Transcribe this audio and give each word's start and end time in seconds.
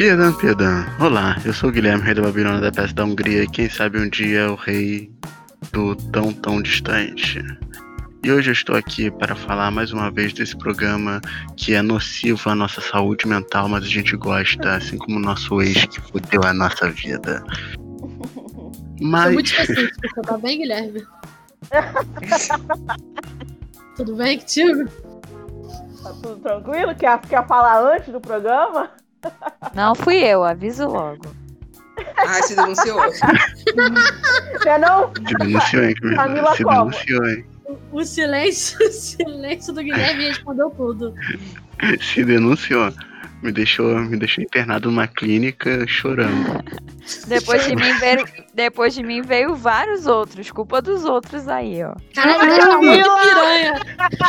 Perdão, 0.00 0.32
perdão. 0.32 0.86
Olá, 0.98 1.36
eu 1.44 1.52
sou 1.52 1.68
o 1.68 1.72
Guilherme, 1.72 2.02
rei 2.02 2.14
da 2.14 2.22
Babilônia 2.22 2.58
da 2.58 2.72
Peça 2.72 2.94
da 2.94 3.04
Hungria, 3.04 3.42
e 3.42 3.46
quem 3.46 3.68
sabe 3.68 4.00
um 4.00 4.08
dia 4.08 4.50
o 4.50 4.54
rei 4.54 5.12
do 5.72 5.94
tão 5.94 6.32
tão 6.32 6.62
distante. 6.62 7.44
E 8.24 8.32
hoje 8.32 8.48
eu 8.48 8.54
estou 8.54 8.76
aqui 8.76 9.10
para 9.10 9.36
falar 9.36 9.70
mais 9.70 9.92
uma 9.92 10.10
vez 10.10 10.32
desse 10.32 10.56
programa 10.56 11.20
que 11.54 11.74
é 11.74 11.82
nocivo 11.82 12.48
à 12.48 12.54
nossa 12.54 12.80
saúde 12.80 13.28
mental, 13.28 13.68
mas 13.68 13.84
a 13.84 13.88
gente 13.88 14.16
gosta, 14.16 14.76
assim 14.76 14.96
como 14.96 15.18
o 15.18 15.20
nosso 15.20 15.60
ex 15.60 15.84
que 15.84 16.00
fudeu 16.00 16.44
a 16.44 16.54
nossa 16.54 16.90
vida. 16.90 17.44
Mas. 19.02 19.24
Sou 19.24 19.32
muito 19.34 19.52
específico, 19.52 20.08
você 20.14 20.22
tá 20.22 20.38
bem, 20.38 20.60
Guilherme? 20.60 21.06
Tudo 23.96 24.16
bem 24.16 24.38
contigo? 24.38 24.88
Tá 26.02 26.14
tudo 26.22 26.36
tranquilo? 26.36 26.94
Quer, 26.94 27.20
quer 27.20 27.46
falar 27.46 27.82
antes 27.82 28.10
do 28.10 28.18
programa? 28.18 28.90
Não 29.74 29.94
fui 29.94 30.16
eu, 30.16 30.44
aviso 30.44 30.86
logo. 30.86 31.34
Ah, 32.16 32.42
se 32.42 32.54
denunciou. 32.54 32.98
Quer 34.62 34.78
não? 34.78 35.12
Se 35.14 35.34
denunciou, 35.34 35.84
hein, 35.84 35.94
Camila? 35.94 36.56
Se 36.56 36.64
denunciou, 36.64 37.28
hein? 37.28 37.44
O 37.92 38.04
silêncio, 38.04 38.78
o 38.86 38.90
silêncio 38.90 39.72
do 39.72 39.82
Guilherme 39.82 40.28
respondeu 40.28 40.70
tudo. 40.70 41.14
Se 42.00 42.24
denunciou. 42.24 42.92
Me 43.42 43.50
deixou, 43.52 43.98
me 44.00 44.16
deixou 44.18 44.44
internado 44.44 44.90
numa 44.90 45.08
clínica 45.08 45.86
chorando. 45.86 46.62
Depois 47.26 47.64
de 47.64 47.74
mim 47.74 47.92
veio, 47.98 48.24
depois 48.54 48.94
de 48.94 49.02
mim 49.02 49.20
veio 49.22 49.56
vários 49.56 50.06
outros, 50.06 50.50
culpa 50.50 50.80
dos 50.82 51.04
outros 51.04 51.48
aí, 51.48 51.82
ó. 51.82 51.94
Caralho, 52.14 52.42
ele 52.52 52.60
chamou 52.60 52.80
de 52.80 53.02
piranha. 53.22 53.74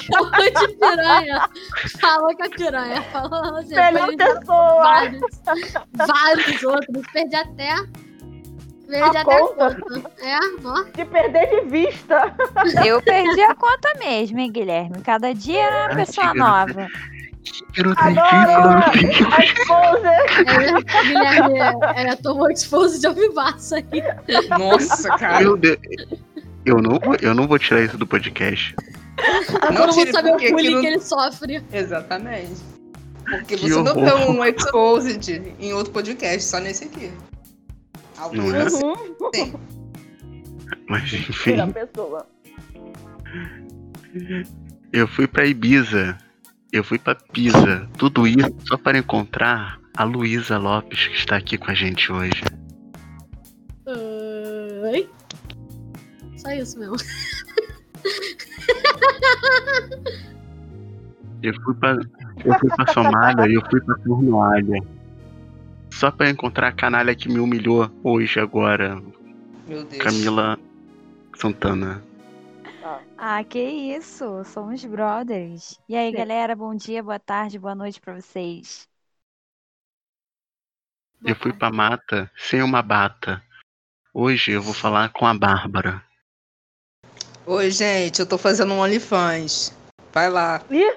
Chamou 0.01 0.31
de 0.35 0.77
piranha. 0.77 1.49
Falou 1.99 2.35
que 2.35 2.41
é 2.43 2.49
piranha. 2.49 3.01
Falou 3.11 3.57
assim, 3.57 3.75
Melhor 3.75 4.15
pessoa. 4.15 4.81
vários, 4.81 5.21
vários 5.93 6.63
outros. 6.63 7.03
Perdi 7.13 7.35
até. 7.35 7.75
Perdi 8.87 9.03
A 9.17 9.21
até 9.21 9.23
conta. 9.23 9.67
a 9.67 9.75
conta. 9.75 10.11
É, 10.21 10.37
ó. 10.65 10.83
De 10.83 11.05
perder 11.05 11.47
de 11.47 11.69
vista. 11.69 12.33
Eu 12.85 13.01
perdi 13.01 13.41
a 13.41 13.53
conta 13.53 13.93
mesmo, 13.99 14.39
hein, 14.39 14.51
Guilherme? 14.51 15.01
Cada 15.03 15.33
dia 15.35 15.61
é 15.61 15.85
uma 15.87 15.95
pessoa 15.95 16.33
nova. 16.33 16.87
Garota 17.75 18.01
Adoro! 18.01 18.81
É, 20.47 21.03
Guilherme 21.03 21.59
é, 21.95 22.15
tomou 22.17 22.49
expose 22.51 22.99
de 22.99 23.07
alvivaça 23.07 23.77
aí. 23.77 24.03
Nossa, 24.59 25.09
cara. 25.17 25.39
Meu 25.39 25.57
Deus. 25.57 25.77
Eu 26.65 26.77
não, 26.81 26.99
vou, 26.99 27.15
eu 27.21 27.33
não 27.33 27.47
vou 27.47 27.57
tirar 27.57 27.81
isso 27.81 27.97
do 27.97 28.05
podcast. 28.05 28.75
Não 29.71 29.75
Todo 29.87 29.93
tire 29.93 30.05
mundo 30.05 30.11
sabe 30.15 30.29
o 30.29 30.33
bullying 30.37 30.51
aquilo- 30.67 30.81
que 30.81 30.87
ele 30.87 30.99
sofre. 30.99 31.63
Exatamente. 31.73 32.61
Porque 33.23 33.55
Que 33.55 33.69
você 33.69 33.81
não 33.81 33.91
horror. 33.91 34.05
deu 34.05 34.29
um 34.31 34.45
exposed 34.45 35.53
em 35.59 35.73
outro 35.73 35.91
podcast, 35.93 36.43
só 36.43 36.59
nesse 36.59 36.85
aqui. 36.85 37.11
Alguns 38.17 38.45
Não 38.51 38.55
é? 38.55 38.61
assim, 38.63 38.83
Uhum. 38.85 39.31
tem. 39.31 39.53
Mas 40.87 41.03
enfim, 41.13 41.51
Tira 41.51 41.63
a 41.63 41.67
pessoa. 41.67 42.27
eu 44.93 45.07
fui 45.07 45.27
pra 45.27 45.45
Ibiza. 45.45 46.17
Eu 46.71 46.83
fui 46.83 46.97
pra 46.97 47.15
Pisa. 47.15 47.87
Tudo 47.97 48.25
isso 48.25 48.55
só 48.65 48.77
para 48.77 48.97
encontrar 48.97 49.79
a 49.95 50.03
Luísa 50.03 50.57
Lopes, 50.57 51.07
que 51.07 51.15
está 51.15 51.35
aqui 51.35 51.57
com 51.57 51.69
a 51.69 51.73
gente 51.73 52.11
hoje. 52.11 52.43
Oi? 54.83 55.09
Só 56.37 56.49
isso 56.51 56.79
mesmo. 56.79 56.95
Eu 61.43 61.53
fui 61.61 61.73
pra, 61.75 61.97
eu 62.45 62.59
fui 62.59 62.69
pra 62.69 62.93
Somália 62.93 63.47
e 63.47 63.55
eu 63.55 63.63
fui 63.69 63.81
pra 63.81 63.95
Cornualha. 63.95 64.79
Só 65.91 66.09
pra 66.09 66.29
encontrar 66.29 66.69
a 66.69 66.71
canalha 66.71 67.15
que 67.15 67.27
me 67.27 67.39
humilhou 67.39 67.91
hoje, 68.03 68.39
agora. 68.39 69.01
Meu 69.67 69.83
Deus. 69.83 70.01
Camila 70.01 70.57
Santana. 71.35 72.01
Ah, 73.17 73.43
que 73.43 73.59
isso, 73.59 74.43
somos 74.45 74.83
brothers. 74.83 75.79
E 75.87 75.95
aí, 75.95 76.11
Sim. 76.11 76.17
galera, 76.17 76.55
bom 76.55 76.73
dia, 76.73 77.03
boa 77.03 77.19
tarde, 77.19 77.59
boa 77.59 77.75
noite 77.75 78.01
pra 78.01 78.15
vocês. 78.15 78.89
Eu 81.23 81.35
fui 81.35 81.53
pra 81.53 81.71
mata 81.71 82.31
sem 82.35 82.63
uma 82.63 82.81
bata. 82.81 83.43
Hoje 84.11 84.51
eu 84.51 84.61
vou 84.61 84.73
falar 84.73 85.09
com 85.09 85.27
a 85.27 85.33
Bárbara. 85.33 86.03
Oi, 87.45 87.69
gente, 87.69 88.19
eu 88.19 88.25
tô 88.27 88.37
fazendo 88.37 88.73
um 88.73 88.79
OnlyFans. 88.79 89.71
Vai 90.11 90.29
lá. 90.29 90.61
Ih, 90.69 90.91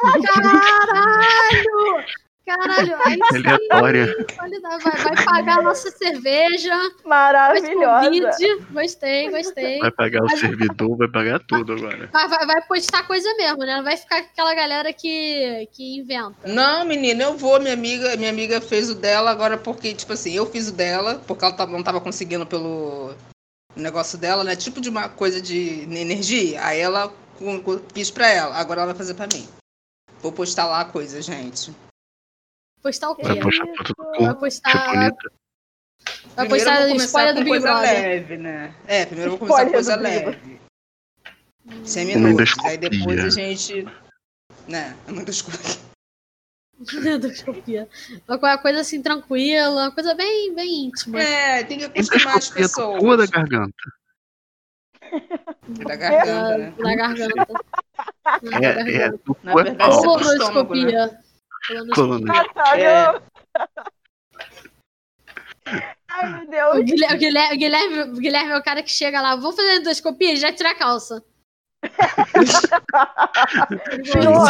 Caralho! 0.26 2.04
Caralho, 2.46 2.94
aí 3.06 3.18
Aleatória. 3.32 4.26
vai, 4.36 4.78
vai 4.80 5.24
pagar 5.24 5.58
a 5.58 5.62
nossa 5.62 5.90
cerveja, 5.90 6.70
vai 6.70 6.90
maravilhosa. 7.04 8.04
convite. 8.06 8.64
Gostei, 8.70 9.30
gostei. 9.30 9.78
Vai 9.78 9.90
pagar 9.90 10.24
o 10.24 10.28
servidor, 10.36 10.96
vai 10.96 11.08
pagar 11.08 11.40
tudo 11.40 11.72
agora. 11.72 12.08
Vai, 12.12 12.28
vai, 12.28 12.46
vai 12.46 12.62
postar 12.62 13.06
coisa 13.06 13.32
mesmo, 13.36 13.58
né? 13.60 13.76
Não 13.76 13.84
vai 13.84 13.96
ficar 13.96 14.22
com 14.22 14.28
aquela 14.28 14.54
galera 14.54 14.92
que, 14.92 15.68
que 15.72 15.98
inventa. 15.98 16.36
Não, 16.46 16.84
menina, 16.84 17.24
eu 17.24 17.36
vou. 17.36 17.58
Minha 17.60 17.74
amiga, 17.74 18.16
minha 18.16 18.30
amiga 18.30 18.60
fez 18.60 18.90
o 18.90 18.94
dela 18.94 19.30
agora 19.30 19.56
porque, 19.56 19.94
tipo 19.94 20.12
assim, 20.12 20.32
eu 20.32 20.44
fiz 20.44 20.68
o 20.68 20.72
dela, 20.72 21.22
porque 21.26 21.44
ela 21.44 21.66
não 21.66 21.82
tava 21.82 22.00
conseguindo 22.00 22.44
pelo 22.44 23.14
negócio 23.74 24.18
dela, 24.18 24.44
né? 24.44 24.54
Tipo 24.54 24.80
de 24.80 24.90
uma 24.90 25.08
coisa 25.08 25.40
de 25.40 25.82
energia. 25.82 26.62
Aí 26.64 26.78
ela 26.78 27.12
fiz 27.94 28.10
pra 28.10 28.28
ela, 28.28 28.54
agora 28.56 28.82
ela 28.82 28.92
vai 28.92 28.98
fazer 28.98 29.14
pra 29.14 29.26
mim. 29.26 29.48
Vou 30.20 30.32
postar 30.32 30.66
lá 30.66 30.80
a 30.80 30.84
coisa, 30.84 31.20
gente. 31.20 31.72
Postar 32.84 33.10
o 33.10 33.16
quê? 33.16 33.22
Vai 33.22 33.40
postar 33.40 33.66
foto 33.66 33.94
do 33.94 34.04
Vai 34.04 34.18
cu, 34.18 34.24
tipo 34.26 34.40
postar, 34.40 34.92
vai 34.92 35.10
Primeiro 36.36 36.44
eu 36.44 36.48
postar 36.50 36.94
spoiler 37.06 37.32
com 37.34 37.40
do 37.40 37.44
Big 37.44 37.48
coisa 37.48 37.66
Brother. 37.68 37.92
leve, 38.02 38.36
né? 38.36 38.74
É, 38.86 39.06
primeiro 39.06 39.30
eu 39.32 39.38
vou 39.38 39.48
começar 39.48 39.64
com 39.64 39.72
coisa 39.72 39.96
leve. 39.96 40.60
Sem 41.84 42.14
Uma 42.16 42.28
minutos. 42.28 42.52
Aí 42.62 42.76
depois 42.76 43.24
a 43.24 43.30
gente. 43.30 43.88
Né? 44.68 44.94
É 45.08 45.12
muitas 45.12 45.40
coisas. 45.40 45.80
Endoscopia. 46.92 47.88
Uma 48.28 48.58
coisa 48.58 48.80
assim 48.80 49.00
tranquila, 49.00 49.84
uma 49.84 49.90
coisa 49.92 50.14
bem, 50.14 50.54
bem 50.54 50.86
íntima. 50.86 51.22
É, 51.22 51.62
tem 51.64 51.78
que 51.78 51.84
acostumar 51.86 52.36
as 52.36 52.50
cu 52.50 52.58
ou 53.06 53.16
da 53.16 53.22
pessoas. 53.24 53.30
garganta? 53.30 53.72
Da 55.86 55.96
garganta, 55.96 56.58
né? 56.58 56.74
Na 56.78 56.94
garganta. 56.96 57.52
Na 58.42 58.58
É, 58.58 58.64
é 58.66 58.74
garganta. 58.74 59.20
do 59.24 59.36
Na 59.42 59.52
é 59.52 59.54
verdade, 59.54 59.94
você- 59.94 60.06
do 60.06 60.32
estômago, 60.32 60.74
né? 60.74 61.23
Colonoscopia. 61.66 61.94
Colonoscopia. 61.94 61.94
Coluna. 61.94 62.32
Natália. 62.32 63.22
Ai, 66.10 66.44
meu 66.46 66.70
O 66.70 66.74
Deus. 66.74 66.84
Guilherme, 66.84 67.14
o 67.14 67.18
Guilherme, 67.18 67.54
o 67.54 67.58
Guilherme, 67.58 68.02
o 68.02 68.20
Guilherme 68.20 68.50
é 68.52 68.58
o 68.58 68.62
cara 68.62 68.82
que 68.82 68.90
chega 68.90 69.20
lá, 69.20 69.34
vou 69.36 69.52
fazer 69.52 69.76
endoscopia 69.76 70.32
e 70.32 70.36
já 70.36 70.52
tira 70.52 70.70
a 70.70 70.74
calça. 70.74 71.24
Senhor, 74.04 74.46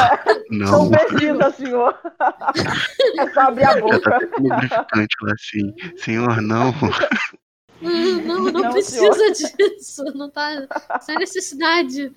não 0.51 0.89
Não, 0.89 0.91
precisa, 0.91 1.51
senhor. 1.53 1.99
É 3.19 3.31
só 3.33 3.41
abrir 3.43 3.65
a 3.65 3.75
tá 3.75 3.81
boca. 3.81 4.27
com 4.29 4.43
lubrificante 4.43 5.17
lá 5.23 5.33
assim. 5.33 5.75
Senhor, 5.97 6.41
não. 6.41 6.73
Não, 7.83 8.45
não, 8.45 8.53
não 8.53 8.71
precisa 8.71 9.31
disso. 9.33 10.05
Não 10.15 10.31
tá 10.31 10.67
sem 11.01 11.17
necessidade. 11.19 12.11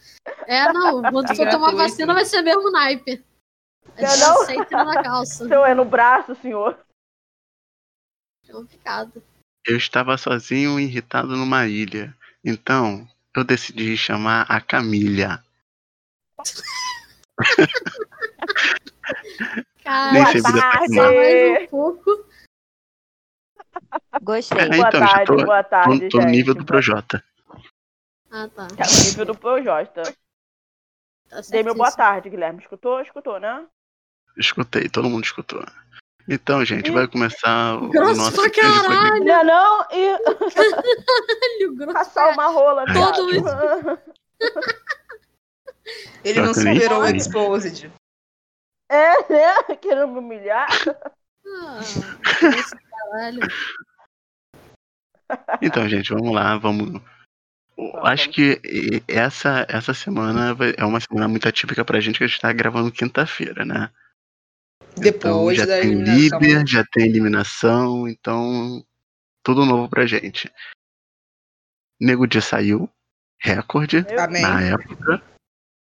É, 0.46 0.72
não. 0.72 1.02
Quando 1.02 1.36
for 1.36 1.50
tomar 1.50 1.74
vacina, 1.76 2.14
vai 2.14 2.24
ser 2.24 2.42
mesmo 2.42 2.72
naipe. 2.72 3.22
É 3.98 4.02
Não, 4.04 4.18
não. 4.18 4.46
Sem 4.46 4.64
tirar 4.66 4.86
na 4.86 5.04
calça. 5.04 5.44
Senhor, 5.48 5.66
é 5.66 5.74
no 5.74 5.86
braço, 5.86 6.36
senhor. 6.36 6.78
É 8.48 8.52
complicado. 8.52 9.24
Eu 9.66 9.76
estava 9.76 10.18
sozinho 10.18 10.80
e 10.80 10.84
irritado 10.84 11.36
numa 11.36 11.66
ilha. 11.68 12.16
Então, 12.46 13.08
eu 13.36 13.44
decidi 13.44 13.98
chamar 13.98 14.44
a 14.50 14.62
Camilha. 14.62 15.44
Cara, 19.84 20.12
Nem 20.14 20.24
Boa 20.24 20.62
tarde. 20.62 20.96
mais 20.96 21.64
um 21.64 21.68
pouco. 21.68 22.28
Gostei. 24.22 24.58
É, 24.60 24.68
Boa 24.68 24.88
então, 24.90 25.00
já 25.00 25.08
tarde, 25.08 25.26
tô- 25.26 25.36
boa 25.46 25.64
Tô, 25.64 25.70
tarde, 25.70 26.10
tô 26.10 26.22
gente. 26.22 26.32
nível 26.32 26.54
do 26.56 26.66
Projota. 26.66 27.24
Ah, 28.32 28.48
tá. 28.50 28.68
Tá 28.68 28.84
no 28.86 29.04
nível 29.06 29.26
do 29.26 29.38
Projota. 29.38 30.04
tá 31.30 31.42
Dei 31.50 31.64
meu 31.64 31.76
boa 31.76 31.92
tarde, 31.92 32.30
Guilherme. 32.30 32.60
Escutou? 32.62 33.00
Escutou, 33.02 33.40
né? 33.40 33.66
Escutei, 34.38 34.88
todo 34.88 35.10
mundo 35.10 35.26
escutou. 35.26 35.66
Então, 36.30 36.64
gente, 36.66 36.92
vai 36.92 37.08
começar 37.08 37.76
o 37.82 37.88
Grosso 37.90 38.18
nosso 38.18 38.34
pra 38.34 38.50
caralho. 38.50 39.24
Não, 39.24 39.44
não, 39.46 39.88
e 39.92 40.18
Caralho, 40.54 41.76
grosso 41.76 41.94
passar 41.94 42.34
uma 42.34 42.48
rola. 42.48 42.84
Todo 42.86 43.28
viado. 43.30 44.00
Ele 46.26 46.42
não 46.42 46.54
Só 46.54 46.60
que 46.60 46.66
nem 46.66 46.82
superou 46.82 47.02
o 47.02 47.08
exposed. 47.08 47.92
É, 48.90 49.34
né? 49.34 49.64
Querendo 49.82 50.12
me 50.12 50.20
humilhar. 50.20 50.68
Ah, 51.46 51.80
grosso 52.42 52.72
pra 52.72 52.82
caralho. 52.92 53.40
Então, 55.62 55.90
gente, 55.90 56.14
vamos 56.14 56.34
lá, 56.34 56.58
vamos. 56.58 57.02
Acho 58.02 58.30
que 58.30 58.62
essa, 59.10 59.66
essa 59.68 59.94
semana 59.94 60.56
é 60.78 60.86
uma 60.86 61.02
semana 61.02 61.28
muito 61.28 61.46
atípica 61.50 61.84
pra 61.84 62.00
gente, 62.00 62.18
que 62.18 62.24
a 62.24 62.28
gente 62.28 62.40
tá 62.40 62.54
gravando 62.54 62.94
quinta-feira, 62.94 63.66
né? 63.66 63.92
Depois 65.02 65.58
então 65.58 65.66
já 65.66 65.66
da 65.66 65.82
tem 65.82 65.92
eliminação. 65.92 66.40
líder, 66.40 66.68
já 66.68 66.84
tem 66.92 67.06
eliminação, 67.08 68.08
então 68.08 68.84
tudo 69.44 69.66
novo 69.66 69.90
pra 69.90 70.06
gente. 70.06 70.52
Nego 72.00 72.28
Di 72.28 72.42
saiu, 72.42 72.90
recorde 73.42 74.06
Amém. 74.20 74.42
na 74.42 74.62
época. 74.62 75.22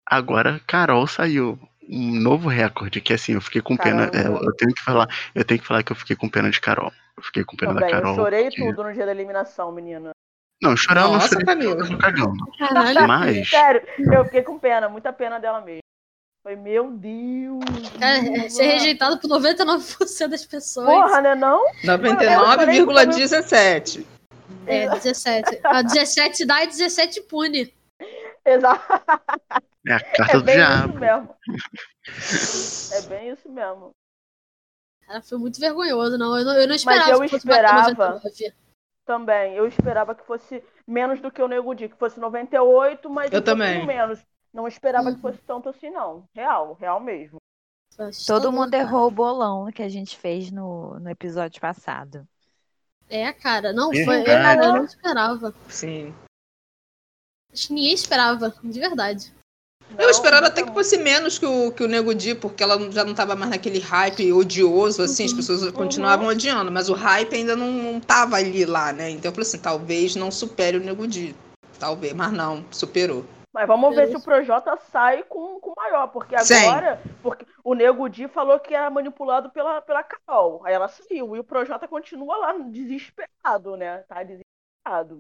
Agora 0.06 0.60
Carol 0.68 1.08
saiu. 1.08 1.60
Um 1.88 2.20
novo 2.20 2.50
recorde, 2.50 3.00
que 3.00 3.14
assim, 3.14 3.34
eu 3.34 3.42
fiquei 3.42 3.62
com 3.62 3.78
pena. 3.78 4.10
Caramba. 4.10 4.40
é, 4.40 4.48
eu 4.48 4.56
tenho 4.56 4.74
que 4.74 4.82
falar, 4.82 5.08
eu 5.36 5.46
tenho 5.46 5.60
que 5.62 5.68
falar 5.68 5.84
que 5.84 5.92
eu 5.92 5.96
fiquei 5.96 6.16
com 6.16 6.28
pena 6.28 6.50
de 6.50 6.60
Carol. 6.60 6.92
Eu 7.16 7.22
fiquei 7.22 7.44
com 7.44 7.56
pena 7.56 7.76
Também, 7.76 7.92
da 7.92 7.96
eu 7.98 8.02
Carol. 8.02 8.16
chorei 8.16 8.46
porque- 8.46 8.66
tudo 8.66 8.84
no 8.86 8.92
dia 8.94 9.06
da 9.06 9.12
eliminação, 9.12 9.72
menina. 9.72 10.10
Não, 10.64 10.76
chorar 10.76 11.02
eu 11.02 11.08
não 11.10 11.14
Nossa, 11.16 11.28
chorei 11.28 11.46
Camila. 11.46 11.74
eu 11.74 11.78
tava 11.88 11.98
cagando. 12.00 12.52
Caralho. 12.58 13.08
Mas 13.08 13.50
Sério, 13.52 13.84
eu 14.12 14.26
fiquei 14.26 14.42
com 14.42 14.58
pena, 14.58 14.90
muita 14.90 15.14
pena 15.14 15.38
dela 15.40 15.62
mesmo. 15.62 15.82
Foi, 16.46 16.56
meu 16.56 16.92
Deus. 16.92 17.64
É 18.00 18.48
ser 18.50 18.66
rejeitado 18.66 19.18
por 19.18 19.28
99% 19.28 20.28
das 20.28 20.46
pessoas. 20.46 20.86
Porra, 20.86 21.20
né 21.20 21.34
não? 21.34 21.66
99,17. 21.84 24.06
É, 24.68 24.88
17. 24.88 25.60
A 25.64 25.82
17 25.82 26.46
dá 26.46 26.64
e 26.64 26.68
17 26.68 27.24
pune. 27.24 27.74
Exato. 28.46 28.80
é 29.88 29.94
a 29.94 30.00
carta 30.00 30.34
É 30.34 30.38
do 30.38 30.44
bem 30.44 30.56
diabo. 30.58 30.90
isso 30.90 31.00
mesmo. 31.00 31.36
É 32.94 33.02
bem 33.10 33.30
isso 33.32 33.50
mesmo. 33.50 33.90
Cara, 35.08 35.24
foi 35.24 35.40
muito 35.40 35.60
vergonhoso, 35.60 36.16
não. 36.16 36.38
Eu 36.38 36.46
não, 36.46 36.54
eu 36.54 36.68
não 36.68 36.76
esperava 36.76 37.10
eu 37.10 37.22
que 37.28 37.38
esperava. 37.38 37.90
99. 37.90 38.54
Também. 39.04 39.56
Eu 39.56 39.66
esperava 39.66 40.14
que 40.14 40.24
fosse 40.28 40.64
menos 40.88 41.20
do 41.20 41.32
que 41.32 41.42
o 41.42 41.48
Nego 41.48 41.74
Di, 41.74 41.90
que 41.90 41.98
fosse 41.98 42.20
98, 42.20 43.10
mas 43.10 43.32
Eu 43.32 43.40
um 43.40 43.44
também. 43.44 43.80
pouquinho 43.80 43.88
menos. 43.88 44.20
Não 44.56 44.70
esperava 44.70 45.10
Uhum. 45.10 45.16
que 45.16 45.22
fosse 45.22 45.40
tanto 45.46 45.68
assim, 45.68 45.90
não. 45.90 46.24
Real, 46.34 46.78
real 46.80 46.98
mesmo. 47.02 47.36
Assustador, 48.00 48.42
Todo 48.42 48.52
mundo 48.54 48.72
cara. 48.72 48.84
errou 48.84 49.08
o 49.08 49.12
bolão 49.12 49.70
que 49.70 49.84
a 49.84 49.90
gente 49.90 50.18
fez 50.18 50.50
no, 50.50 50.98
no 50.98 51.10
episódio 51.10 51.60
passado. 51.60 52.26
É, 53.10 53.34
cara, 53.34 53.74
não 53.74 53.92
foi. 53.92 54.24
Cara, 54.24 54.66
eu 54.66 54.74
não 54.74 54.86
esperava. 54.86 55.54
Sim. 55.68 56.16
Acho 57.52 57.68
que 57.68 57.74
ninguém 57.74 57.94
esperava, 57.94 58.54
de 58.64 58.80
verdade. 58.80 59.34
Eu 59.92 59.98
Não, 60.04 60.10
esperava 60.10 60.42
não 60.44 60.48
até 60.48 60.64
que 60.64 60.72
fosse 60.74 60.98
menos 60.98 61.38
que 61.38 61.46
o, 61.46 61.72
que 61.72 61.84
o 61.84 61.88
Nego 61.88 62.16
Di, 62.16 62.34
porque 62.34 62.64
ela 62.64 62.80
já 62.92 63.04
não 63.06 63.14
tava 63.14 63.36
mais 63.36 63.52
naquele 63.52 63.80
hype 63.80 64.32
odioso, 64.34 65.02
assim, 65.04 65.26
as 65.26 65.32
Uhum. 65.32 65.38
pessoas 65.38 65.72
continuavam 65.72 66.28
odiando, 66.28 66.72
mas 66.72 66.90
o 66.90 66.94
hype 66.94 67.36
ainda 67.36 67.56
não, 67.56 67.72
não 67.72 68.00
tava 68.00 68.38
ali 68.38 68.66
lá, 68.66 68.92
né? 68.92 69.10
Então 69.12 69.30
eu 69.30 69.36
falei 69.36 69.48
assim, 69.48 69.60
talvez 69.60 70.16
não 70.16 70.32
supere 70.32 70.78
o 70.78 70.82
Nego 70.82 71.06
Di. 71.08 71.36
Talvez, 71.78 72.14
mas 72.14 72.32
não, 72.34 72.66
superou. 72.72 73.24
Mas 73.56 73.68
vamos 73.68 73.96
ver 73.96 74.10
se 74.10 74.18
o 74.18 74.22
Projota 74.22 74.78
sai 74.92 75.24
com 75.24 75.62
com 75.62 75.70
o 75.72 75.74
maior, 75.78 76.08
porque 76.08 76.38
Sim. 76.40 76.68
agora 76.68 77.02
porque 77.24 77.46
o 77.64 77.74
Nego 77.74 78.10
Di 78.10 78.28
falou 78.28 78.60
que 78.60 78.76
era 78.76 78.90
manipulado 78.90 79.50
pela, 79.50 79.82
pela 79.82 80.04
Carol. 80.04 80.62
Aí 80.66 80.74
ela 80.74 80.90
saiu. 80.90 81.34
E 81.38 81.40
o 81.40 81.44
Projota 81.44 81.88
continua 81.88 82.36
lá 82.36 82.54
desesperado, 82.58 83.78
né? 83.78 84.00
Tá 84.10 84.24
desesperado. 84.24 85.20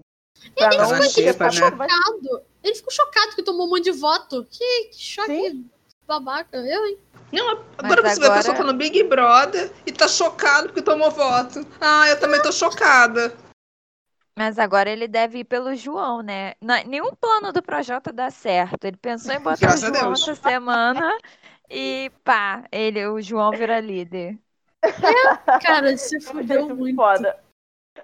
Pra 0.53 0.67
Ele 0.67 0.77
não 0.77 0.85
ficou- 1.01 1.23
ele 1.23 1.31
vai- 1.31 1.49
ficou 1.49 1.69
Chocado. 1.69 2.41
Ele 2.61 2.75
ficou 2.75 2.91
chocado 2.91 3.35
que 3.35 3.41
tomou 3.43 3.67
um 3.67 3.69
monte 3.69 3.85
de 3.85 3.91
voto. 3.93 4.45
Que, 4.51 4.83
que 4.89 4.97
choque 5.01 5.27
Sim. 5.49 5.69
babaca. 6.05 6.57
Eu, 6.57 6.85
hein? 6.87 6.97
Não, 7.31 7.55
Mas 7.81 7.91
agora 7.91 8.01
você 8.01 8.19
vê 8.19 8.25
a 8.25 8.27
agora- 8.27 8.39
pessoa 8.41 8.57
tá 8.57 8.63
no 8.63 8.73
Big 8.73 9.01
Brother 9.03 9.71
e 9.85 9.91
tá 9.93 10.09
chocado 10.09 10.67
porque 10.67 10.81
tomou 10.81 11.09
voto. 11.09 11.65
Ah, 11.79 12.09
eu 12.09 12.19
também 12.19 12.41
tô 12.41 12.51
chocada. 12.51 13.33
Mas 14.37 14.59
agora 14.59 14.89
ele 14.89 15.07
deve 15.07 15.39
ir 15.39 15.43
pelo 15.45 15.73
João, 15.75 16.21
né? 16.21 16.55
Na- 16.61 16.83
nenhum 16.83 17.15
plano 17.15 17.53
do 17.53 17.63
Projota 17.63 18.11
dá 18.11 18.29
certo. 18.29 18.83
Ele 18.83 18.97
pensou 18.97 19.33
em 19.33 19.39
botar 19.39 19.55
Graças 19.67 19.89
o 19.89 19.93
João 19.95 20.13
essa 20.13 20.35
semana 20.35 21.17
e 21.69 22.11
pá, 22.23 22.65
ele, 22.69 23.05
o 23.07 23.21
João 23.21 23.51
vira 23.51 23.79
líder. 23.79 24.37
Cara, 25.61 25.95
se 25.97 26.17
Muito 26.17 26.27
fudeu 26.27 26.75
muito. 26.75 26.95
foda. 26.95 27.43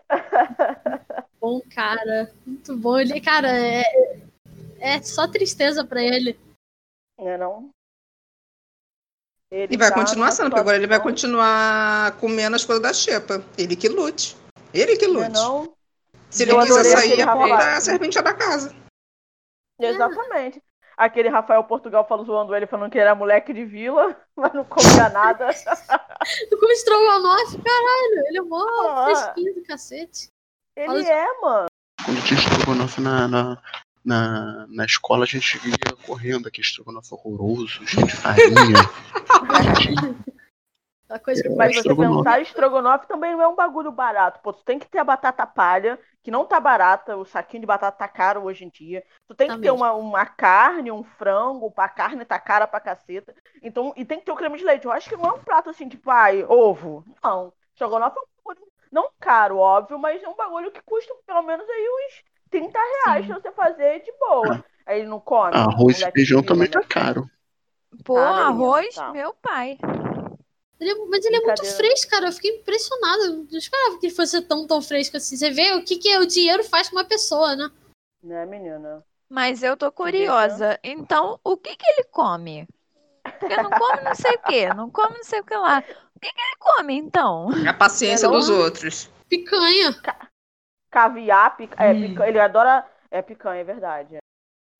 bom, 1.40 1.62
cara. 1.76 2.34
Muito 2.46 2.78
bom. 2.78 2.98
Ele, 2.98 3.20
cara, 3.20 3.50
é, 3.50 3.84
é 4.80 5.02
só 5.02 5.28
tristeza 5.28 5.86
pra 5.86 6.02
ele. 6.02 6.40
Né, 7.20 7.38
não? 7.38 7.70
Ele 9.52 9.74
E 9.74 9.78
vai 9.78 9.90
tá 9.90 9.96
continuar 9.96 10.32
sendo, 10.32 10.46
porque 10.46 10.62
agora 10.62 10.78
ele 10.78 10.88
vai 10.88 11.02
continuar 11.02 12.18
comendo 12.20 12.56
as 12.56 12.64
coisas 12.64 12.82
da 12.82 12.94
Xepa. 12.94 13.44
Ele 13.58 13.76
que 13.76 13.90
lute. 13.90 14.38
Ele 14.74 14.96
que 14.96 15.06
lute. 15.06 15.30
não? 15.30 15.76
Se 16.32 16.44
ele 16.44 16.54
Eu 16.54 16.60
quiser 16.62 16.84
sair, 16.86 17.20
é 17.22 17.26
porque 17.26 17.52
rapaz. 17.52 17.66
é 17.66 17.74
a 17.78 17.82
serventia 17.82 18.22
da 18.24 18.34
casa. 18.34 18.74
Exatamente. 19.80 20.62
Aquele 20.98 21.30
Rafael 21.30 21.64
Portugal 21.64 22.08
falou 22.08 22.26
zoando 22.26 22.56
ele, 22.56 22.68
falando 22.68 22.92
que 22.92 22.98
ele 22.98 23.04
era 23.06 23.16
moleque 23.16 23.54
de 23.54 23.66
vila, 23.66 24.16
mas 24.36 24.54
não 24.54 24.64
comia 24.64 25.10
nada. 25.10 25.50
Como 26.50 26.72
estrogonofe, 26.72 27.58
caralho. 27.62 28.28
Ele 28.28 28.38
é 28.38 28.42
mó 28.42 28.66
Ah. 28.90 29.06
fresquinho 29.06 29.56
do 29.56 29.64
cacete. 29.64 30.30
Ele 30.76 31.04
é, 31.04 31.42
mano. 31.42 31.68
Quando 32.06 32.24
tinha 32.24 32.40
estrogonofe 32.40 33.02
na, 33.02 33.28
na, 33.28 33.58
na, 34.06 34.68
na 34.68 34.86
escola, 34.86 35.24
a 35.24 35.28
gente 35.28 35.60
ia 35.68 35.96
correndo 36.06 36.48
aquele 36.48 36.66
estrogonofe 36.66 37.14
horroroso, 37.14 37.86
cheio 37.88 38.06
de 38.08 38.16
farinha. 38.16 38.54
A 41.10 41.20
coisa 41.20 41.42
que 41.42 41.50
Eu 41.50 41.56
Mas 41.58 41.74
você 41.74 41.80
estrogonofe. 41.80 42.24
pensar, 42.24 42.42
estrogonofe 42.42 43.08
também 43.08 43.34
não 43.34 43.42
é 43.42 43.48
um 43.48 43.56
bagulho 43.56 43.92
barato. 43.92 44.40
Pô, 44.42 44.54
tu 44.54 44.64
tem 44.64 44.80
que 44.80 44.88
ter 44.88 45.00
a 45.00 45.04
batata 45.04 45.46
palha, 45.46 46.00
que 46.24 46.32
não 46.32 46.46
tá 46.46 46.60
barata, 46.60 47.18
o 47.18 47.26
saquinho 47.26 47.62
de 47.62 47.68
batata 47.68 47.98
tá 47.98 48.08
caro 48.08 48.44
hoje 48.44 48.64
em 48.66 48.70
dia. 48.70 49.04
Tu 49.28 49.36
tem 49.36 49.48
Tá 49.48 49.56
que 49.56 49.62
ter 49.62 49.72
mesmo. 49.72 49.78
uma, 49.78 49.94
uma 49.94 50.26
carne, 50.26 50.92
um 50.92 51.04
frango, 51.04 51.74
a 51.76 51.90
carne 51.90 52.26
tá 52.26 52.40
cara 52.40 52.68
pra 52.68 52.80
caceta. 52.80 53.34
Então, 53.62 53.94
e 53.96 54.06
tem 54.06 54.20
que 54.20 54.26
ter 54.26 54.32
o 54.32 54.36
creme 54.36 54.58
de 54.58 54.64
leite. 54.64 54.86
Eu 54.86 54.92
acho 54.92 55.10
que 55.10 55.18
não 55.18 55.26
é 55.26 55.34
um 55.34 55.40
prato 55.44 55.70
assim, 55.70 55.90
tipo, 55.90 56.10
ai, 56.10 56.44
ovo. 56.44 57.04
Não. 57.24 57.52
Estrogonofe 57.74 58.18
é 58.18 58.22
um 58.22 58.26
bagulho 58.46 58.72
não 58.92 59.10
caro, 59.20 59.58
óbvio, 59.58 59.98
mas 59.98 60.22
é 60.22 60.28
um 60.28 60.36
bagulho 60.36 60.72
que 60.72 60.82
custa 60.82 61.14
pelo 61.26 61.42
menos 61.44 61.68
aí 61.70 61.88
uns 61.90 62.24
30 62.50 62.78
reais 63.06 63.26
Sim. 63.26 63.32
pra 63.32 63.42
você 63.42 63.52
fazer 63.54 64.04
de 64.04 64.12
boa. 64.20 64.64
Aí 64.86 65.00
ele 65.00 65.08
não 65.08 65.20
come. 65.20 65.56
Arroz 65.56 66.02
e 66.02 66.12
feijão 66.12 66.44
também 66.44 66.70
tá 66.70 66.84
caro. 66.84 67.30
Pô, 68.04 68.16
menina, 68.16 68.48
arroz, 68.48 68.96
tá. 68.96 69.12
meu 69.12 69.34
pai. 69.36 69.78
Ele 70.82 70.90
é- 70.92 71.06
mas 71.08 71.24
ele 71.24 71.36
é 71.36 71.40
muito 71.42 71.64
fresco, 71.64 72.10
cara. 72.10 72.28
Eu 72.28 72.32
fiquei 72.34 72.58
impressionada. 72.58 73.26
Eu 73.26 73.34
não 73.52 73.58
esperava 73.60 74.00
que 74.00 74.08
ele 74.08 74.16
fosse 74.16 74.42
tão, 74.42 74.66
tão 74.66 74.82
fresco 74.82 75.16
assim. 75.16 75.38
Você 75.38 75.52
vê 75.52 75.74
o 75.76 75.86
que, 75.86 75.98
que 75.98 76.18
o 76.18 76.26
dinheiro 76.26 76.64
faz 76.64 76.90
com 76.90 76.96
uma 76.96 77.06
pessoa, 77.06 77.56
né? 77.56 77.70
Né, 78.24 78.46
menina? 78.48 79.04
Mas 79.30 79.62
eu 79.64 79.78
tô 79.78 79.92
curiosa. 79.92 80.80
Então, 80.84 81.40
o 81.44 81.56
que 81.56 81.76
que 81.76 81.86
ele 81.88 82.04
come? 82.06 82.68
Porque 83.40 83.56
não 83.56 83.70
come 83.70 84.02
não 84.02 84.16
sei 84.16 84.32
o 84.34 84.40
quê, 84.40 84.74
não 84.74 84.90
come 84.90 85.16
não 85.18 85.24
sei 85.24 85.40
o 85.40 85.44
que 85.44 85.56
lá. 85.56 85.84
O 86.16 86.20
que 86.20 86.32
que 86.34 86.42
ele 86.42 86.56
come, 86.60 86.96
então? 86.96 87.50
A 87.70 87.74
paciência 87.74 88.28
Não. 88.28 88.36
dos 88.36 88.50
outros. 88.50 89.10
Picanha. 89.30 89.96
Caviar, 90.90 91.56
pica... 91.56 91.82
é, 91.84 91.94
Hum. 91.94 92.02
pica- 92.10 92.28
ele 92.28 92.40
adora 92.40 92.86
é 93.10 93.22
picanha, 93.22 93.62
é 93.62 93.64
verdade. 93.64 94.18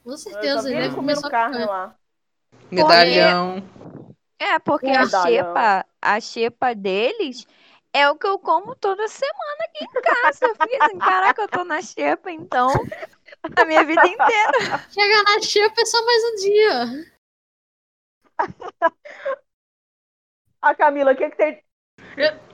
Com 0.04 0.18
certeza. 0.18 0.70
Ele 0.70 0.82
deve 0.82 0.96
comer 0.96 1.22
carne 1.22 1.58
picanha. 1.60 1.66
lá. 1.72 1.96
Medalhão. 2.72 3.64
É, 4.42 4.58
porque 4.58 4.88
É, 4.88 4.98
a 4.98 5.08
xepa, 5.08 5.86
a 6.02 6.20
xepa 6.20 6.74
deles 6.74 7.46
é 7.94 8.10
o 8.10 8.16
que 8.16 8.26
eu 8.26 8.40
como 8.40 8.76
toda 8.76 9.08
semana 9.08 9.66
aqui 9.66 9.86
em 9.86 10.02
casa. 10.02 10.48
Eu 10.48 10.56
fiquei 10.56 10.80
assim, 10.82 10.98
caraca, 10.98 11.44
eu 11.44 11.48
tô 11.48 11.64
na 11.64 11.80
xepa, 11.80 12.32
então, 12.32 12.70
a 13.56 13.66
minha 13.66 13.84
vida 13.84 14.02
inteira. 14.08 14.52
Chegar 14.92 15.24
na 15.26 15.40
xepa 15.42 15.80
é 15.80 15.86
só 15.86 16.04
mais 16.04 16.24
um 16.24 16.36
dia. 16.38 17.06
A 20.60 20.76
Camila, 20.76 21.14
o 21.14 21.16
que 21.16 21.30
que 21.30 21.38
tem? 21.38 21.64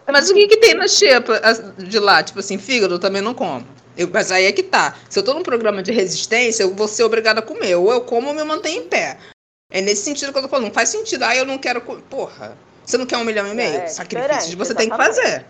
Mas 0.10 0.30
o 0.30 0.34
que, 0.34 0.48
que 0.48 0.58
tem 0.58 0.74
na 0.74 0.88
xepa 0.88 1.42
de 1.78 2.00
lá? 2.00 2.24
Tipo 2.24 2.40
assim, 2.40 2.58
fígado 2.58 2.96
eu 2.96 3.00
também 3.00 3.22
não 3.22 3.34
como. 3.34 3.68
Eu, 3.98 4.10
mas 4.10 4.32
aí 4.32 4.46
é 4.46 4.52
que 4.54 4.64
tá. 4.64 4.98
Se 5.10 5.20
eu 5.20 5.24
tô 5.24 5.34
num 5.34 5.44
programa 5.44 5.84
de 5.84 5.92
resistência, 5.92 6.64
eu 6.64 6.74
vou 6.74 6.88
ser 6.88 7.04
obrigada 7.04 7.42
a 7.42 7.44
comer. 7.44 7.76
Ou 7.76 7.92
eu 7.92 8.02
como 8.02 8.30
ou 8.30 8.34
me 8.34 8.46
mantenho 8.46 8.84
em 8.84 8.88
pé. 8.88 9.18
É 9.70 9.82
nesse 9.82 10.04
sentido 10.04 10.32
que 10.32 10.38
eu 10.38 10.44
tô 10.44 10.50
falando. 10.50 10.66
Não 10.68 10.74
faz 10.74 10.90
sentido. 10.90 11.24
Ah, 11.24 11.36
eu 11.36 11.46
não 11.46 11.58
quero. 11.58 11.82
Porra. 11.82 12.58
Você 12.86 12.98
não 12.98 13.06
quer 13.06 13.18
um 13.18 13.24
milhão 13.26 13.46
e 13.48 13.54
meio? 13.54 13.76
É, 13.82 13.88
Sacrifícios 13.88 14.46
diferente, 14.48 14.56
você 14.56 14.74
tem 14.74 14.90
que 14.90 14.96
exatamente. 14.96 15.16
fazer. 15.16 15.46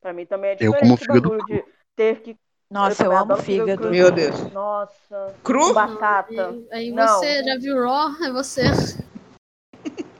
Pra 0.00 0.12
mim 0.12 0.26
também 0.26 0.50
é 0.50 0.52
Eu 0.54 0.72
diferente 0.72 0.80
como 0.80 0.94
o 0.94 0.96
fígado 0.96 1.44
de 1.46 1.64
ter 1.96 2.20
que. 2.20 2.36
Nossa, 2.70 3.02
eu 3.04 3.10
também 3.10 3.18
amo 3.18 3.36
fígado. 3.36 3.82
cru. 3.82 3.90
Meu 3.90 4.10
Deus. 4.12 4.52
Nossa, 4.52 5.34
Cru? 5.42 5.72
batata. 5.72 6.50
Aí, 6.50 6.68
aí 6.70 6.90
Não. 6.92 7.06
você 7.06 7.42
já 7.42 7.56
viu 7.58 7.82
Raw, 7.82 8.10
é 8.24 8.32
você. 8.32 8.62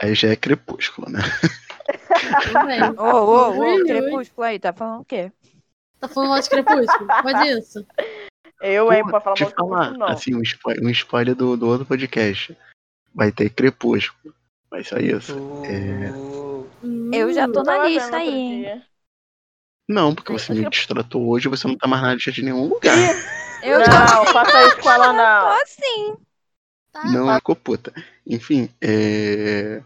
Aí 0.00 0.14
já 0.14 0.28
é 0.30 0.36
crepúsculo, 0.36 1.08
né? 1.10 1.20
Tudo 2.42 2.66
bem. 2.66 2.82
Ô, 2.98 3.04
ô, 3.04 3.74
ô, 3.80 3.84
crepúsculo 3.84 4.44
aí, 4.44 4.58
tá 4.58 4.72
falando 4.72 5.02
o 5.02 5.04
quê? 5.04 5.30
Tá 6.00 6.08
falando 6.08 6.30
mal 6.30 6.40
de 6.40 6.48
crepúsculo? 6.50 7.08
Pode 7.22 7.48
isso. 7.48 7.86
Eu, 8.62 8.92
hein, 8.92 9.04
pra 9.04 9.20
falar 9.20 9.36
mal 9.40 9.48
de 9.48 9.54
falar, 9.54 9.76
crepúsculo, 9.86 9.98
não. 9.98 10.06
assim, 10.06 10.34
um 10.34 10.42
spoiler, 10.42 10.84
um 10.84 10.90
spoiler 10.90 11.34
do, 11.34 11.56
do 11.56 11.66
outro 11.66 11.84
podcast. 11.84 12.56
Vai 13.14 13.32
ter 13.32 13.50
crepúsculo. 13.50 14.34
Vai 14.70 14.84
só 14.84 14.96
isso. 14.96 15.36
Eu 17.12 17.32
já 17.32 17.48
tô 17.48 17.60
Hum, 17.60 17.64
na 17.64 17.86
lista 17.86 18.16
aí. 18.16 18.60
dia. 18.62 18.86
Não, 19.88 20.14
porque 20.14 20.32
você 20.32 20.54
me 20.54 20.68
distratou 20.70 21.28
hoje 21.28 21.48
e 21.48 21.50
você 21.50 21.66
não 21.66 21.76
tá 21.76 21.86
mais 21.86 22.02
na 22.02 22.14
lista 22.14 22.32
de 22.32 22.42
nenhum 22.42 22.68
lugar. 22.68 22.96
Eu 23.62 23.78
Não, 23.78 24.24
faça 24.26 24.66
isso 24.66 24.80
com 24.80 24.90
ela, 24.90 25.08
tô 25.08 25.12
não. 25.12 25.62
assim. 25.62 26.16
Tá. 26.90 27.04
Não 27.04 27.34
ficou 27.36 27.56
puta. 27.56 27.92
Enfim, 28.26 28.68
é... 28.80 29.82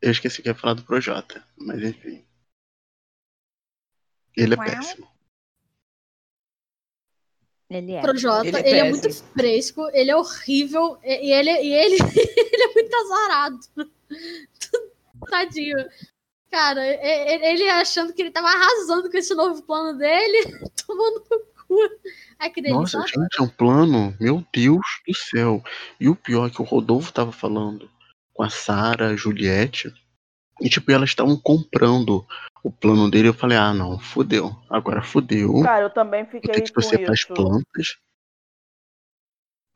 Eu 0.00 0.10
esqueci 0.10 0.42
que 0.42 0.48
ia 0.48 0.54
falar 0.54 0.74
do 0.74 0.82
Projota, 0.82 1.44
mas 1.56 1.80
enfim. 1.82 2.24
Ele 4.36 4.54
é 4.54 4.56
Uau. 4.56 4.66
péssimo. 4.66 5.11
Ele 7.76 7.92
é. 7.92 8.00
Projota, 8.00 8.46
Ele 8.46 8.58
ele, 8.58 8.68
é 8.68 8.78
é 8.78 8.90
muito 8.90 9.14
fresco, 9.32 9.88
ele 9.92 10.10
é 10.10 10.16
horrível, 10.16 10.98
e 11.02 11.32
ele, 11.32 11.50
e 11.50 11.72
ele, 11.72 11.96
ele 12.16 12.62
é 12.62 12.74
muito 12.74 12.94
azarado. 12.94 13.58
Tadinho. 15.30 15.78
Cara, 16.50 16.84
ele 16.84 17.68
achando 17.70 18.12
que 18.12 18.20
ele 18.20 18.30
tava 18.30 18.48
arrasando 18.48 19.10
com 19.10 19.16
esse 19.16 19.34
novo 19.34 19.62
plano 19.62 19.96
dele, 19.96 20.44
tomando 20.86 21.24
no 21.30 21.38
cu. 21.66 21.78
Ai, 22.38 22.50
que 22.50 22.60
delícia. 22.60 22.98
Nossa, 22.98 23.08
gente, 23.08 23.38
é 23.38 23.42
um 23.42 23.48
plano, 23.48 24.14
meu 24.20 24.44
Deus 24.52 24.84
do 25.06 25.14
céu. 25.14 25.64
E 25.98 26.10
o 26.10 26.16
pior 26.16 26.48
é 26.48 26.50
que 26.50 26.60
o 26.60 26.64
Rodolfo 26.64 27.12
tava 27.12 27.32
falando 27.32 27.90
com 28.34 28.42
a 28.42 28.50
Sara, 28.50 29.08
a 29.08 29.16
Juliette, 29.16 29.94
e 30.60 30.68
tipo, 30.68 30.92
elas 30.92 31.08
estavam 31.08 31.36
comprando 31.36 32.26
o 32.62 32.70
plano 32.70 33.10
dele. 33.10 33.28
Eu 33.28 33.34
falei, 33.34 33.56
ah, 33.58 33.72
não, 33.74 33.98
fudeu. 33.98 34.50
Agora 34.70 35.02
fudeu. 35.02 35.52
Cara, 35.60 35.84
eu 35.86 35.90
também 35.90 36.26
fiquei 36.26 36.60
ter 36.60 36.62
que 36.62 36.70
com 36.70 36.72
torcer 36.72 37.00
pras 37.00 37.24
plantas. 37.24 37.96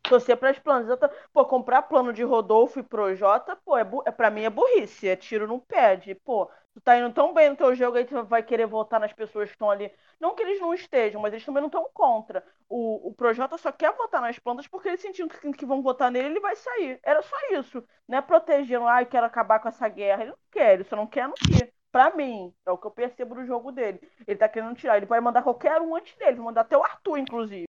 Torcer 0.09 0.37
pras 0.37 0.59
plantas. 0.59 0.89
Eu 0.89 0.97
tô- 0.97 1.09
Pô, 1.33 1.45
comprar 1.45 1.83
plano 1.83 2.13
de 2.13 2.23
Rodolfo 2.23 2.79
e 2.79 2.83
Projota, 2.83 3.57
pô, 3.57 3.77
é, 3.77 3.83
bu... 3.85 4.03
é 4.07 4.11
pra 4.13 4.31
mim 4.31 4.43
é 4.43 4.51
burrice, 4.51 5.09
é 5.09 5.17
tiro 5.17 5.47
no 5.49 5.61
pé. 5.61 5.97
De, 5.97 6.15
pô, 6.15 6.47
tu 6.73 6.81
tá 6.81 6.97
indo 6.97 7.13
tão 7.13 7.35
bem 7.35 7.51
no 7.51 7.57
teu 7.57 7.75
jogo, 7.75 7.97
aí 7.99 8.05
tu 8.05 8.23
vai 8.25 8.43
querer 8.43 8.67
votar 8.67 9.01
nas 9.01 9.13
pessoas 9.13 9.49
que 9.49 9.55
estão 9.55 9.69
ali. 9.71 9.91
Não 10.21 10.35
que 10.35 10.43
eles 10.43 10.61
não 10.61 10.73
estejam, 10.73 11.21
mas 11.21 11.33
eles 11.33 11.45
também 11.45 11.61
não 11.61 11.67
estão 11.69 11.91
contra. 11.93 12.45
O, 12.69 13.09
o 13.09 13.15
Projota 13.15 13.59
só 13.59 13.73
quer 13.73 13.93
votar 13.97 14.21
nas 14.21 14.39
plantas 14.39 14.67
porque 14.69 14.89
eles 14.89 15.01
sentindo 15.01 15.29
que, 15.29 15.53
que 15.53 15.67
vão 15.67 15.83
votar 15.83 16.11
nele, 16.11 16.29
ele 16.29 16.41
vai 16.41 16.55
sair. 16.57 17.01
Era 17.03 17.21
só 17.23 17.37
isso. 17.53 17.83
Não 18.09 18.19
é 18.19 18.23
protegendo, 18.23 18.87
ai, 18.87 19.07
quero 19.07 19.27
acabar 19.27 19.59
com 19.61 19.69
essa 19.69 19.89
guerra. 19.89 20.23
Ele 20.23 20.31
não 20.31 20.39
quer, 20.53 20.75
ele 20.75 20.85
só 20.85 20.95
não 20.97 21.07
quer 21.07 21.27
não 21.29 21.39
ir. 21.49 21.73
Pra 21.97 22.15
mim, 22.15 22.53
é 22.67 22.71
o 22.71 22.77
que 22.77 22.87
eu 22.87 22.91
percebo 22.91 23.35
do 23.35 23.47
jogo 23.47 23.73
dele. 23.73 23.99
Ele 24.29 24.39
tá 24.39 24.47
querendo 24.47 24.75
tirar. 24.75 24.99
Ele 24.99 25.07
vai 25.07 25.19
mandar 25.19 25.43
qualquer 25.43 25.81
um 25.81 25.97
antes 25.97 26.15
dele. 26.19 26.37
Vai 26.37 26.45
mandar 26.45 26.61
até 26.61 26.77
o 26.77 26.85
Arthur, 26.85 27.17
inclusive. 27.17 27.65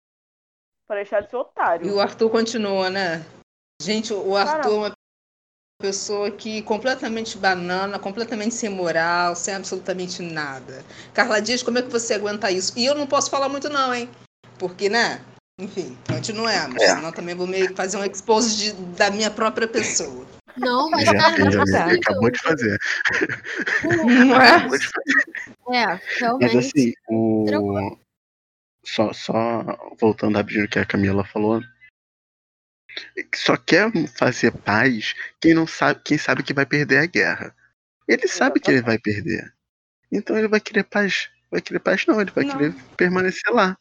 Pra 0.86 0.98
deixar 0.98 1.22
de 1.22 1.30
ser 1.30 1.38
otário. 1.38 1.88
E 1.88 1.92
o 1.92 2.02
Arthur 2.02 2.30
continua, 2.30 2.90
né? 2.90 3.26
Gente, 3.82 4.14
o 4.14 4.36
Arthur 4.36 4.62
Cara. 4.62 4.70
é 4.70 4.78
uma 4.90 4.92
pessoa 5.82 6.30
que 6.30 6.62
completamente 6.64 7.38
banana, 7.38 7.98
completamente 7.98 8.54
sem 8.54 8.70
moral, 8.70 9.34
sem 9.34 9.54
absolutamente 9.56 10.22
nada. 10.22 10.84
Carla 11.14 11.40
Dias, 11.42 11.64
como 11.64 11.78
é 11.78 11.82
que 11.82 11.90
você 11.90 12.16
aguenta 12.16 12.52
isso? 12.52 12.78
E 12.78 12.86
eu 12.86 12.96
não 12.96 13.08
posso 13.08 13.32
falar 13.32 13.48
muito 13.48 13.70
não, 13.70 13.96
hein? 13.96 14.10
Porque, 14.60 14.90
né? 14.90 15.24
Enfim, 15.58 15.98
continuemos. 16.06 16.82
É. 16.82 16.96
Senão 16.96 17.14
também 17.14 17.34
vou 17.34 17.48
meio 17.48 17.70
que 17.70 17.76
fazer 17.76 17.96
um 17.96 18.04
expose 18.04 18.58
de- 18.58 18.74
da 18.98 19.10
minha 19.10 19.32
própria 19.32 19.70
pessoa. 19.70 20.26
Não, 20.58 20.90
mas 20.90 21.08
é 21.08 21.10
amiga, 21.10 21.60
possível. 21.60 22.00
acabou 22.02 22.32
de 22.32 22.40
fazer. 22.40 22.78
Não 24.06 24.42
é? 24.42 24.50
Acabou 24.56 24.78
de 24.78 24.88
fazer. 24.88 25.48
É, 25.74 25.86
Mas 25.88 26.02
realmente. 26.20 26.58
assim, 26.58 26.94
o. 27.10 27.46
Tranquilo. 27.48 28.00
Só, 28.86 29.12
só 29.14 29.64
voltando 30.00 30.38
rapidinho 30.38 30.66
o 30.66 30.70
que 30.70 30.80
a 30.80 30.86
Camila 30.86 31.26
falou. 31.26 31.62
Só 33.36 33.58
quer 33.58 33.92
fazer 34.18 34.52
paz 34.52 35.14
quem 35.42 35.54
não 35.54 35.68
sabe, 35.68 36.02
quem 36.04 36.18
sabe 36.18 36.42
que 36.42 36.54
vai 36.54 36.66
perder 36.66 37.00
a 37.00 37.06
guerra. 37.06 37.56
Ele 38.08 38.28
sabe 38.28 38.60
que 38.60 38.72
ele 38.72 38.82
vai 38.82 38.98
perder. 38.98 39.54
Então 40.12 40.38
ele 40.38 40.48
vai 40.48 40.60
querer 40.62 40.84
paz. 40.84 41.30
Vai 41.52 41.62
querer 41.62 41.80
paz 41.80 42.06
não, 42.06 42.20
ele 42.22 42.32
vai 42.32 42.46
Não. 42.46 42.58
querer 42.58 42.74
permanecer 42.96 43.54
lá. 43.54 43.78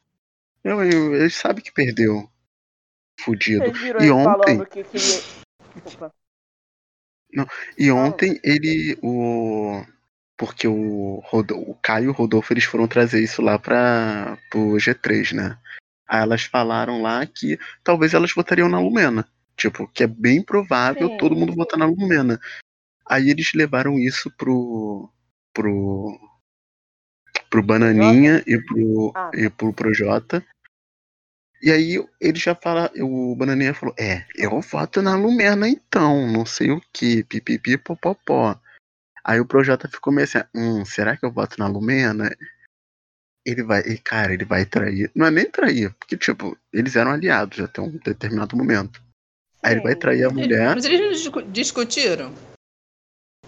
Eu, 0.64 0.82
eu- 0.82 1.14
ele 1.14 1.30
sabe 1.30 1.62
que 1.62 1.72
perdeu. 1.72 2.28
Fudido. 3.20 3.64
E 4.02 4.10
ontem- 4.10 4.64
que 4.66 4.82
queria. 4.84 5.22
Desculpa. 7.44 7.52
E 7.78 7.90
ontem 7.90 8.40
ele. 8.42 8.98
O. 9.02 9.84
Porque 10.36 10.68
o, 10.68 11.22
o 11.32 11.74
Caio 11.82 12.06
e 12.06 12.08
o 12.08 12.12
Rodolfo 12.12 12.52
eles 12.52 12.64
foram 12.64 12.86
trazer 12.86 13.22
isso 13.22 13.40
lá 13.40 13.58
para 13.58 14.36
pro 14.50 14.76
G3, 14.76 15.32
né? 15.32 15.58
Aí 16.06 16.22
elas 16.22 16.42
falaram 16.42 17.00
lá 17.00 17.24
que 17.26 17.58
talvez 17.82 18.12
elas 18.14 18.32
votariam 18.32 18.68
na 18.68 18.78
Lumena. 18.78 19.26
Tipo, 19.56 19.88
que 19.88 20.04
é 20.04 20.06
bem 20.06 20.42
provável 20.42 21.08
Sim, 21.08 21.16
todo 21.16 21.34
mundo 21.34 21.54
votar 21.54 21.78
na 21.78 21.86
Lumena. 21.86 22.38
Aí 23.08 23.30
eles 23.30 23.52
levaram 23.54 23.98
isso 23.98 24.30
pro. 24.36 25.10
pro. 25.54 26.18
pro 27.48 27.62
Bananinha 27.62 28.42
e 28.46 28.58
pro, 28.58 29.12
Ah. 29.14 29.30
e 29.34 29.48
pro 29.48 29.72
Projota. 29.72 30.44
E 31.62 31.70
aí 31.72 32.06
ele 32.20 32.38
já 32.38 32.54
fala, 32.54 32.90
o 33.00 33.34
Bananinha 33.34 33.74
falou, 33.74 33.94
é, 33.98 34.26
eu 34.34 34.60
voto 34.60 35.00
na 35.00 35.16
Lumena 35.16 35.68
então, 35.68 36.26
não 36.30 36.44
sei 36.44 36.70
o 36.70 36.80
que, 36.92 37.24
pipipi 37.24 37.78
popopó. 37.78 38.58
Aí 39.24 39.40
o 39.40 39.46
Projota 39.46 39.88
ficou 39.88 40.12
meio 40.12 40.24
assim, 40.24 40.38
hum, 40.54 40.84
será 40.84 41.16
que 41.16 41.24
eu 41.24 41.32
voto 41.32 41.58
na 41.58 41.66
Lumena? 41.66 42.30
Ele 43.44 43.62
vai, 43.62 43.80
e, 43.80 43.98
cara, 43.98 44.34
ele 44.34 44.44
vai 44.44 44.64
trair. 44.66 45.10
Não 45.14 45.26
é 45.26 45.30
nem 45.30 45.50
trair, 45.50 45.94
porque, 45.94 46.16
tipo, 46.16 46.56
eles 46.72 46.94
eram 46.94 47.12
aliados 47.12 47.58
até 47.60 47.80
um 47.80 47.90
determinado 47.90 48.56
momento. 48.56 49.02
Aí 49.62 49.72
ele 49.74 49.82
vai 49.82 49.94
trair 49.96 50.24
a 50.24 50.30
mulher. 50.30 50.74
Mas 50.74 50.84
eles 50.84 51.00
não 51.00 51.10
discu- 51.10 51.42
discutiram? 51.42 52.34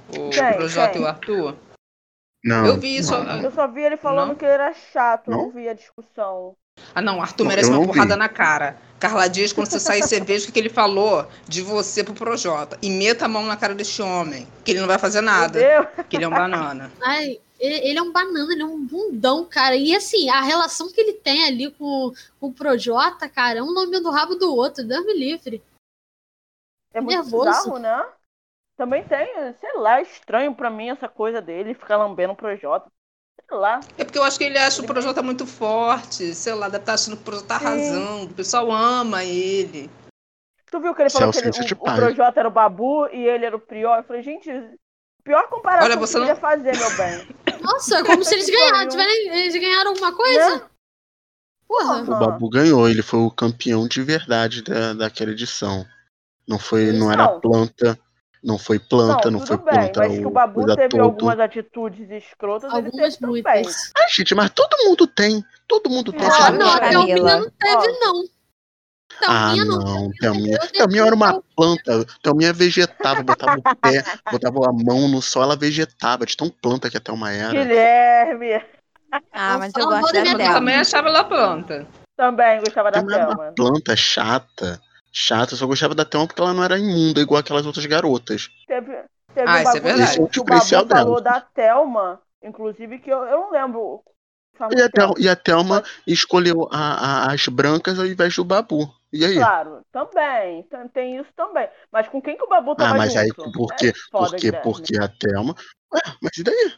O 0.09 0.31
Quem? 0.31 0.55
Projota 0.55 0.93
Quem? 0.93 1.03
e 1.03 1.05
o 1.05 1.07
Arthur? 1.07 1.59
Não. 2.45 2.67
Eu 2.67 2.81
vi 2.81 2.97
isso. 2.97 3.13
não. 3.13 3.43
Eu 3.43 3.51
só 3.51 3.69
vi 3.69 3.83
ele 3.83 3.97
falando 3.97 4.31
Não? 4.31 4.35
que 4.37 4.45
ele 4.45 4.55
era 4.55 4.73
chato, 4.73 5.31
Não? 5.31 5.45
não 5.45 5.51
vi 5.51 5.69
a 5.69 5.75
discussão. 5.75 6.57
Ah, 6.95 7.01
não, 7.01 7.21
Arthur 7.21 7.45
Não, 7.45 7.49
merece 7.51 7.71
uma 7.71 7.85
porrada 7.87 8.15
vi. 8.15 8.19
na 8.19 8.29
cara. 8.29 8.77
Carla 8.99 9.29
Dias, 9.29 9.53
quando 9.53 9.71
você 9.71 9.79
sair, 9.79 10.03
você 10.03 10.21
veja 10.21 10.49
o 10.49 10.53
que 10.53 10.59
ele 10.59 10.69
falou 10.69 11.27
de 11.47 11.63
você 11.63 12.03
pro 12.03 12.15
Projota. 12.15 12.77
E 12.83 12.91
meta 12.91 13.27
a 13.27 13.29
mão 13.29 13.45
na 13.45 13.57
cara 13.57 13.75
desse 13.75 14.03
homem. 14.03 14.47
Que 14.65 14.73
ele 14.73 14.81
não 14.81 14.89
vai 14.89 14.99
fazer 14.99 15.21
nada. 15.21 15.61
Que 16.09 16.17
ele 16.17 16.25
é 16.25 16.29
um 16.29 16.33
banana. 16.33 16.91
Ai, 17.01 17.39
ele, 17.61 17.89
ele 17.89 17.99
é 17.99 18.03
um 18.03 18.13
banana, 18.13 18.53
ele 18.53 18.63
é 18.63 18.67
um 18.67 18.85
bundão, 18.85 19.45
cara. 19.45 19.77
E 19.77 19.95
assim, 19.95 20.29
a 20.29 20.41
relação 20.41 20.91
que 20.91 21.01
ele 21.01 21.13
tem 21.13 21.45
ali 21.45 21.71
com, 21.71 22.13
com 22.41 22.49
o 22.49 22.53
Projota, 22.53 23.29
cara, 23.29 23.61
é 23.61 23.63
um 23.63 23.73
nome 23.73 24.01
do 24.01 24.11
rabo 24.11 24.35
do 24.35 24.55
outro, 24.55 24.85
Deus 24.85 25.05
me 25.05 25.15
livre. 25.15 25.63
É 26.93 27.01
muito 27.01 27.15
Nervoso. 27.15 27.45
bizarro, 27.45 27.79
né? 27.79 28.07
Também 28.77 29.05
tem, 29.07 29.27
sei 29.55 29.77
lá, 29.77 29.99
é 29.99 30.03
estranho 30.03 30.55
pra 30.55 30.71
mim 30.71 30.89
essa 30.89 31.09
coisa 31.09 31.43
dele 31.43 31.75
ficar 31.75 31.97
lambendo 31.97 32.33
o 32.33 32.37
Projota. 32.37 32.89
Sei 33.47 33.57
lá. 33.59 33.81
É 33.97 34.05
porque 34.05 34.19
eu 34.19 34.25
acho 34.25 34.39
que 34.39 34.45
ele 34.45 34.59
acha 34.59 34.83
o 34.83 34.87
Projota 34.87 35.23
muito 35.23 35.47
forte. 35.47 36.35
Sei 36.35 36.53
lá, 36.55 36.69
deve 36.69 36.83
estar 36.83 36.95
achando 36.95 37.17
que 37.17 37.23
o 37.23 37.25
Projota 37.25 37.47
tá 37.49 37.57
arrasando. 37.57 38.25
O 38.31 38.35
pessoal 38.35 38.71
ama 38.73 39.25
ele. 39.25 39.91
Tu 40.71 40.81
viu 40.81 40.95
que 40.95 41.03
ele 41.03 41.11
falou 41.11 41.33
que 41.33 41.39
ele- 41.39 41.49
o, 41.51 41.75
o. 41.75 41.95
Projota 41.97 42.41
era 42.41 42.49
o 42.49 42.53
Babu 42.53 43.07
e 43.09 43.25
ele 43.27 43.47
era 43.47 43.57
o 43.57 43.61
Prior? 43.61 43.97
Eu 43.99 44.05
falei, 44.05 44.23
gente, 44.23 44.51
pior 45.25 45.49
comparação 45.49 45.87
Olha, 45.87 45.95
que 45.95 46.01
você 46.01 46.13
você 46.13 46.19
não- 46.19 46.27
podia 46.27 46.41
fazer, 46.41 46.77
meu 46.77 46.97
bem. 46.97 47.37
Nossa, 47.63 47.99
é 47.99 48.05
como 48.05 48.23
se 48.25 48.35
eles 48.35 48.51
ganharam. 48.51 48.89
tiverem- 48.89 49.29
Eles 49.39 49.55
ganharam 49.55 49.91
alguma 49.93 50.15
coisa? 50.15 50.57
Né? 50.57 50.63
Porra. 51.67 52.03
O 52.03 52.05
Babu 52.07 52.49
ganhou, 52.51 52.89
ele 52.89 53.03
foi 53.03 53.21
o 53.21 53.31
campeão 53.31 53.87
de 53.89 54.03
verdade 54.03 54.63
da, 54.63 54.93
daquela 54.95 55.31
edição. 55.33 55.87
Não 56.47 56.59
foi, 56.59 56.93
não 56.93 57.11
era 57.13 57.25
Não. 57.25 57.41
planta, 57.41 57.99
não 58.43 58.59
foi 58.59 58.79
planta, 58.79 59.31
não, 59.31 59.41
tudo 59.41 59.47
foi 59.49 59.57
bem, 59.59 59.65
planta 59.93 60.01
mas 60.01 60.19
que 60.19 60.27
o 60.27 60.31
Babu 60.31 60.67
teve 60.77 60.89
todo. 60.89 61.01
algumas 61.03 61.41
atitudes 61.41 62.11
escrotas, 62.11 62.73
ele 62.73 62.87
Algumas 62.87 63.17
teve 63.17 63.27
também. 63.27 63.43
muitas. 63.43 63.93
Ah, 63.97 64.07
gente, 64.11 64.35
mas 64.35 64.51
todo 64.51 64.77
mundo 64.85 65.07
tem. 65.07 65.45
Todo 65.67 65.91
mundo 65.91 66.13
tem. 66.13 66.27
Ah, 66.27 66.47
Ah, 66.47 66.51
não 66.51 66.59
não, 66.59 66.69
a. 66.73 66.79
Thelminha 66.81 67.17
não 67.17 67.51
teve, 67.51 67.99
não. 68.01 68.25
Ah, 69.27 69.53
Thelminha 69.53 69.65
não. 69.65 69.79
não, 69.81 70.11
Thelminha. 70.21 70.59
Eu 70.63 70.69
Thelminha 70.73 71.03
era 71.07 71.15
uma 71.15 71.43
planta. 71.57 72.05
Thelminha 72.23 72.53
vegetava, 72.53 73.23
botava 73.23 73.59
o 73.59 73.77
pé, 73.77 74.03
botava 74.31 74.69
a 74.69 74.73
mão 74.73 75.09
no 75.09 75.21
sol, 75.21 75.43
ela 75.43 75.57
vegetava, 75.57 76.25
de 76.25 76.37
tão 76.37 76.49
planta 76.49 76.89
que 76.89 76.97
a 76.97 77.01
Thelma 77.01 77.33
era. 77.33 77.51
Guilherme 77.51 78.63
Ah, 79.33 79.59
mas 79.59 79.73
eu 79.77 79.83
Não, 79.85 79.91
gosto 79.91 80.03
vou 80.03 80.13
da. 80.13 80.19
Eu 80.31 80.37
Thelma. 80.37 80.55
também 80.55 80.75
achava 80.77 81.09
ela 81.09 81.25
planta. 81.25 81.87
também 82.17 82.61
gostava 82.61 82.91
da 82.93 83.01
Thelma 83.03 83.17
era 83.17 83.29
uma 83.31 83.53
planta 83.53 83.97
chata. 83.97 84.81
Chata, 85.25 85.53
eu 85.55 85.59
só 85.59 85.67
gostava 85.67 85.95
da 85.95 86.05
Thelma 86.05 86.27
porque 86.29 86.41
ela 86.41 86.55
não 86.55 86.65
era 86.65 86.79
imunda 86.79 87.21
igual 87.21 87.41
aquelas 87.41 87.67
outras 87.67 87.85
garotas. 87.87 88.49
Teve, 88.67 89.09
teve 89.35 89.53
Ah, 89.53 89.59
um 89.59 89.63
isso 89.63 89.77
é 89.77 89.81
bagulho 89.81 89.81
verdade. 89.81 90.19
É 90.19 90.23
o 90.23 90.29
que 90.29 90.41
o 90.41 90.45
diferencial 90.45 90.85
Babu 90.85 90.87
falou 90.87 91.21
dela. 91.21 91.21
da 91.21 91.41
Thelma, 91.41 92.23
inclusive, 92.43 92.99
que 93.01 93.11
eu, 93.11 93.25
eu 93.25 93.39
não 93.41 93.51
lembro. 93.51 94.05
E 94.75 94.81
a, 94.83 94.89
Thel- 94.97 95.15
tempo. 95.15 95.23
e 95.23 95.29
a 95.29 95.37
Thelma 95.37 95.83
escolheu 96.07 96.69
a- 96.73 97.27
a- 97.27 97.33
as 97.35 97.47
brancas 97.49 97.99
ao 97.99 98.07
invés 98.07 98.35
do 98.37 98.45
Babu. 98.45 98.91
E 99.13 99.23
aí? 99.25 99.45
Claro, 99.45 99.85
também. 99.93 100.63
Tem, 100.65 100.89
tem 100.89 101.17
isso 101.19 101.33
também. 101.35 101.69
Mas 101.93 102.09
com 102.09 102.21
quem 102.21 102.37
que 102.37 102.43
o 102.45 102.49
Babu 102.49 102.75
tava 102.77 102.89
Ah, 102.89 102.95
mas 102.95 103.15
aí 103.17 103.31
junto? 103.33 103.55
por 103.55 103.75
quê? 103.75 103.89
É 103.89 103.93
Por 104.11 104.35
quê? 104.41 104.53
Porque 104.63 104.97
a 104.99 105.09
Thelma. 105.09 105.55
Ué, 105.93 106.01
mas 106.23 106.37
e 106.39 106.43
daí? 106.45 106.73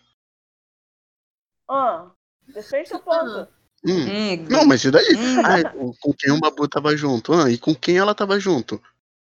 Ah, 1.69 2.11
defende 2.53 2.89
seu 2.91 3.01
ponto. 3.01 3.49
Hum. 3.85 4.07
Hum, 4.07 4.47
Não, 4.51 4.65
mas 4.67 4.85
e 4.85 4.91
daí? 4.91 5.17
hum. 5.17 5.43
Ah, 5.45 5.93
com, 6.01 6.13
quem 6.13 6.33
o 6.33 6.39
Babu 6.41 6.69
tava 6.69 6.97
junto? 6.97 7.33
Ah, 7.33 7.51
e 7.51 7.57
com 7.59 7.75
quem 7.75 7.97
ela 7.97 8.15
tava 8.15 8.39
junto? 8.39 8.81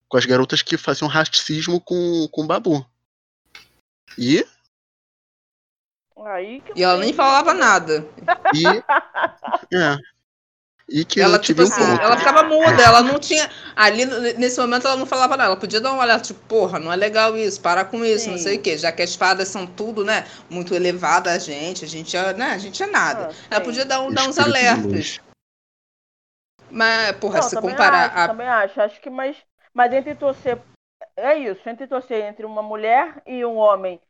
Com 0.08 0.16
as 0.16 0.24
garotas 0.24 0.62
que 0.62 0.76
faziam 0.76 1.08
racismo 1.08 1.80
com, 1.80 2.28
com 2.30 2.42
o 2.42 2.46
Babu. 2.46 2.86
E, 4.16 4.46
Aí 6.24 6.60
que 6.60 6.72
eu 6.72 6.76
E 6.76 6.82
ela 6.82 6.94
não 6.94 7.00
nem 7.00 7.12
falava 7.12 7.52
nada. 7.52 8.06
e, 8.54 8.66
é. 9.72 9.96
E 10.88 11.04
que 11.04 11.20
Ela, 11.20 11.36
tipo 11.38 11.62
tive 11.62 11.64
um 11.64 11.66
assim, 11.66 11.82
ela 12.00 12.16
ficava 12.16 12.42
muda, 12.44 12.80
ela 12.80 13.02
não 13.02 13.18
tinha. 13.18 13.50
Ali, 13.74 14.04
nesse 14.38 14.60
momento, 14.60 14.86
ela 14.86 14.96
não 14.96 15.04
falava 15.06 15.36
nada. 15.36 15.48
Ela 15.50 15.56
podia 15.56 15.80
dar 15.80 15.92
um 15.92 15.98
olhar, 15.98 16.20
tipo, 16.20 16.38
porra, 16.46 16.78
não 16.78 16.92
é 16.92 16.96
legal 16.96 17.36
isso, 17.36 17.60
para 17.60 17.84
com 17.84 18.04
isso, 18.04 18.30
não 18.30 18.38
Sim. 18.38 18.44
sei 18.44 18.56
o 18.56 18.62
quê. 18.62 18.78
Já 18.78 18.92
que 18.92 19.02
as 19.02 19.16
fadas 19.16 19.48
são 19.48 19.66
tudo, 19.66 20.04
né? 20.04 20.24
Muito 20.48 20.74
elevada 20.74 21.32
a 21.32 21.38
gente, 21.38 21.84
a 21.84 21.88
gente 21.88 22.16
é, 22.16 22.32
né? 22.34 22.52
A 22.52 22.58
gente 22.58 22.80
é 22.80 22.86
nada. 22.86 23.30
Ah, 23.50 23.56
ela 23.56 23.60
podia 23.64 23.84
dar, 23.84 24.00
um, 24.00 24.12
dar 24.12 24.28
uns 24.28 24.38
alertas. 24.38 25.20
Mas, 26.70 27.12
porra, 27.16 27.40
Não, 27.40 27.42
se 27.48 27.56
comparar. 27.56 28.06
acho, 28.06 28.18
a- 28.18 28.28
também 28.28 28.48
acho. 28.48 28.80
Acho 28.80 29.00
que 29.00 29.10
mais. 29.10 29.36
Mas 29.74 29.92
entre 29.92 30.14
torcer. 30.14 30.60
É 31.16 31.34
isso, 31.34 31.68
entre 31.68 31.86
torcer 31.86 32.24
entre 32.24 32.44
uma 32.46 32.62
mulher 32.62 33.22
e 33.26 33.44
um 33.44 33.56
homem 33.56 34.00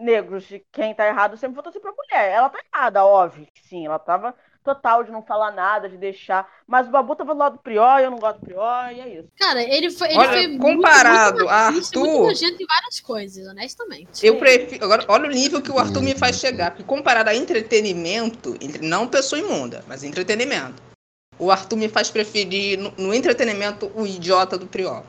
negros 0.00 0.44
de 0.44 0.64
quem 0.72 0.94
tá 0.94 1.06
errado, 1.06 1.32
eu 1.32 1.36
sempre 1.36 1.54
vou 1.54 1.62
torcer 1.62 1.80
pra 1.82 1.92
mulher. 1.92 2.30
Ela 2.30 2.48
tá 2.48 2.58
errada, 2.72 3.04
óbvio 3.04 3.46
que 3.52 3.60
sim. 3.68 3.86
Ela 3.86 3.98
tava 3.98 4.34
total 4.64 5.04
de 5.04 5.12
não 5.12 5.22
falar 5.22 5.52
nada, 5.52 5.88
de 5.88 5.96
deixar. 5.96 6.48
Mas 6.66 6.88
o 6.88 6.90
Babu 6.90 7.14
tava 7.14 7.34
do 7.34 7.38
lado 7.38 7.52
do 7.56 7.58
Prior, 7.62 8.00
eu 8.00 8.10
não 8.10 8.18
gosto 8.18 8.40
do 8.40 8.46
Prior, 8.46 8.90
e 8.92 9.00
é 9.00 9.08
isso. 9.20 9.28
Cara, 9.38 9.62
ele 9.62 9.90
foi. 9.90 10.08
Ele 10.08 10.18
Olha, 10.18 10.28
foi 10.32 10.46
muito- 10.48 10.62
comparado 10.62 11.36
muito 11.38 11.48
a 11.50 11.70
machista, 11.70 11.98
muito 12.00 12.10
Arthur- 12.12 12.26
nojento 12.28 12.62
em 12.62 12.66
várias 12.66 13.00
coisas, 13.00 13.46
honestamente. 13.46 14.26
Eu 14.26 14.36
prefiro. 14.38 14.84
Agora, 14.84 15.04
olha 15.08 15.26
o 15.28 15.32
nível 15.32 15.60
que 15.60 15.70
o 15.70 15.78
Arthur 15.78 16.02
me 16.02 16.14
faz 16.14 16.36
chegar. 16.40 16.70
Porque 16.70 16.82
comparado 16.84 17.28
a 17.30 17.34
entretenimento, 17.34 18.56
entre, 18.60 18.84
não 18.86 19.06
pessoa 19.06 19.38
imunda, 19.40 19.84
mas 19.86 20.02
entretenimento. 20.02 20.82
O 21.38 21.50
Arthur 21.50 21.76
me 21.76 21.88
faz 21.88 22.10
preferir 22.10 22.78
no, 22.78 22.92
no 22.96 23.12
entretenimento 23.14 23.90
o 23.94 24.06
idiota 24.06 24.56
do 24.56 24.66
Prior. 24.66 25.04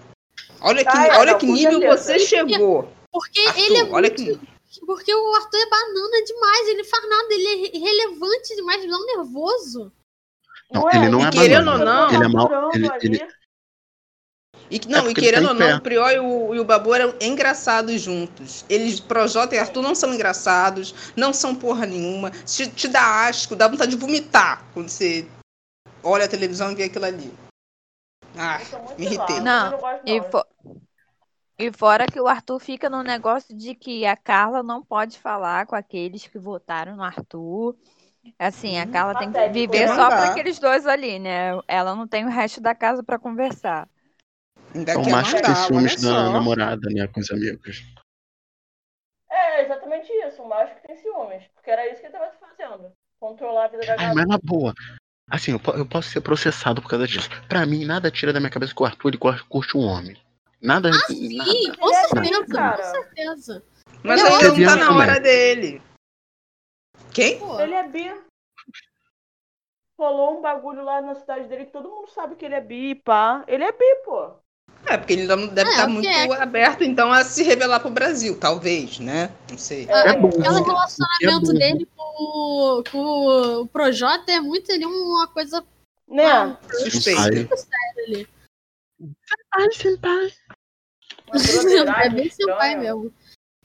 Olha 0.60 0.84
que, 0.84 0.98
Ah, 0.98 1.08
é, 1.08 1.18
olha 1.20 1.32
não, 1.34 1.40
que 1.40 1.46
nível 1.46 1.80
certeza. 1.80 1.98
você 2.04 2.20
chegou. 2.20 2.90
Porque 3.12 3.40
Arthur, 3.42 3.62
ele 3.64 3.78
é 3.78 3.84
olha 3.86 4.10
muito. 4.10 4.40
que 4.40 4.55
Porque 4.86 5.14
o 5.14 5.34
Arthur 5.36 5.58
é 5.58 5.70
banana 5.70 6.24
demais, 6.26 6.68
ele 6.68 6.84
faz 6.84 7.10
nada, 7.10 7.28
ele 7.34 7.48
é 7.48 7.76
irrelevante 7.78 8.56
demais, 8.56 8.82
me 8.84 8.90
dá 8.90 8.98
um 8.98 9.06
nervoso. 9.06 9.92
Não, 10.72 10.90
ele 10.92 11.10
não 11.10 11.22
E 11.22 11.26
é 11.26 11.30
querendo 11.32 11.66
banana. 11.66 12.06
ou 12.06 12.08
não, 12.12 12.16
Ele 12.16 12.24
é 12.24 12.28
mal- 12.28 12.50
Tá 12.50 12.72
ele- 12.74 12.92
ali. 12.92 13.06
ele- 13.06 13.36
E, 14.72 14.80
que- 14.80 14.88
não, 14.90 15.00
É 15.00 15.04
e 15.04 15.06
ele 15.06 15.14
querendo 15.14 15.44
tá 15.44 15.50
ou 15.50 15.54
não, 15.54 15.68
pé. 15.68 15.76
o 15.76 15.82
Prior 15.82 16.12
e 16.12 16.20
o, 16.20 16.56
e 16.56 16.60
o 16.60 16.66
Babu 16.66 16.94
eram 16.96 17.14
engraçados 17.22 18.02
juntos. 18.02 18.66
Eles, 18.68 19.00
Projota 19.00 19.54
e 19.54 19.60
Arthur, 19.60 19.84
não 19.84 19.94
são 19.94 20.12
engraçados, 20.14 20.94
não 21.16 21.32
são 21.32 21.54
porra 21.54 21.86
nenhuma. 21.86 22.32
Te, 22.32 22.68
te 22.72 22.88
dá 22.88 23.28
asco, 23.28 23.56
dá 23.56 23.68
vontade 23.68 23.92
de 23.92 23.98
vomitar 23.98 24.66
quando 24.74 24.90
você 24.90 25.28
olha 26.04 26.26
a 26.26 26.28
televisão 26.28 26.72
e 26.72 26.76
vê 26.76 26.84
aquilo 26.86 27.06
ali. 27.06 27.32
Ah, 28.36 28.60
me 28.98 29.06
irritei. 29.06 29.40
Não, 29.40 30.02
E, 30.04 30.20
não. 30.20 30.32
fo- 30.32 30.46
e 31.58 31.72
fora 31.72 32.06
que 32.08 32.20
o 32.20 32.28
Arthur 32.28 32.60
fica 32.60 32.90
no 32.90 33.02
negócio 33.04 33.56
de 33.56 33.74
que 33.76 34.06
a 34.06 34.16
Carla 34.16 34.62
não 34.62 34.84
pode 34.84 35.18
falar 35.20 35.66
com 35.66 35.76
aqueles 35.76 36.28
que 36.28 36.38
votaram 36.38 36.96
no 36.96 37.04
Arthur. 37.04 37.76
Assim, 38.40 38.78
a 38.80 38.88
Carla 38.88 39.16
tem 39.16 39.32
que 39.32 39.50
viver 39.50 39.88
né? 39.88 39.96
só 39.96 40.08
para 40.08 40.32
aqueles 40.32 40.60
dois 40.60 40.86
ali, 40.88 41.20
né? 41.20 41.52
Ela 41.68 41.96
não 41.96 42.08
tem 42.08 42.26
o 42.26 42.30
resto 42.30 42.60
da 42.60 42.74
casa 42.74 43.04
para 43.04 43.20
conversar. 43.20 43.88
Ainda 44.74 44.94
É 44.94 44.98
o 44.98 45.04
quer 45.04 45.12
macho 45.12 45.36
que 45.36 45.42
tem 45.42 45.56
ciúmes 45.56 46.04
olha 46.04 46.14
da 46.14 46.24
só. 46.24 46.30
namorada, 46.32 46.90
né, 46.90 47.08
com 47.08 47.20
os 47.20 47.32
amigos. 47.32 47.84
É 49.30 49.64
exatamente 49.64 50.12
isso, 50.12 50.42
o 50.42 50.50
macho 50.50 50.76
que 50.76 50.88
tem 50.88 50.98
ciúmes. 50.98 51.44
Porque 51.54 51.70
era 51.70 51.90
isso 51.90 52.02
que 52.02 52.08
ele 52.08 52.14
tava 52.14 52.32
fazendo. 52.40 52.92
Controlar 53.20 53.66
a 53.66 53.68
vida 53.68 53.86
da 53.86 53.92
Ai, 53.94 53.98
galera. 53.98 54.16
mas 54.16 54.28
na 54.28 54.38
boa. 54.44 54.74
Assim, 55.30 55.52
eu, 55.52 55.62
eu 55.76 55.86
posso 55.88 56.10
ser 56.10 56.22
processado 56.22 56.82
por 56.82 56.90
causa 56.90 57.08
disso. 57.08 57.30
Pra 57.48 57.66
mim, 57.66 57.86
nada 57.86 58.12
tira 58.12 58.34
da 58.34 58.40
minha 58.40 58.52
cabeça 58.52 58.74
que 58.76 58.82
o 58.82 58.86
Arthur 58.86 59.10
ele 59.10 59.18
cur- 59.18 59.46
curte 59.48 59.78
um 59.78 59.82
homem. 59.82 60.18
Nada. 60.66 60.90
nada. 60.90 61.06
Sim, 61.08 61.38
com 61.80 61.88
Ele 61.88 61.96
é 61.96 62.08
certeza, 62.08 62.46
cara. 62.48 62.78
com 62.84 62.92
certeza. 62.92 63.64
Mas 64.04 64.24
ainda 64.24 64.48
amo 64.48 64.58
não 64.60 64.66
tá 64.68 64.76
na 64.76 64.98
hora 64.98 65.20
dele. 65.20 65.82
Quem? 67.14 67.40
Pô, 67.40 67.60
Ele 67.60 67.74
é 67.74 67.88
bi. 67.88 68.14
Rolou 69.98 70.38
um 70.38 70.42
bagulho 70.42 70.84
lá 70.84 71.02
na 71.02 71.16
cidade 71.16 71.48
dele 71.48 71.66
que 71.66 71.72
todo 71.72 71.90
mundo 71.90 72.10
sabe 72.10 72.36
que 72.36 72.44
ele 72.44 72.56
é 72.56 72.62
bi, 72.62 72.96
pá. 72.96 73.44
Ele 73.48 73.64
é 73.64 73.72
bi, 73.72 73.96
pô. 74.04 74.32
É, 74.88 74.98
porque 74.98 75.14
ele 75.14 75.26
não 75.26 75.48
deve 75.48 75.70
É, 75.70 75.74
estar 75.74 75.88
o 75.88 75.90
muito 75.90 76.04
que 76.08 76.14
é? 76.14 76.42
aberto, 76.42 76.84
então, 76.84 77.12
a 77.12 77.24
se 77.24 77.42
revelar 77.44 77.80
pro 77.80 77.90
Brasil, 77.90 78.38
talvez, 78.38 79.00
né? 79.00 79.32
Não 79.50 79.58
sei. 79.58 79.88
É, 79.90 80.10
É 80.10 80.18
bom. 80.18 80.28
Aquele 80.28 80.46
É 80.46 80.50
relacionamento 80.52 81.48
bom. 81.54 81.58
dele 81.58 81.88
com, 81.96 82.04
o- 82.04 82.84
com 82.92 83.62
o 83.62 83.68
Projota 83.68 84.32
é 84.32 84.40
muito 84.42 84.72
ali 84.72 84.86
uma 84.86 85.28
coisa 85.28 85.66
Né? 86.08 86.26
ah. 86.26 86.58
Ai, 89.54 89.72
senpai. 89.72 90.34
Uma 90.40 90.55
é 91.34 92.10
bem 92.10 92.30
senpai 92.30 92.74
estranha. 92.74 92.78
mesmo. 92.78 93.14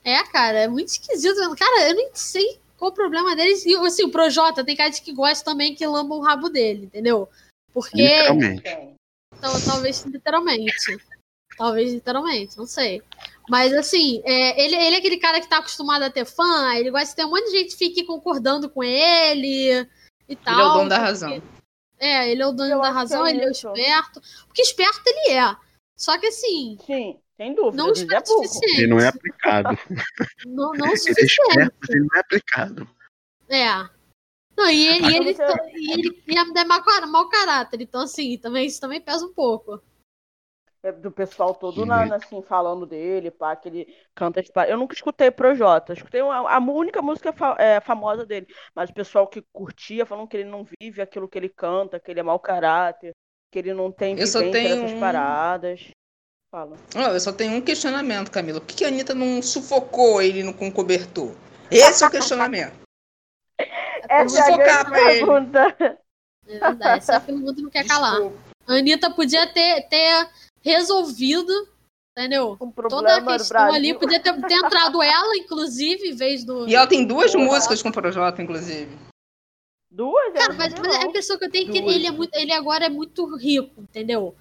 É, 0.03 0.23
cara, 0.23 0.59
é 0.59 0.67
muito 0.67 0.89
esquisito. 0.89 1.37
Cara, 1.55 1.89
eu 1.89 1.95
nem 1.95 2.09
sei 2.13 2.59
qual 2.77 2.91
o 2.91 2.93
problema 2.93 3.35
deles. 3.35 3.65
E, 3.65 3.75
assim, 3.75 4.03
o 4.05 4.11
Projota 4.11 4.63
tem 4.63 4.75
cara 4.75 4.89
de 4.89 5.01
que 5.01 5.13
gosta 5.13 5.45
também 5.45 5.75
que 5.75 5.85
lamba 5.85 6.15
o 6.15 6.21
rabo 6.21 6.49
dele, 6.49 6.85
entendeu? 6.85 7.29
Porque. 7.73 8.01
Literalmente. 8.01 8.63
Então, 9.37 9.61
talvez 9.65 10.03
literalmente. 10.03 10.97
Talvez 11.57 11.93
literalmente, 11.93 12.57
não 12.57 12.65
sei. 12.65 13.01
Mas 13.49 13.73
assim, 13.73 14.21
é, 14.23 14.63
ele, 14.63 14.75
ele 14.75 14.95
é 14.95 14.99
aquele 14.99 15.17
cara 15.17 15.41
que 15.41 15.47
tá 15.47 15.57
acostumado 15.57 16.03
a 16.03 16.09
ter 16.09 16.25
fã, 16.25 16.73
ele 16.75 16.89
gosta 16.89 17.07
de 17.09 17.15
ter 17.15 17.25
um 17.25 17.29
monte 17.29 17.45
de 17.45 17.57
gente 17.57 17.71
que 17.71 17.77
fique 17.77 18.03
concordando 18.03 18.69
com 18.69 18.83
ele 18.83 19.87
e 20.29 20.35
tal. 20.35 20.53
Ele 20.53 20.61
é 20.61 20.65
o 20.65 20.73
dono 20.73 20.89
da 20.89 20.95
porque- 20.95 21.07
razão. 21.07 21.43
É, 21.99 22.31
ele 22.31 22.41
é 22.41 22.47
o 22.47 22.51
dono 22.51 22.71
Eu 22.71 22.81
da 22.81 22.89
razão, 22.89 23.25
é 23.25 23.29
ele 23.29 23.43
é 23.43 23.47
o 23.47 23.51
esperto. 23.51 24.21
Porque 24.47 24.61
esperto 24.63 25.01
ele 25.05 25.33
é. 25.37 25.55
Só 25.95 26.17
que 26.17 26.27
assim, 26.27 26.77
Sim, 26.85 27.19
sem 27.41 27.55
dúvida. 27.55 27.83
não 27.83 27.89
é 27.91 28.25
suficiente. 28.25 28.77
Ele 28.81 28.87
não 28.87 28.99
é 28.99 29.07
aplicado. 29.07 29.69
Não, 30.45 30.71
não 30.71 30.71
o 30.71 30.75
Ele 30.75 30.93
é 30.93 30.95
suficiente. 30.97 31.41
esperto, 31.49 31.91
ele 31.91 31.99
não 32.01 32.15
é 32.15 32.19
aplicado. 32.19 32.87
É. 33.49 34.01
Não, 34.57 34.69
e, 34.69 34.97
e 34.97 35.01
Mas 35.01 35.13
ele, 35.15 35.33
você- 35.33 35.69
e 35.73 35.91
ele 35.93 36.23
e 36.27 36.37
é 36.37 36.63
mau, 36.65 36.81
mau 37.07 37.29
caráter. 37.29 37.81
Então, 37.81 38.01
assim, 38.01 38.37
também, 38.37 38.65
isso 38.67 38.79
também 38.79 39.01
pesa 39.01 39.25
um 39.25 39.33
pouco. 39.33 39.81
É 40.83 40.91
do 40.91 41.11
pessoal 41.11 41.53
todo 41.53 41.85
na, 41.85 42.05
na- 42.05 42.15
assim, 42.15 42.41
falando 42.41 42.85
dele, 42.87 43.29
pá, 43.31 43.55
que 43.55 43.69
ele 43.69 43.95
canta. 44.15 44.41
Eu 44.67 44.77
nunca 44.77 44.93
escutei 44.95 45.29
Projota. 45.31 45.93
Escutei 45.93 46.21
uma- 46.21 46.49
a 46.49 46.59
única 46.59 47.01
música 47.01 47.31
fa- 47.31 47.55
é, 47.59 47.79
famosa 47.79 48.25
dele. 48.25 48.47
Mas 48.75 48.89
o 48.89 48.93
pessoal 48.93 49.27
que 49.27 49.43
curtia 49.53 50.05
falando 50.05 50.27
que 50.27 50.37
ele 50.37 50.49
não 50.49 50.65
vive 50.81 51.01
aquilo 51.01 51.27
que 51.29 51.37
ele 51.37 51.49
canta, 51.49 51.99
que 51.99 52.09
ele 52.11 52.19
é 52.19 52.23
mau 52.23 52.39
caráter, 52.39 53.13
que 53.51 53.59
ele 53.59 53.73
não 53.73 53.91
tem 53.91 54.19
Eu 54.19 54.25
só 54.27 54.39
vivência 54.39 54.75
tenho 54.85 54.97
um- 54.97 54.99
paradas. 54.99 55.89
Fala. 56.51 56.75
Eu 56.93 57.19
só 57.21 57.31
tenho 57.31 57.53
um 57.53 57.61
questionamento, 57.61 58.29
Camila. 58.29 58.59
Por 58.59 58.67
que 58.67 58.75
que 58.75 58.83
a 58.83 58.89
Anitta 58.89 59.15
não 59.15 59.41
sufocou 59.41 60.21
ele 60.21 60.43
no, 60.43 60.53
com 60.53 60.69
cobertor? 60.69 61.33
Esse 61.71 62.03
é 62.03 62.07
o 62.07 62.11
questionamento. 62.11 62.73
Essa 64.09 64.51
é 64.51 64.69
a 64.69 64.85
pra 64.85 65.13
ele. 65.13 65.25
pergunta. 65.25 65.97
É 66.45 66.59
verdade. 66.59 66.97
Essa 66.97 67.21
pergunta 67.21 67.61
não 67.61 67.69
quer 67.69 67.87
calar. 67.87 68.15
Desculpa. 68.15 68.37
A 68.67 68.73
Anitta 68.73 69.09
podia 69.11 69.47
ter, 69.47 69.87
ter 69.87 70.29
resolvido, 70.61 71.53
entendeu? 72.17 72.57
Um 72.59 72.69
Toda 72.69 73.15
a 73.15 73.25
questão 73.25 73.73
ali 73.73 73.97
podia 73.97 74.19
ter, 74.19 74.33
ter 74.41 74.53
entrado 74.55 75.01
ela, 75.01 75.37
inclusive, 75.37 76.09
em 76.09 76.15
vez 76.15 76.43
do. 76.43 76.67
E 76.67 76.75
ela 76.75 76.85
tem 76.85 77.05
duas 77.05 77.33
músicas 77.33 77.81
com 77.81 77.87
o 77.87 77.93
Projota, 77.93 78.41
inclusive. 78.41 78.91
Duas? 79.89 80.33
Cara, 80.33 80.45
ela 80.45 80.55
mas, 80.55 80.73
mas 80.73 80.95
a 80.95 80.99
não. 80.99 81.07
impressão 81.07 81.37
que 81.37 81.45
eu 81.45 81.51
tenho 81.51 81.69
é 81.69 81.71
que 81.71 81.77
ele, 81.77 82.07
é 82.07 82.11
muito, 82.11 82.35
ele 82.35 82.51
agora 82.51 82.85
é 82.87 82.89
muito 82.89 83.25
rico, 83.37 83.81
entendeu? 83.81 84.35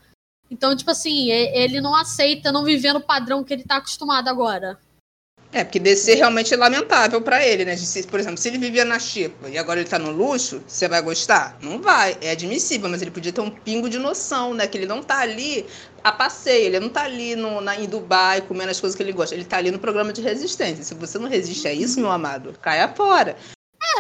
Então, 0.51 0.77
tipo 0.77 0.91
assim, 0.91 1.31
ele 1.31 1.81
não 1.81 1.95
aceita 1.95 2.51
não 2.51 2.65
viver 2.65 2.93
no 2.93 3.01
padrão 3.01 3.45
que 3.45 3.55
ele 3.55 3.65
tá 3.65 3.77
acostumado 3.77 4.29
agora. 4.29 4.79
É, 5.53 5.65
porque 5.65 5.81
descer 5.81 6.15
realmente 6.15 6.55
é 6.55 6.57
lamentável 6.57 7.21
pra 7.21 7.45
ele, 7.45 7.65
né? 7.65 7.75
Por 8.09 8.21
exemplo, 8.21 8.39
se 8.39 8.49
ele 8.49 8.59
vivia 8.59 8.85
na 8.85 9.01
Chipa 9.01 9.49
e 9.49 9.59
agora 9.59 9.81
ele 9.81 9.89
tá 9.89 9.99
no 9.99 10.13
luxo, 10.13 10.63
você 10.65 10.87
vai 10.87 11.03
gostar? 11.03 11.59
Não 11.61 11.81
vai. 11.81 12.17
É 12.21 12.31
admissível, 12.31 12.89
mas 12.89 13.03
ele 13.03 13.11
podia 13.11 13.33
ter 13.33 13.41
um 13.41 13.51
pingo 13.51 13.91
de 13.91 13.99
noção, 13.99 14.55
né? 14.55 14.69
Que 14.69 14.79
ele 14.79 14.87
não 14.87 15.03
tá 15.03 15.19
ali 15.19 15.67
a 16.05 16.13
passeio, 16.13 16.67
ele 16.67 16.79
não 16.79 16.89
tá 16.89 17.03
ali 17.03 17.35
no, 17.35 17.61
na, 17.61 17.77
em 17.77 17.89
Dubai 17.89 18.43
comendo 18.43 18.71
as 18.71 18.81
coisas 18.81 18.97
que 18.97 19.03
ele 19.03 19.13
gosta. 19.13 19.35
Ele 19.35 19.45
tá 19.45 19.57
ali 19.57 19.73
no 19.73 19.79
programa 19.81 20.13
de 20.13 20.23
resistência. 20.23 20.85
Se 20.85 20.95
você 20.95 21.19
não 21.19 21.29
resiste 21.29 21.67
a 21.67 21.73
isso, 21.73 21.99
meu 21.99 22.13
amado, 22.13 22.55
caia 22.63 22.87
fora. 22.87 23.37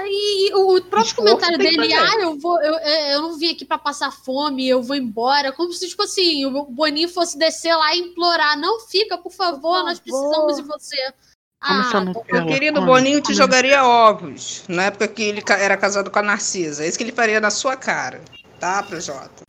E, 0.07 0.49
e 0.51 0.55
o 0.55 0.81
próprio 0.83 1.03
Esforço 1.03 1.15
comentário 1.15 1.59
dele, 1.59 1.93
ah, 1.95 2.21
eu 2.21 2.39
vou, 2.39 2.61
eu, 2.63 2.75
eu 2.75 3.23
não 3.23 3.39
vim 3.39 3.53
aqui 3.53 3.65
pra 3.65 3.79
passar 3.79 4.11
fome, 4.11 4.69
eu 4.69 4.83
vou 4.83 4.97
embora. 4.97 5.53
Como 5.53 5.73
se, 5.73 5.89
tipo 5.89 6.03
assim, 6.03 6.45
o 6.47 6.65
Boninho 6.67 7.09
fosse 7.09 7.39
descer 7.39 7.75
lá 7.75 7.95
e 7.95 8.01
implorar, 8.01 8.59
não 8.59 8.81
fica, 8.81 9.19
por 9.19 9.33
favor, 9.33 9.61
Por 9.79 9.85
nós 9.85 9.99
favor. 9.99 10.03
precisamos 10.03 10.57
de 10.57 10.63
você. 10.63 11.15
Ah, 11.63 12.05
Meu 12.05 12.25
Ela 12.29 12.47
querido 12.47 12.81
Boninho 12.81 13.21
te 13.21 13.35
jogaria 13.35 13.85
ovos 13.85 14.65
na 14.67 14.85
época 14.85 15.07
que 15.07 15.23
ele 15.23 15.43
era 15.47 15.77
casado 15.77 16.11
com 16.11 16.19
a 16.19 16.23
Narcisa. 16.23 16.85
É 16.85 16.89
isso 16.89 16.97
que 16.97 17.05
ele 17.05 17.13
faria 17.13 17.39
na 17.39 17.51
sua 17.51 17.77
cara, 17.77 18.23
tá, 18.59 18.83
Projota? 18.83 19.43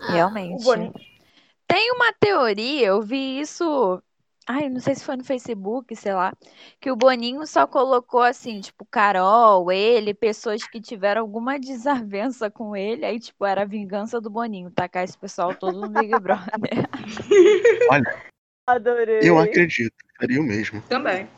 ah, 0.00 0.12
Realmente. 0.12 0.64
Tem 1.66 1.90
uma 1.92 2.12
teoria, 2.12 2.86
eu 2.88 3.02
vi 3.02 3.40
isso. 3.40 4.00
Ai, 4.48 4.68
não 4.68 4.80
sei 4.80 4.94
se 4.94 5.04
foi 5.04 5.16
no 5.16 5.24
Facebook, 5.24 5.94
sei 5.94 6.12
lá. 6.14 6.32
Que 6.80 6.90
o 6.90 6.96
Boninho 6.96 7.46
só 7.46 7.66
colocou 7.66 8.20
assim, 8.22 8.60
tipo, 8.60 8.84
Carol, 8.84 9.70
ele, 9.70 10.12
pessoas 10.12 10.66
que 10.66 10.80
tiveram 10.80 11.20
alguma 11.22 11.58
desavença 11.60 12.50
com 12.50 12.74
ele. 12.76 13.04
Aí, 13.04 13.20
tipo, 13.20 13.44
era 13.46 13.62
a 13.62 13.66
vingança 13.66 14.20
do 14.20 14.28
Boninho, 14.28 14.70
tacar 14.70 15.04
esse 15.04 15.16
pessoal 15.16 15.54
todo 15.54 15.80
no 15.82 15.88
Big 15.88 16.18
Brother. 16.18 16.48
Olha, 17.90 18.22
Adorei. 18.66 19.20
eu 19.22 19.38
acredito. 19.38 19.94
Faria 20.18 20.40
o 20.40 20.44
mesmo. 20.44 20.82
Também. 20.82 21.28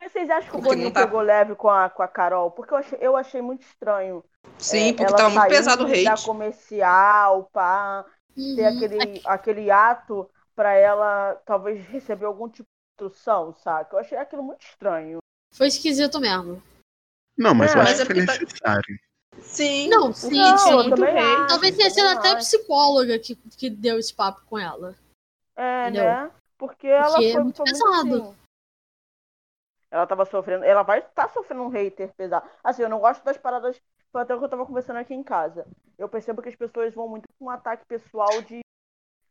Mas 0.00 0.12
vocês 0.12 0.30
acham 0.30 0.50
que 0.52 0.56
o 0.56 0.62
Boninho 0.62 0.92
tá- 0.92 1.04
pegou 1.04 1.20
leve 1.20 1.54
com 1.56 1.68
a, 1.68 1.90
com 1.90 2.02
a 2.02 2.08
Carol? 2.08 2.50
Porque 2.52 2.72
eu 2.72 2.78
achei, 2.78 2.98
eu 3.00 3.16
achei 3.16 3.42
muito 3.42 3.62
estranho. 3.62 4.24
Sim, 4.58 4.90
é, 4.90 4.92
porque 4.92 5.06
tava 5.12 5.22
muito 5.24 5.34
saindo 5.40 5.48
pesado 5.48 5.84
o 5.84 5.86
hate. 5.92 6.24
comercial, 6.24 7.50
pá, 7.52 8.04
ter 8.34 8.62
Uhum. 8.62 8.76
aquele, 8.76 9.20
aquele 9.24 9.70
ato 9.70 10.30
pra 10.58 10.72
ela 10.74 11.36
talvez 11.46 11.86
receber 11.86 12.24
algum 12.24 12.48
tipo 12.48 12.66
de 12.66 13.04
instrução, 13.04 13.54
saca? 13.54 13.94
Eu 13.94 14.00
achei 14.00 14.18
aquilo 14.18 14.42
muito 14.42 14.60
estranho. 14.60 15.18
Foi 15.54 15.68
esquisito 15.68 16.18
mesmo. 16.18 16.60
Não, 17.38 17.54
mas 17.54 17.70
É, 17.72 17.78
eu 17.78 17.82
acho 17.82 17.90
mas 17.92 18.00
é 18.00 18.02
que 18.04 18.12
foi 18.12 18.14
porque 18.16 18.26
tá- 18.26 18.44
necessário. 18.44 18.98
Sim. 19.40 19.88
Não, 19.88 20.12
sim, 20.12 20.36
Não, 20.36 20.58
sim. 20.58 20.72
eu 20.72 20.90
também 20.90 21.16
acho, 21.16 21.46
Talvez 21.46 21.76
tenha 21.76 21.90
sido 21.90 22.08
até 22.08 22.30
a 22.30 22.32
acho. 22.32 22.38
psicóloga 22.38 23.16
que, 23.20 23.36
que 23.36 23.70
deu 23.70 24.00
esse 24.00 24.12
papo 24.12 24.40
com 24.46 24.58
ela. 24.58 24.96
É, 25.54 25.82
Entendeu? 25.90 26.02
né? 26.02 26.30
Porque 26.58 26.88
ela 26.88 27.12
Porque 27.12 27.24
é 27.26 27.32
foi, 27.34 27.42
muito 27.44 27.56
foi 27.58 27.64
pesado. 27.66 28.14
assim. 28.22 28.36
Ela 29.92 30.06
tava 30.08 30.24
sofrendo, 30.24 30.64
ela 30.64 30.82
vai 30.82 30.98
estar 30.98 31.28
sofrendo 31.28 31.62
um 31.62 31.68
hater 31.68 32.12
pesado. 32.14 32.50
Assim, 32.64 32.82
eu 32.82 32.88
não 32.88 32.98
gosto 32.98 33.22
das 33.24 33.38
paradas, 33.38 33.80
foi 34.10 34.22
até 34.22 34.34
o 34.34 34.38
que 34.40 34.44
eu 34.44 34.48
tava 34.48 34.66
conversando 34.66 34.96
aqui 34.96 35.14
em 35.14 35.22
casa. 35.22 35.64
Eu 35.96 36.08
percebo 36.08 36.42
que 36.42 36.48
as 36.48 36.56
pessoas 36.56 36.92
vão 36.92 37.08
muito 37.08 37.28
com 37.38 37.44
um 37.44 37.50
ataque 37.50 37.86
pessoal 37.86 38.42
de, 38.42 38.58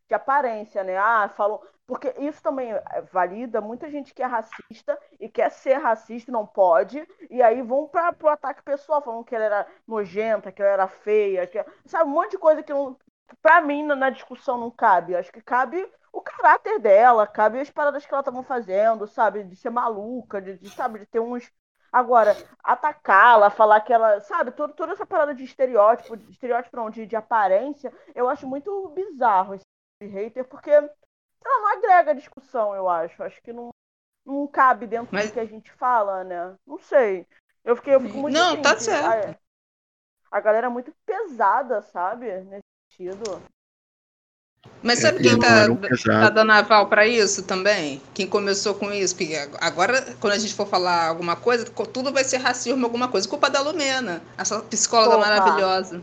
de 0.07 0.13
aparência, 0.15 0.83
né? 0.83 0.97
Ah, 0.97 1.29
falam. 1.35 1.59
Porque 1.85 2.13
isso 2.19 2.41
também 2.43 2.73
é, 2.73 3.01
valida 3.13 3.61
muita 3.61 3.89
gente 3.89 4.13
que 4.13 4.21
é 4.21 4.25
racista 4.25 4.99
e 5.19 5.29
quer 5.29 5.49
ser 5.49 5.75
racista 5.75 6.31
não 6.31 6.45
pode. 6.45 7.07
E 7.29 7.41
aí 7.41 7.61
vão 7.61 7.87
pra, 7.87 8.11
pro 8.11 8.27
ataque 8.27 8.61
pessoal, 8.63 9.01
falando 9.01 9.23
que 9.23 9.35
ela 9.35 9.45
era 9.45 9.67
nojenta, 9.87 10.51
que 10.51 10.61
ela 10.61 10.71
era 10.71 10.87
feia, 10.87 11.47
que, 11.47 11.63
sabe, 11.85 12.09
um 12.09 12.13
monte 12.13 12.31
de 12.31 12.37
coisa 12.37 12.61
que 12.61 12.73
não, 12.73 12.97
pra 13.41 13.61
mim 13.61 13.83
na, 13.83 13.95
na 13.95 14.09
discussão 14.09 14.57
não 14.57 14.69
cabe. 14.69 15.15
Acho 15.15 15.31
que 15.31 15.41
cabe 15.41 15.89
o 16.11 16.21
caráter 16.21 16.79
dela, 16.79 17.25
cabe 17.27 17.59
as 17.59 17.69
paradas 17.69 18.05
que 18.05 18.13
ela 18.13 18.21
estavam 18.21 18.43
fazendo, 18.43 19.07
sabe? 19.07 19.43
De 19.43 19.55
ser 19.55 19.69
maluca, 19.69 20.41
de, 20.41 20.57
de, 20.57 20.69
sabe, 20.69 20.99
de 20.99 21.05
ter 21.05 21.19
uns. 21.19 21.49
Agora, 21.91 22.35
atacá-la, 22.63 23.49
falar 23.49 23.79
que 23.81 23.93
ela. 23.93 24.19
Sabe, 24.21 24.51
todo, 24.51 24.73
toda 24.73 24.91
essa 24.93 25.05
parada 25.05 25.33
de 25.33 25.43
estereótipo, 25.43 26.17
de 26.17 26.31
estereótipo 26.31 26.75
não, 26.75 26.89
de, 26.89 27.05
de 27.05 27.15
aparência, 27.15 27.93
eu 28.13 28.27
acho 28.27 28.45
muito 28.45 28.89
bizarro 28.89 29.55
de 29.99 30.07
hater, 30.07 30.45
porque 30.45 30.69
lá, 30.71 30.89
não 31.43 31.67
agrega 31.77 32.15
discussão, 32.15 32.75
eu 32.75 32.87
acho. 32.87 33.21
Acho 33.23 33.41
que 33.41 33.51
não, 33.51 33.69
não 34.25 34.47
cabe 34.47 34.87
dentro 34.87 35.09
Mas- 35.11 35.27
do 35.29 35.33
que 35.33 35.39
a 35.39 35.45
gente 35.45 35.71
fala, 35.73 36.23
né? 36.23 36.55
Não 36.65 36.79
sei. 36.79 37.25
Eu 37.63 37.75
fiquei, 37.75 37.95
eu 37.95 38.01
fico 38.01 38.17
muito 38.17 38.33
Não, 38.33 38.53
assim, 38.53 38.61
tá 38.61 38.75
que 38.75 38.83
certo. 38.83 39.37
A, 40.31 40.37
a 40.37 40.39
galera 40.41 40.67
é 40.67 40.69
muito 40.69 40.93
pesada, 41.05 41.81
sabe? 41.81 42.31
Nesse 42.41 42.63
sentido. 42.91 43.41
Mas 44.83 44.99
sabe 44.99 45.17
É, 45.19 45.21
quem 45.21 45.39
tá, 45.39 45.65
tá 46.05 46.29
dando 46.29 46.51
aval 46.51 46.87
pra 46.87 47.07
isso 47.07 47.43
também? 47.43 48.01
Quem 48.13 48.27
começou 48.27 48.75
com 48.75 48.91
isso? 48.91 49.15
Porque 49.15 49.33
agora, 49.59 50.15
quando 50.19 50.33
a 50.33 50.37
gente 50.37 50.53
for 50.53 50.67
falar 50.67 51.07
alguma 51.07 51.35
coisa, 51.35 51.65
tudo 51.65 52.13
vai 52.13 52.23
ser 52.23 52.37
racismo, 52.37 52.85
alguma 52.85 53.09
coisa. 53.09 53.27
Culpa 53.27 53.49
da 53.49 53.61
Lumena, 53.61 54.21
essa 54.37 54.61
psicóloga 54.61 55.17
Porra. 55.17 55.29
maravilhosa. 55.29 56.01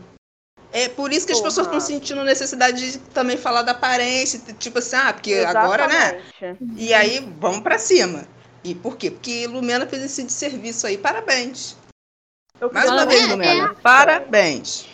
É 0.75 0.89
por 0.89 1.13
isso 1.13 1.25
que 1.25 1.31
as 1.31 1.39
pessoas 1.39 1.67
Porra. 1.67 1.77
estão 1.77 1.95
sentindo 1.95 2.21
necessidade 2.25 2.91
de 2.91 2.97
também 2.97 3.37
falar 3.37 3.61
da 3.61 3.71
aparência, 3.71 4.41
tipo 4.59 4.79
assim, 4.79 4.97
ah, 4.97 5.13
porque 5.13 5.35
agora, 5.35 5.87
né? 5.87 6.21
Exatamente. 6.41 6.83
E 6.83 6.93
aí, 6.93 7.21
vamos 7.39 7.61
pra 7.61 7.79
cima. 7.79 8.27
E 8.61 8.75
por 8.75 8.97
quê? 8.97 9.09
Porque 9.09 9.47
Lumena 9.47 9.87
fez 9.87 10.03
esse 10.03 10.29
serviço 10.29 10.85
aí. 10.85 10.97
Parabéns. 10.97 11.77
Eu 12.59 12.69
Mais 12.73 12.89
uma 12.89 13.03
É, 13.03 13.05
vez, 13.05 13.23
é. 13.23 13.27
Lumena. 13.27 13.73
Parabéns. 13.75 14.85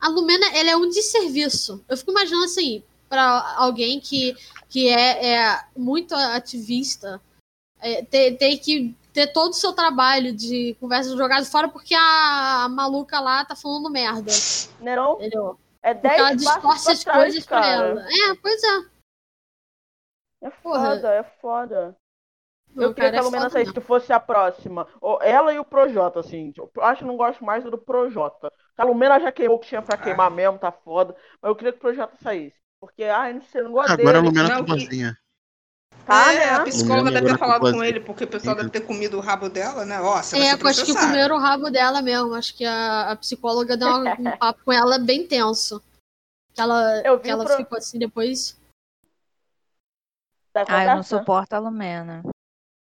A 0.00 0.08
Lumena, 0.08 0.44
ela 0.56 0.70
é 0.70 0.76
um 0.76 0.88
desserviço. 0.88 1.84
Eu 1.88 1.96
fico 1.96 2.10
imaginando 2.10 2.44
assim, 2.44 2.82
pra 3.08 3.54
alguém 3.58 4.00
que, 4.00 4.36
que 4.68 4.88
é, 4.88 5.34
é 5.34 5.60
muito 5.76 6.16
ativista, 6.16 7.20
é, 7.80 8.02
ter, 8.02 8.36
ter 8.38 8.58
que 8.58 8.92
ter 9.26 9.32
todo 9.32 9.50
o 9.50 9.54
seu 9.54 9.72
trabalho 9.72 10.32
de 10.34 10.76
conversa 10.80 11.16
jogado 11.16 11.44
fora 11.46 11.68
porque 11.68 11.94
a, 11.94 12.64
a 12.64 12.68
maluca 12.68 13.18
lá 13.20 13.44
tá 13.44 13.56
falando 13.56 13.90
merda. 13.90 14.30
Nerão 14.80 15.14
Entendeu? 15.16 15.58
é 15.82 15.92
Porque 15.94 16.06
ela 16.16 16.28
10 16.28 16.36
distorce 16.42 16.84
pra 16.84 16.92
as 16.92 17.04
trás, 17.04 17.18
coisas 17.22 17.46
pra 17.46 17.60
cara. 17.60 17.86
ela. 17.88 18.00
É, 18.02 18.34
pois 18.40 18.62
é. 18.62 18.80
É 20.42 20.50
Porra. 20.50 20.94
foda, 20.94 21.14
é 21.14 21.22
foda. 21.40 21.96
Não, 22.74 22.84
eu 22.84 22.94
queria 22.94 23.10
cara, 23.10 23.12
que 23.12 23.16
a 23.16 23.20
é 23.20 23.24
Lumena 23.24 23.42
foda 23.44 23.52
saísse 23.54 23.68
mesmo. 23.70 23.80
que 23.80 23.86
fosse 23.86 24.12
a 24.12 24.20
próxima. 24.20 24.86
Ou 25.00 25.20
ela 25.22 25.52
e 25.52 25.58
o 25.58 25.64
Projota, 25.64 26.20
assim. 26.20 26.52
Eu 26.56 26.70
acho 26.84 27.00
que 27.00 27.06
não 27.08 27.16
gosto 27.16 27.44
mais 27.44 27.64
do 27.64 27.76
Projota. 27.78 28.52
A 28.76 28.84
Lumena 28.84 29.18
já 29.18 29.32
queimou 29.32 29.56
o 29.56 29.60
que 29.60 29.66
tinha 29.68 29.82
pra 29.82 29.96
queimar 29.96 30.30
mesmo, 30.30 30.58
tá 30.58 30.70
foda. 30.70 31.16
Mas 31.42 31.48
eu 31.48 31.56
queria 31.56 31.72
que 31.72 31.78
o 31.78 31.80
Projota 31.80 32.16
saísse. 32.22 32.56
Porque, 32.80 33.02
ai, 33.04 33.32
não 33.32 33.42
sei, 33.42 33.62
não 33.62 33.72
gosto 33.72 33.90
Agora 33.90 34.18
a 34.18 34.20
dele. 34.20 34.26
Lumena 34.28 34.48
Não, 34.48 34.56
tá 34.58 34.64
que- 34.64 34.70
boazinha. 34.70 35.18
Tá, 36.08 36.32
é, 36.32 36.54
a 36.54 36.58
né? 36.58 36.64
psicóloga 36.64 37.10
Lumena 37.10 37.20
deve 37.20 37.32
ter 37.34 37.38
falado 37.38 37.62
tá 37.62 37.72
com 37.72 37.84
ele, 37.84 38.00
porque 38.00 38.24
o 38.24 38.28
pessoal 38.28 38.56
deve 38.56 38.70
ter 38.70 38.80
comido 38.80 39.18
o 39.18 39.20
rabo 39.20 39.50
dela, 39.50 39.84
né? 39.84 40.00
Ó, 40.00 40.16
você 40.22 40.36
É, 40.38 40.50
acho 40.52 40.84
que 40.86 40.94
comeram 40.94 41.36
o 41.36 41.38
rabo 41.38 41.70
dela 41.70 42.00
mesmo. 42.00 42.34
Acho 42.34 42.56
que 42.56 42.64
a, 42.64 43.10
a 43.10 43.16
psicóloga 43.16 43.76
deu 43.76 43.88
um, 43.88 44.06
um 44.28 44.30
papo 44.38 44.64
com 44.64 44.72
ela 44.72 44.98
bem 44.98 45.26
tenso. 45.26 45.82
Que 46.54 46.62
ela, 46.62 47.02
Eu 47.04 47.18
vi 47.18 47.24
que 47.24 47.30
ela 47.30 47.44
pro- 47.44 47.56
ficou 47.58 47.76
assim 47.76 47.98
depois. 47.98 48.58
Da 50.54 50.64
Ah, 50.66 50.84
eu 50.84 50.96
não 50.96 51.02
suporto 51.02 51.52
a 51.52 51.58
Lumena. 51.58 52.22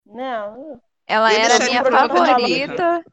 Né? 0.05 0.79
Ela 1.05 1.33
Eu 1.33 1.39
era 1.39 1.55
a 1.57 1.59
minha 1.59 1.83
favorita. 1.83 3.05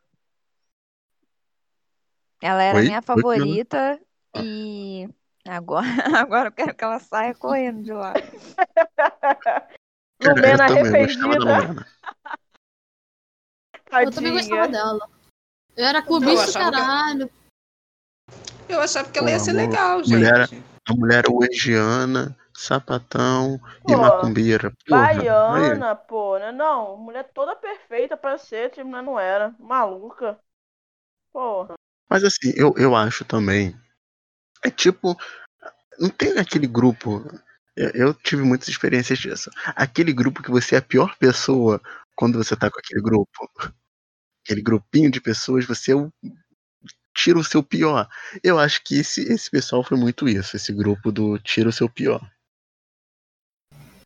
Ela 2.40 2.62
era 2.62 2.78
a 2.78 2.82
Oi? 2.82 2.86
minha 2.86 2.98
Oi, 2.98 3.02
favorita 3.02 4.00
e 4.36 5.08
agora, 5.46 5.86
agora 6.20 6.48
eu 6.48 6.52
quero 6.52 6.74
que 6.74 6.84
ela 6.84 6.98
saia 7.00 7.34
correndo 7.34 7.82
de 7.82 7.92
lá. 7.92 8.12
Lumena 10.30 10.64
eu 10.68 10.68
também 10.68 11.06
gostava 11.06 11.38
da 11.38 11.50
arrependida. 11.52 11.68
Lumena. 11.68 11.86
Eu 14.02 14.10
também 14.10 14.32
gostava 14.32 14.68
dela. 14.68 15.08
Eu 15.76 15.84
era 15.84 16.02
clubista 16.02 16.46
Eu 16.46 16.52
que- 16.52 16.52
caralho. 16.70 17.30
Eu 18.68 18.80
achava 18.80 19.10
que 19.10 19.18
ela 19.18 19.30
ia 19.30 19.38
ser 19.38 19.50
amor, 19.50 19.60
legal, 19.60 19.98
gente. 20.04 20.10
mulher- 20.16 20.48
A 20.86 20.94
mulher 20.94 21.24
uegiana, 21.30 22.36
sapatão 22.52 23.58
e 23.88 23.92
Pô, 23.92 23.96
macumbeira. 23.98 24.70
Porra, 24.86 25.08
aí. 25.08 25.16
Baiana, 25.18 25.94
pô, 25.96 26.38
né? 26.38 26.52
Não, 26.52 26.96
mulher 26.96 27.30
toda 27.32 27.56
perfeita 27.56 28.16
pra 28.16 28.36
ser, 28.36 28.70
tipo, 28.70 28.88
né? 28.90 29.00
não 29.00 29.18
era. 29.18 29.54
Maluca. 29.58 30.38
Porra. 31.32 31.74
Mas 32.08 32.22
assim, 32.22 32.52
eu, 32.56 32.74
eu 32.76 32.94
acho 32.94 33.24
também. 33.24 33.74
É 34.62 34.70
tipo. 34.70 35.16
Não 35.98 36.10
tem 36.10 36.38
aquele 36.38 36.66
grupo. 36.66 37.22
Eu, 37.76 37.90
eu 37.90 38.14
tive 38.14 38.42
muitas 38.42 38.68
experiências 38.68 39.18
disso. 39.18 39.50
Aquele 39.74 40.12
grupo 40.12 40.42
que 40.42 40.50
você 40.50 40.76
é 40.76 40.78
a 40.78 40.82
pior 40.82 41.16
pessoa 41.16 41.80
quando 42.14 42.38
você 42.38 42.56
tá 42.56 42.70
com 42.70 42.78
aquele 42.78 43.02
grupo. 43.02 43.50
Aquele 44.44 44.62
grupinho 44.62 45.10
de 45.10 45.20
pessoas, 45.20 45.64
você 45.64 45.92
é 45.92 45.96
o- 45.96 46.12
tira 47.16 47.38
o 47.38 47.44
seu 47.44 47.62
pior. 47.62 48.08
Eu 48.42 48.58
acho 48.58 48.82
que 48.84 48.96
esse, 48.98 49.22
esse 49.32 49.50
pessoal 49.50 49.82
foi 49.82 49.96
muito 49.96 50.28
isso, 50.28 50.56
esse 50.56 50.72
grupo 50.72 51.10
do 51.10 51.38
tira 51.38 51.68
o 51.68 51.72
seu 51.72 51.88
pior. 51.88 52.20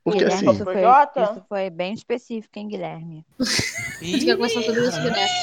Porque 0.04 0.20
Guilherme, 0.24 0.48
assim, 0.48 0.57
isso, 0.57 0.64
foi, 0.64 1.22
isso 1.22 1.44
foi 1.48 1.70
bem 1.70 1.92
específico, 1.92 2.59
hein, 2.59 2.68
Guilherme? 2.68 3.26
A 3.38 4.04
gente 4.04 4.24
quer 4.24 4.37
conversar 4.37 4.62
sobre 4.62 4.81
isso, 4.87 5.02
Guilherme. 5.02 5.35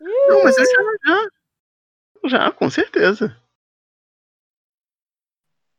Não, 0.00 0.44
mas 0.44 0.56
eu 0.56 0.64
já, 0.64 0.80
já. 1.04 1.28
Já, 2.24 2.50
com 2.52 2.70
certeza. 2.70 3.36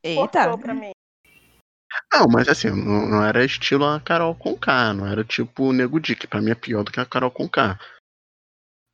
Eita! 0.03 0.21
Cortou 0.27 0.57
pra 0.57 0.73
mim. 0.73 0.91
Não, 2.11 2.27
mas 2.27 2.47
assim, 2.47 2.69
não, 2.69 3.07
não 3.07 3.23
era 3.23 3.45
estilo 3.45 3.85
a 3.85 3.99
Carol 3.99 4.33
Conká, 4.35 4.93
não 4.93 5.05
era 5.05 5.23
tipo 5.23 5.65
o 5.65 5.73
Nego 5.73 5.99
Di, 5.99 6.15
que 6.15 6.27
pra 6.27 6.41
mim 6.41 6.51
é 6.51 6.55
pior 6.55 6.83
do 6.83 6.91
que 6.91 6.99
a 6.99 7.05
Carol 7.05 7.29
Conká. 7.31 7.79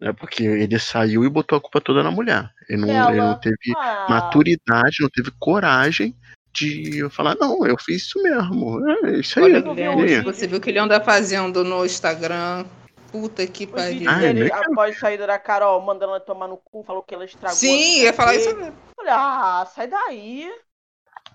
É 0.02 0.12
porque 0.12 0.44
ele 0.44 0.78
saiu 0.78 1.24
e 1.24 1.30
botou 1.30 1.58
a 1.58 1.62
culpa 1.62 1.80
toda 1.80 2.04
na 2.04 2.12
mulher. 2.12 2.50
Ele 2.68 2.82
não, 2.82 2.90
ele 2.90 2.98
Ela- 2.98 3.30
não 3.32 3.40
teve 3.40 3.74
Ah, 3.78 4.08
maturidade, 4.10 4.98
não 5.00 5.10
teve 5.10 5.32
coragem 5.40 6.16
de 6.52 7.10
falar, 7.10 7.36
não, 7.36 7.66
eu 7.66 7.78
fiz 7.78 8.04
isso 8.04 8.22
mesmo. 8.22 8.86
É 9.06 9.20
isso 9.20 9.40
aí. 9.40 9.56
Olha, 9.56 10.04
aí? 10.04 10.22
você 10.22 10.48
viu 10.48 10.58
o 10.58 10.62
que 10.62 10.70
ele 10.70 10.80
anda 10.80 11.00
fazendo 11.02 11.64
no 11.64 11.86
Instagram? 11.86 12.66
Puta 13.12 13.48
que 13.48 13.66
pariu. 13.66 14.12
dele 14.12 14.34
nem 14.34 14.50
quero 14.50 14.72
após 14.72 15.00
saída 15.00 15.26
da 15.26 15.40
Carol, 15.40 15.82
mandando 15.82 16.12
ela 16.12 16.20
tomar 16.20 16.48
no 16.50 16.58
cu, 16.58 16.84
falou 16.84 17.02
que 17.02 17.16
ela 17.16 17.24
estragou. 17.24 17.56
Sim, 17.56 18.02
ia 18.02 18.12
falar 18.12 18.36
isso 18.36 18.54
mesmo. 18.56 18.76
Falei, 18.96 19.14
ah, 19.14 19.66
sai 19.74 19.88
daí. 19.88 20.52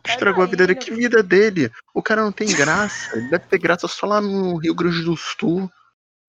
Sai 0.07 0.15
Estragou 0.15 0.45
a 0.45 0.47
vida 0.47 0.67
dele. 0.67 0.79
Que 0.79 0.91
vida 0.91 1.23
dele? 1.23 1.71
O 1.95 2.03
cara 2.03 2.23
não 2.23 2.33
tem 2.33 2.49
graça. 2.55 3.17
Ele 3.17 3.29
deve 3.29 3.45
ter 3.47 3.59
graça 3.59 3.87
só 3.89 4.07
lá 4.07 4.21
no 4.21 4.57
Rio 4.57 4.75
Grande 4.75 5.03
do 5.03 5.17
Sul. 5.17 5.71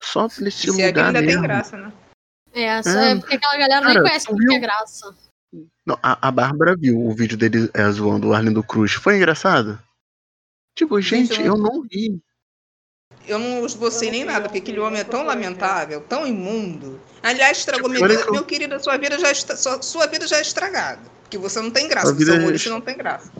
Só 0.03 0.27
nesse 0.39 0.51
Se 0.71 0.81
é 0.81 0.91
que 0.91 0.99
lugar 0.99 1.05
ainda 1.07 1.19
tem 1.19 1.27
mesmo. 1.27 1.41
graça, 1.43 1.77
né? 1.77 1.93
É, 2.53 2.83
só 2.83 2.89
É. 2.89 3.11
é 3.11 3.15
porque 3.15 3.35
aquela 3.35 3.57
galera 3.57 3.85
nem 3.85 3.93
Cara, 3.95 4.07
conhece 4.07 4.25
tu 4.27 4.33
o 4.33 4.37
que 4.37 4.55
é 4.55 4.59
graça. 4.59 5.15
Não, 5.85 5.97
a, 6.01 6.27
a 6.27 6.31
Bárbara 6.31 6.75
viu 6.77 6.99
o 6.99 7.13
vídeo 7.13 7.37
dele 7.37 7.69
é, 7.73 7.89
zoando 7.91 8.29
o 8.29 8.33
Arlindo 8.33 8.63
Cruz. 8.63 8.93
Foi 8.93 9.15
engraçado? 9.15 9.79
Tipo, 10.75 10.99
Gente, 11.01 11.29
gente, 11.35 11.41
eu 11.41 11.55
eu 11.55 11.57
não 11.57 11.81
ri. 11.81 12.19
Eu 13.27 13.37
não 13.37 13.65
esbocei 13.65 14.09
nem 14.09 14.25
nada, 14.25 14.45
porque 14.45 14.57
aquele 14.57 14.79
homem 14.79 14.99
é 14.99 15.03
nem 15.03 15.11
tão 15.11 15.23
lamentável, 15.23 16.01
tão 16.01 16.25
imundo. 16.25 16.99
Aliás, 17.21 17.59
estragou 17.59 17.87
minha 17.89 18.01
Olha 18.03 18.15
vida. 18.17 18.27
eu- 18.27 18.33
Meu 18.33 18.43
querido, 18.45 18.81
sua 18.83 18.97
vida 18.97 19.19
já 19.19 19.31
está, 19.31 19.55
sua, 19.55 19.81
sua 19.81 20.07
vida 20.07 20.25
já 20.27 20.37
é 20.37 20.41
estragada. 20.41 21.01
Porque 21.21 21.37
você 21.37 21.61
não 21.61 21.69
tem 21.71 21.87
graça, 21.87 22.09
A 22.09 22.11
você 22.13 22.17
vida 22.17 22.31
é 22.33 22.35
é 22.35 22.39
humorista 22.39 22.67
est- 22.69 22.73
não 22.73 22.81
tem 22.81 22.97
graça 22.97 23.31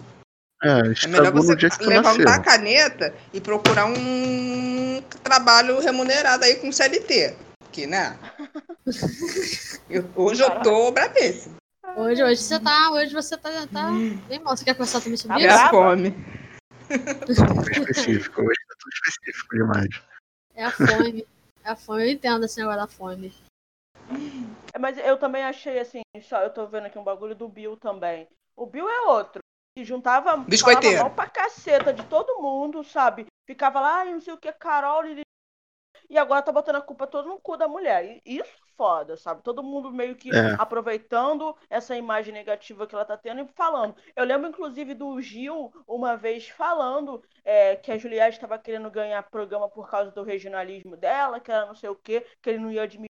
É, 0.63 1.06
É 1.06 1.08
melhor 1.08 1.32
você 1.32 1.56
que 1.56 1.86
levantar 1.86 2.36
a 2.36 2.39
caneta 2.39 3.13
e 3.34 3.41
procurar 3.41 3.86
um 3.86 5.02
trabalho 5.24 5.80
remunerado 5.80 6.43
aí 6.45 6.56
com 6.58 6.71
CLT. 6.71 7.36
Porque, 7.60 7.88
né? 7.88 8.17
Eu- 9.89 10.10
hoje 10.15 10.41
eu 10.41 10.62
tô 10.62 10.91
bravíssima. 10.91 11.56
Hoje, 11.97 12.24
hoje 12.24 12.41
você 12.41 12.60
tá. 12.60 12.91
Hoje 12.91 13.13
você 13.13 13.38
tá. 13.38 13.50
tá 13.67 13.89
bem 14.28 14.39
mal. 14.39 14.56
Você 14.56 14.63
quer 14.63 14.74
conversar 14.74 15.02
também 15.02 15.17
sobre 15.17 15.38
Tá 15.38 15.43
É 15.43 15.47
isso? 15.47 15.58
a 15.65 15.69
fome. 15.69 16.15
Específico. 17.71 18.41
Hoje 18.41 18.60
tá 18.67 18.76
tudo 18.80 18.93
específico 18.93 19.56
demais. 19.56 20.02
É 20.56 20.65
a 20.65 20.71
fome. 20.71 21.28
É 21.63 21.69
a 21.71 21.76
fome. 21.76 22.04
Eu 22.04 22.10
entendo 22.10 22.45
esse 22.45 22.58
negócio 22.60 22.80
da 22.80 22.88
fome. 22.88 23.34
É, 24.74 24.80
Mas 24.80 24.97
eu 24.97 25.17
também 25.17 25.43
achei 25.43 25.80
assim, 25.80 26.02
só 26.21 26.41
eu 26.43 26.50
tô 26.50 26.65
vendo 26.67 26.86
aqui 26.88 26.97
um 26.97 27.04
bagulho 27.04 27.36
do 27.36 27.47
Bill 27.50 27.76
também. 27.78 28.28
O 28.56 28.65
Bill 28.65 28.88
é 28.89 29.02
outro. 29.08 29.41
Que 29.76 29.86
juntava 29.86 30.36
Biscoiteiro. 30.38 31.00
mal 31.00 31.12
pra 31.12 31.30
caceta 31.30 31.94
de 31.94 32.04
todo 32.06 32.42
mundo, 32.42 32.84
sabe? 32.84 33.26
Ficava 33.48 33.80
lá, 33.80 34.04
não 34.06 34.20
sei 34.20 34.34
o 34.34 34.38
que, 34.38 34.52
Carol. 34.52 35.04
E 36.10 36.18
agora 36.18 36.42
tá 36.42 36.52
botando 36.52 36.76
a 36.76 36.82
culpa 36.82 37.08
toda 37.08 37.30
no 37.30 37.40
cu 37.40 37.56
da 37.56 37.70
mulher. 37.70 38.20
E 38.26 38.38
isso 38.38 38.44
é 38.44 38.72
foda, 38.76 39.16
sabe? 39.16 39.42
Todo 39.44 39.64
mundo 39.64 39.90
meio 39.90 40.16
que 40.16 40.30
É. 40.30 40.56
aproveitando 40.60 41.56
essa 41.70 41.96
imagem 41.96 42.34
negativa 42.34 42.86
que 42.86 42.94
ela 42.94 43.06
tá 43.06 43.16
tendo 43.16 43.42
e 43.42 43.48
falando. 43.56 43.96
Eu 44.14 44.26
lembro, 44.26 44.50
inclusive, 44.50 44.94
do 44.94 45.22
Gil 45.22 45.72
uma 45.88 46.18
vez 46.18 46.50
falando 46.50 47.24
é, 47.46 47.78
que 47.78 47.94
a 47.94 47.98
Juliette 47.98 48.36
estava 48.38 48.60
querendo 48.60 48.92
ganhar 48.92 49.24
programa 49.24 49.70
por 49.70 49.90
causa 49.90 50.12
do 50.12 50.24
regionalismo 50.24 50.98
dela, 50.98 51.40
que 51.40 51.50
era 51.52 51.66
não 51.66 51.76
sei 51.76 51.90
o 51.90 51.96
quê, 51.96 52.26
que 52.42 52.50
ele 52.50 52.60
não 52.60 52.72
ia 52.72 52.84
admitir. 52.84 53.11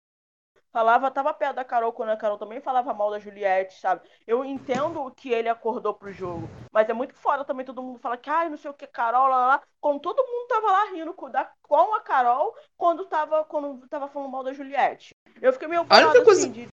Falava, 0.72 1.11
tava 1.11 1.33
perto 1.33 1.57
da 1.57 1.64
Carol 1.64 1.92
quando 1.92 2.11
a 2.11 2.16
Carol 2.16 2.37
também 2.37 2.61
falava 2.61 2.92
mal 2.92 3.11
da 3.11 3.18
Juliette, 3.18 3.81
sabe? 3.81 4.07
Eu 4.26 4.44
entendo 4.44 5.11
que 5.16 5.33
ele 5.33 5.48
acordou 5.48 5.94
pro 5.94 6.12
jogo, 6.12 6.48
mas 6.70 6.88
é 6.88 6.92
muito 6.92 7.14
foda 7.14 7.44
também 7.44 7.64
todo 7.64 7.83
mundo 7.83 7.98
fala 7.98 8.16
que, 8.18 8.29
ai, 8.29 8.50
não 8.50 8.59
sei 8.59 8.70
o 8.70 8.74
que, 8.74 8.87
Carol, 8.87 9.29
lá, 9.29 9.37
lá, 9.38 9.46
lá. 9.46 9.62
Quando 9.81 10.00
todo 10.00 10.22
mundo 10.22 10.48
tava 10.48 10.66
lá 10.66 10.85
rindo 10.90 11.14
com, 11.14 11.31
da, 11.31 11.50
com 11.62 11.94
a 11.94 12.00
Carol 12.00 12.55
quando 12.76 13.07
tava, 13.07 13.44
quando 13.44 13.87
tava 13.88 14.09
falando 14.09 14.31
mal 14.31 14.44
da 14.44 14.52
Juliette. 14.52 15.11
Eu 15.40 15.52
fiquei 15.52 15.68
meio 15.68 15.87
Olha 15.88 16.12
que 16.12 16.22
coisa- 16.22 16.42
assim, 16.42 16.52
de... 16.52 16.68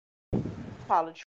Fala, 0.87 1.11
desculpa. 1.11 1.31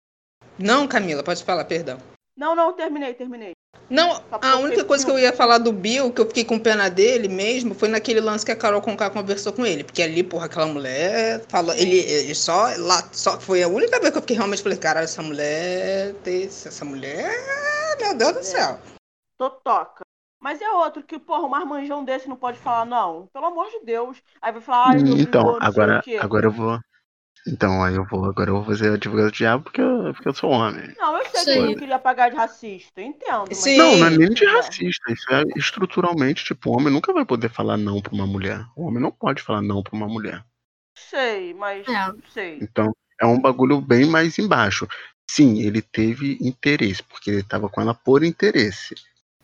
Não, 0.58 0.88
Camila, 0.88 1.24
pode 1.24 1.44
falar, 1.44 1.66
perdão. 1.66 1.98
Não, 2.36 2.56
não, 2.56 2.74
terminei, 2.74 3.14
terminei. 3.14 3.54
Não, 3.94 4.24
a 4.32 4.58
única 4.58 4.84
coisa 4.84 5.06
que 5.06 5.12
eu 5.12 5.20
ia 5.20 5.32
falar 5.32 5.60
do 5.60 5.72
Bill, 5.72 6.12
que 6.12 6.20
eu 6.20 6.26
fiquei 6.26 6.44
com 6.44 6.58
pena 6.58 6.90
dele 6.90 7.28
mesmo, 7.28 7.76
foi 7.76 7.88
naquele 7.88 8.20
lance 8.20 8.44
que 8.44 8.52
a 8.52 8.56
Carol 8.56 8.82
Conká 8.82 9.08
conversou 9.08 9.54
com 9.54 9.64
ele. 9.64 9.84
Porque 9.84 10.02
ali, 10.02 10.24
porra, 10.24 10.48
aquela 10.48 10.66
mulher 10.66 11.46
falou. 11.48 11.76
Ele, 11.76 12.00
ele 12.00 12.34
só 12.34 12.70
lá. 12.76 13.08
Só, 13.12 13.40
foi 13.40 13.62
a 13.62 13.68
única 13.68 14.00
vez 14.00 14.12
que 14.12 14.18
eu 14.18 14.22
fiquei 14.24 14.36
realmente 14.36 14.64
falei, 14.64 14.80
cara, 14.80 15.02
essa 15.02 15.22
mulher. 15.22 16.16
Essa 16.26 16.84
mulher. 16.84 17.32
Meu 18.02 18.18
Deus 18.18 18.34
do 18.34 18.44
céu. 18.44 18.80
Totoca. 19.38 20.02
Mas 20.42 20.60
é 20.60 20.72
outro 20.72 21.04
que, 21.04 21.20
porra, 21.20 21.44
um 21.44 21.50
marmanjão 21.50 22.04
desse 22.04 22.28
não 22.28 22.36
pode 22.36 22.58
falar, 22.58 22.86
não. 22.86 23.28
Pelo 23.32 23.46
amor 23.46 23.70
de 23.70 23.86
Deus. 23.86 24.18
Aí 24.42 24.52
vai 24.52 24.62
falar, 24.62 24.88
ai, 24.88 25.04
meu 25.04 25.18
Então, 25.18 25.52
sei 25.52 25.58
agora, 25.62 26.02
agora 26.20 26.48
eu 26.48 26.52
vou. 26.52 26.80
Então, 27.46 27.84
aí 27.84 27.96
eu 27.96 28.06
vou. 28.06 28.26
Agora 28.26 28.50
eu 28.50 28.56
vou 28.56 28.66
fazer 28.66 28.90
o 28.90 28.94
advogado 28.94 29.26
do 29.26 29.32
diabo 29.32 29.64
porque 29.66 29.82
eu, 29.82 30.14
porque 30.14 30.28
eu 30.30 30.34
sou 30.34 30.50
homem. 30.50 30.94
Não, 30.98 31.18
eu 31.18 31.26
sei 31.30 31.40
Sim. 31.42 31.52
que 31.52 31.58
ele 31.60 31.76
queria 31.76 32.00
pagar 32.00 32.30
de 32.30 32.38
racista, 32.38 33.02
entendo. 33.02 33.46
Mas... 33.50 33.58
Sim. 33.58 33.78
Não, 33.78 33.98
não 33.98 34.08
é 34.08 34.10
nem 34.12 34.30
de 34.30 34.46
É. 34.46 34.50
racista. 34.50 35.12
Isso 35.12 35.34
é 35.34 35.44
estruturalmente, 35.58 36.46
tipo, 36.46 36.70
o 36.70 36.78
homem 36.78 36.92
nunca 36.94 37.12
vai 37.12 37.26
poder 37.26 37.50
falar 37.50 37.76
não 37.76 38.02
pra 38.02 38.14
uma 38.14 38.26
mulher. 38.26 38.66
O 38.76 38.86
homem 38.88 39.02
não 39.02 39.12
pode 39.12 39.42
falar 39.42 39.62
não 39.62 39.84
pra 39.84 39.96
uma 39.96 40.08
mulher. 40.08 40.44
Sei, 40.98 41.54
mas 41.54 41.86
É. 41.88 42.08
não 42.08 42.18
sei. 42.34 42.60
Então, 42.62 42.96
é 43.20 43.26
um 43.26 43.40
bagulho 43.40 43.82
bem 43.82 44.06
mais 44.06 44.40
embaixo. 44.40 44.88
Sim, 45.30 45.62
ele 45.62 45.82
teve 45.82 46.38
interesse, 46.42 47.04
porque 47.04 47.30
ele 47.30 47.44
tava 47.44 47.68
com 47.68 47.82
ela 47.82 47.94
por 47.94 48.24
interesse. 48.24 48.96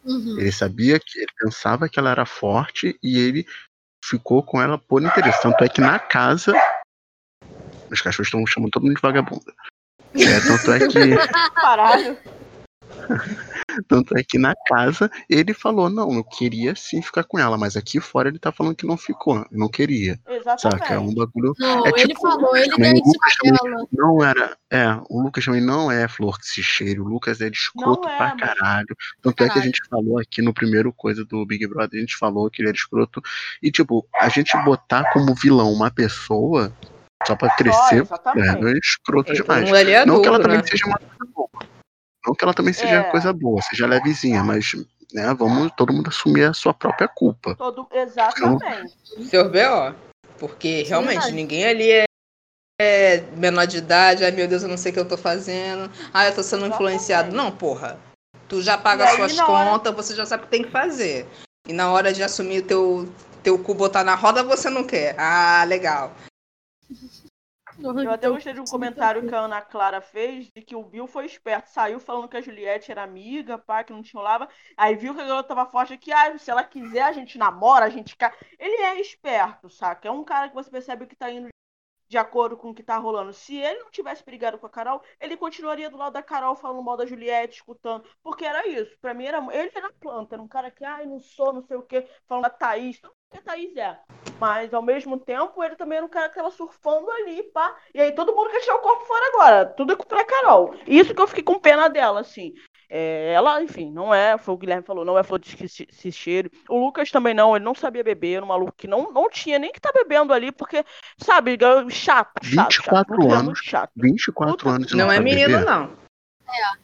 Uhum. 0.05 0.39
Ele 0.39 0.51
sabia 0.51 0.99
que 0.99 1.19
ele 1.19 1.31
pensava 1.37 1.89
que 1.89 1.99
ela 1.99 2.11
era 2.11 2.25
forte 2.25 2.97
e 3.03 3.17
ele 3.19 3.45
ficou 4.03 4.41
com 4.41 4.61
ela 4.61 4.77
por 4.77 5.01
interesse. 5.03 5.41
Tanto 5.41 5.63
é 5.63 5.67
que 5.69 5.81
na 5.81 5.99
casa. 5.99 6.53
Os 7.91 8.01
cachorros 8.01 8.27
estão 8.27 8.45
chamando 8.47 8.71
todo 8.71 8.83
mundo 8.83 8.95
de 8.95 9.01
vagabunda. 9.01 9.53
É, 10.15 10.39
tanto 10.41 10.71
é 10.71 10.87
que. 10.87 10.99
Caralho. 11.55 12.17
Tanto 13.87 14.17
é 14.17 14.23
que 14.23 14.37
na 14.37 14.53
casa 14.67 15.09
ele 15.29 15.53
falou, 15.53 15.89
não, 15.89 16.11
eu 16.13 16.23
queria 16.23 16.75
sim 16.75 17.01
ficar 17.01 17.23
com 17.23 17.37
ela, 17.39 17.57
mas 17.57 17.77
aqui 17.77 17.99
fora 17.99 18.27
ele 18.27 18.39
tá 18.39 18.51
falando 18.51 18.75
que 18.75 18.85
não 18.85 18.97
ficou, 18.97 19.45
não 19.51 19.69
queria. 19.69 20.19
Exatamente. 20.27 20.79
Saca? 20.81 20.93
É 20.95 20.99
um 20.99 21.13
bagulho. 21.13 21.53
Não, 21.57 21.85
É 21.85 21.89
ele 21.89 22.07
tipo, 22.09 22.21
falou, 22.21 22.55
ele 22.55 22.75
deu 22.75 22.85
em 22.91 23.03
cima 23.03 23.57
dela. 23.63 23.87
não 23.91 24.23
era. 24.23 24.57
É, 24.71 24.85
o 25.09 25.21
Lucas 25.21 25.45
também 25.45 25.61
não 25.61 25.91
é 25.91 26.07
flor 26.07 26.37
que 26.39 26.45
se 26.47 26.61
cheire. 26.63 26.99
O 26.99 27.05
Lucas 27.05 27.41
é 27.41 27.49
de 27.49 27.57
escroto 27.57 28.07
é, 28.07 28.17
pra 28.17 28.35
caralho. 28.35 28.95
Tanto 29.21 29.43
é 29.43 29.45
que 29.45 29.51
a 29.51 29.53
Caralho. 29.53 29.65
gente 29.65 29.81
falou 29.89 30.19
aqui 30.19 30.41
no 30.41 30.53
primeiro 30.53 30.91
coisa 30.91 31.23
do 31.23 31.45
Big 31.45 31.65
Brother, 31.67 31.97
a 31.97 32.01
gente 32.01 32.17
falou 32.17 32.49
que 32.49 32.61
ele 32.61 32.69
era 32.69 32.77
escroto. 32.77 33.21
E, 33.61 33.71
tipo, 33.71 34.05
a 34.19 34.29
gente 34.29 34.55
botar 34.63 35.11
como 35.13 35.33
vilão 35.35 35.71
uma 35.71 35.89
pessoa 35.91 36.73
só 37.25 37.35
pra 37.35 37.49
crescer, 37.55 38.01
exatamente. 38.03 38.65
é, 38.65 38.71
é 38.71 38.77
escroto 38.77 39.33
demais. 39.33 39.47
todo 39.47 39.65
mundo 39.67 39.75
ali 39.75 39.91
é 39.91 40.05
não 40.05 40.21
que 40.21 40.27
ela 40.27 40.41
também 40.41 40.57
né? 40.57 40.63
seja 40.65 40.85
uma 40.85 40.97
coisa 40.97 41.33
boa. 41.33 41.49
Não 42.25 42.33
que 42.33 42.43
ela 42.43 42.53
também 42.53 42.73
seja 42.73 42.95
É. 42.95 43.03
coisa 43.03 43.33
boa, 43.33 43.61
seja 43.61 43.87
levezinha, 43.87 44.43
mas 44.43 44.71
né, 45.13 45.33
vamos 45.33 45.71
todo 45.75 45.93
mundo 45.93 46.09
assumir 46.09 46.43
a 46.45 46.53
sua 46.53 46.73
própria 46.73 47.07
culpa. 47.07 47.55
Todo... 47.55 47.87
Exatamente. 47.91 48.93
Senhor 49.29 49.49
B.O. 49.49 49.93
Porque 50.37 50.83
realmente 50.83 51.15
verdade. 51.15 51.33
ninguém 51.35 51.65
ali 51.65 51.91
é, 51.91 52.05
é 52.81 53.21
menor 53.35 53.65
de 53.67 53.77
idade. 53.77 54.23
Ai 54.23 54.31
meu 54.31 54.47
Deus, 54.47 54.63
eu 54.63 54.69
não 54.69 54.77
sei 54.77 54.91
o 54.91 54.93
que 54.93 54.99
eu 54.99 55.07
tô 55.07 55.17
fazendo. 55.17 55.91
Ai, 56.13 56.29
eu 56.29 56.35
tô 56.35 56.43
sendo 56.43 56.65
influenciado. 56.65 57.35
Não, 57.35 57.51
porra. 57.51 57.99
Tu 58.47 58.61
já 58.61 58.77
paga 58.77 59.05
aí, 59.05 59.15
suas 59.17 59.35
na 59.35 59.47
hora- 59.47 59.69
contas, 59.71 59.93
você 59.93 60.15
já 60.15 60.25
sabe 60.25 60.43
o 60.43 60.45
que 60.45 60.51
tem 60.51 60.63
que 60.63 60.71
fazer. 60.71 61.27
E 61.67 61.73
na 61.73 61.91
hora 61.91 62.13
de 62.13 62.23
assumir 62.23 62.59
o 62.59 62.65
teu, 62.65 63.13
teu 63.43 63.59
cu 63.59 63.73
botar 63.73 64.03
na 64.03 64.15
roda, 64.15 64.43
você 64.43 64.69
não 64.69 64.83
quer. 64.83 65.13
Ah, 65.19 65.63
legal. 65.67 66.13
Eu 67.77 68.11
até 68.11 68.27
gostei 68.29 68.53
de 68.53 68.59
um 68.59 68.65
comentário 68.65 69.25
que 69.25 69.33
a 69.33 69.39
Ana 69.41 69.61
Clara 69.61 70.01
fez 70.01 70.51
de 70.51 70.61
que 70.61 70.75
o 70.75 70.83
Bill 70.83 71.07
foi 71.07 71.25
esperto. 71.25 71.69
Saiu 71.69 71.99
falando 71.99 72.27
que 72.27 72.35
a 72.37 72.41
Juliette 72.41 72.91
era 72.91 73.03
amiga, 73.03 73.57
pá, 73.57 73.83
que 73.83 73.93
não 73.93 74.01
te 74.01 74.13
rolava. 74.13 74.49
Aí 74.75 74.95
viu 74.95 75.13
que 75.15 75.21
a 75.21 75.25
garota 75.25 75.49
tava 75.49 75.69
forte 75.69 75.93
aqui. 75.93 76.11
Ah, 76.11 76.37
se 76.37 76.49
ela 76.51 76.63
quiser, 76.63 77.01
a 77.03 77.11
gente 77.13 77.37
namora, 77.37 77.85
a 77.85 77.89
gente. 77.89 78.15
ca- 78.17 78.35
Ele 78.57 78.75
é 78.83 78.99
esperto, 78.99 79.69
saca? 79.69 80.07
É 80.07 80.11
um 80.11 80.23
cara 80.23 80.49
que 80.49 80.55
você 80.55 80.69
percebe 80.69 81.05
que 81.07 81.15
tá 81.15 81.31
indo 81.31 81.47
de 82.09 82.17
acordo 82.17 82.57
com 82.57 82.71
o 82.71 82.75
que 82.75 82.83
tá 82.83 82.97
rolando. 82.97 83.33
Se 83.33 83.55
ele 83.57 83.79
não 83.81 83.91
tivesse 83.91 84.23
brigado 84.25 84.59
com 84.59 84.67
a 84.67 84.69
Carol, 84.69 85.01
ele 85.19 85.37
continuaria 85.37 85.89
do 85.89 85.97
lado 85.97 86.13
da 86.13 86.23
Carol 86.23 86.55
falando 86.55 86.83
mal 86.83 86.97
da 86.97 87.05
Juliette, 87.05 87.57
escutando. 87.57 88.07
Porque 88.23 88.45
era 88.45 88.67
isso. 88.67 88.97
Pra 88.99 89.13
mim, 89.13 89.25
era... 89.25 89.39
ele 89.55 89.71
era 89.75 89.91
planta. 89.93 90.35
Era 90.35 90.41
um 90.43 90.47
cara 90.47 90.71
que, 90.71 90.85
ai, 90.85 91.05
não 91.05 91.19
sou, 91.19 91.53
não 91.53 91.63
sei 91.63 91.77
o 91.77 91.83
quê. 91.83 92.07
Falando 92.27 92.43
da 92.43 92.49
Thaís. 92.51 93.01
Não 93.03 93.11
Thaís 93.43 93.75
é. 93.77 93.97
Mas, 94.39 94.73
ao 94.73 94.81
mesmo 94.81 95.17
tempo, 95.17 95.63
ele 95.63 95.75
também 95.75 95.97
era 95.97 96.05
um 96.05 96.09
cara 96.09 96.29
que 96.29 96.35
tava 96.35 96.49
surfando 96.51 97.09
ali, 97.11 97.43
pá. 97.43 97.75
E 97.93 97.99
aí 97.99 98.11
todo 98.13 98.33
mundo 98.33 98.49
quer 98.49 98.61
tirar 98.61 98.75
o 98.75 98.79
corpo 98.81 99.05
fora 99.05 99.25
agora. 99.33 99.65
Tudo 99.65 99.93
é 99.93 99.95
contra 99.95 100.21
a 100.21 100.25
Carol. 100.25 100.75
Isso 100.87 101.13
que 101.13 101.21
eu 101.21 101.27
fiquei 101.27 101.43
com 101.43 101.59
pena 101.59 101.89
dela, 101.89 102.21
assim. 102.21 102.53
É, 102.89 103.33
ela, 103.33 103.61
enfim, 103.61 103.91
não 103.91 104.11
é, 104.11 104.35
foi 104.37 104.53
o 104.53 104.57
Guilherme 104.57 104.81
falou, 104.83 105.05
não 105.05 105.17
é 105.17 105.23
flor 105.23 105.39
de 105.39 106.11
cheiro. 106.11 106.49
O 106.67 106.79
Lucas 106.83 107.11
também 107.11 107.35
não, 107.35 107.55
ele 107.55 107.63
não 107.63 107.75
sabia 107.75 108.03
beber, 108.03 108.37
era 108.37 108.45
um 108.45 108.47
maluco 108.47 108.73
que 108.75 108.87
não, 108.87 109.11
não 109.11 109.29
tinha 109.29 109.59
nem 109.59 109.71
que 109.71 109.79
tá 109.79 109.91
bebendo 109.93 110.33
ali, 110.33 110.51
porque, 110.51 110.83
sabe, 111.17 111.55
chato, 111.91 112.43
chato. 112.43 112.71
24 112.81 112.81
chato. 112.81 113.31
É 113.31 113.35
anos. 113.35 113.59
chato. 113.59 113.91
24 113.95 114.57
Puta 114.57 114.69
anos 114.69 114.91
e 114.91 114.95
Não 114.95 115.11
é 115.11 115.19
menino, 115.19 115.49
beber? 115.49 115.65
não. 115.65 115.99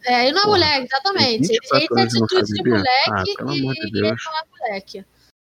É, 0.06 0.24
ele 0.28 0.34
não 0.34 0.42
é 0.42 0.46
Porra, 0.46 0.58
moleque, 0.58 0.86
exatamente. 0.86 1.52
Ele, 1.52 1.60
24 1.60 1.78
ele 1.80 1.88
tem 1.88 2.02
anos 2.02 2.14
e 2.14 2.20
não 2.20 2.26
atitude 2.26 2.48
sabe 2.48 2.54
de 2.54 2.64
beber? 2.64 2.78
moleque 2.78 3.10
Ah, 3.10 3.22
e, 3.22 3.24
de 3.24 3.32
e 3.32 3.98
ele 3.98 4.02
não 4.02 4.38
é 4.38 4.44
moleque. 4.60 5.06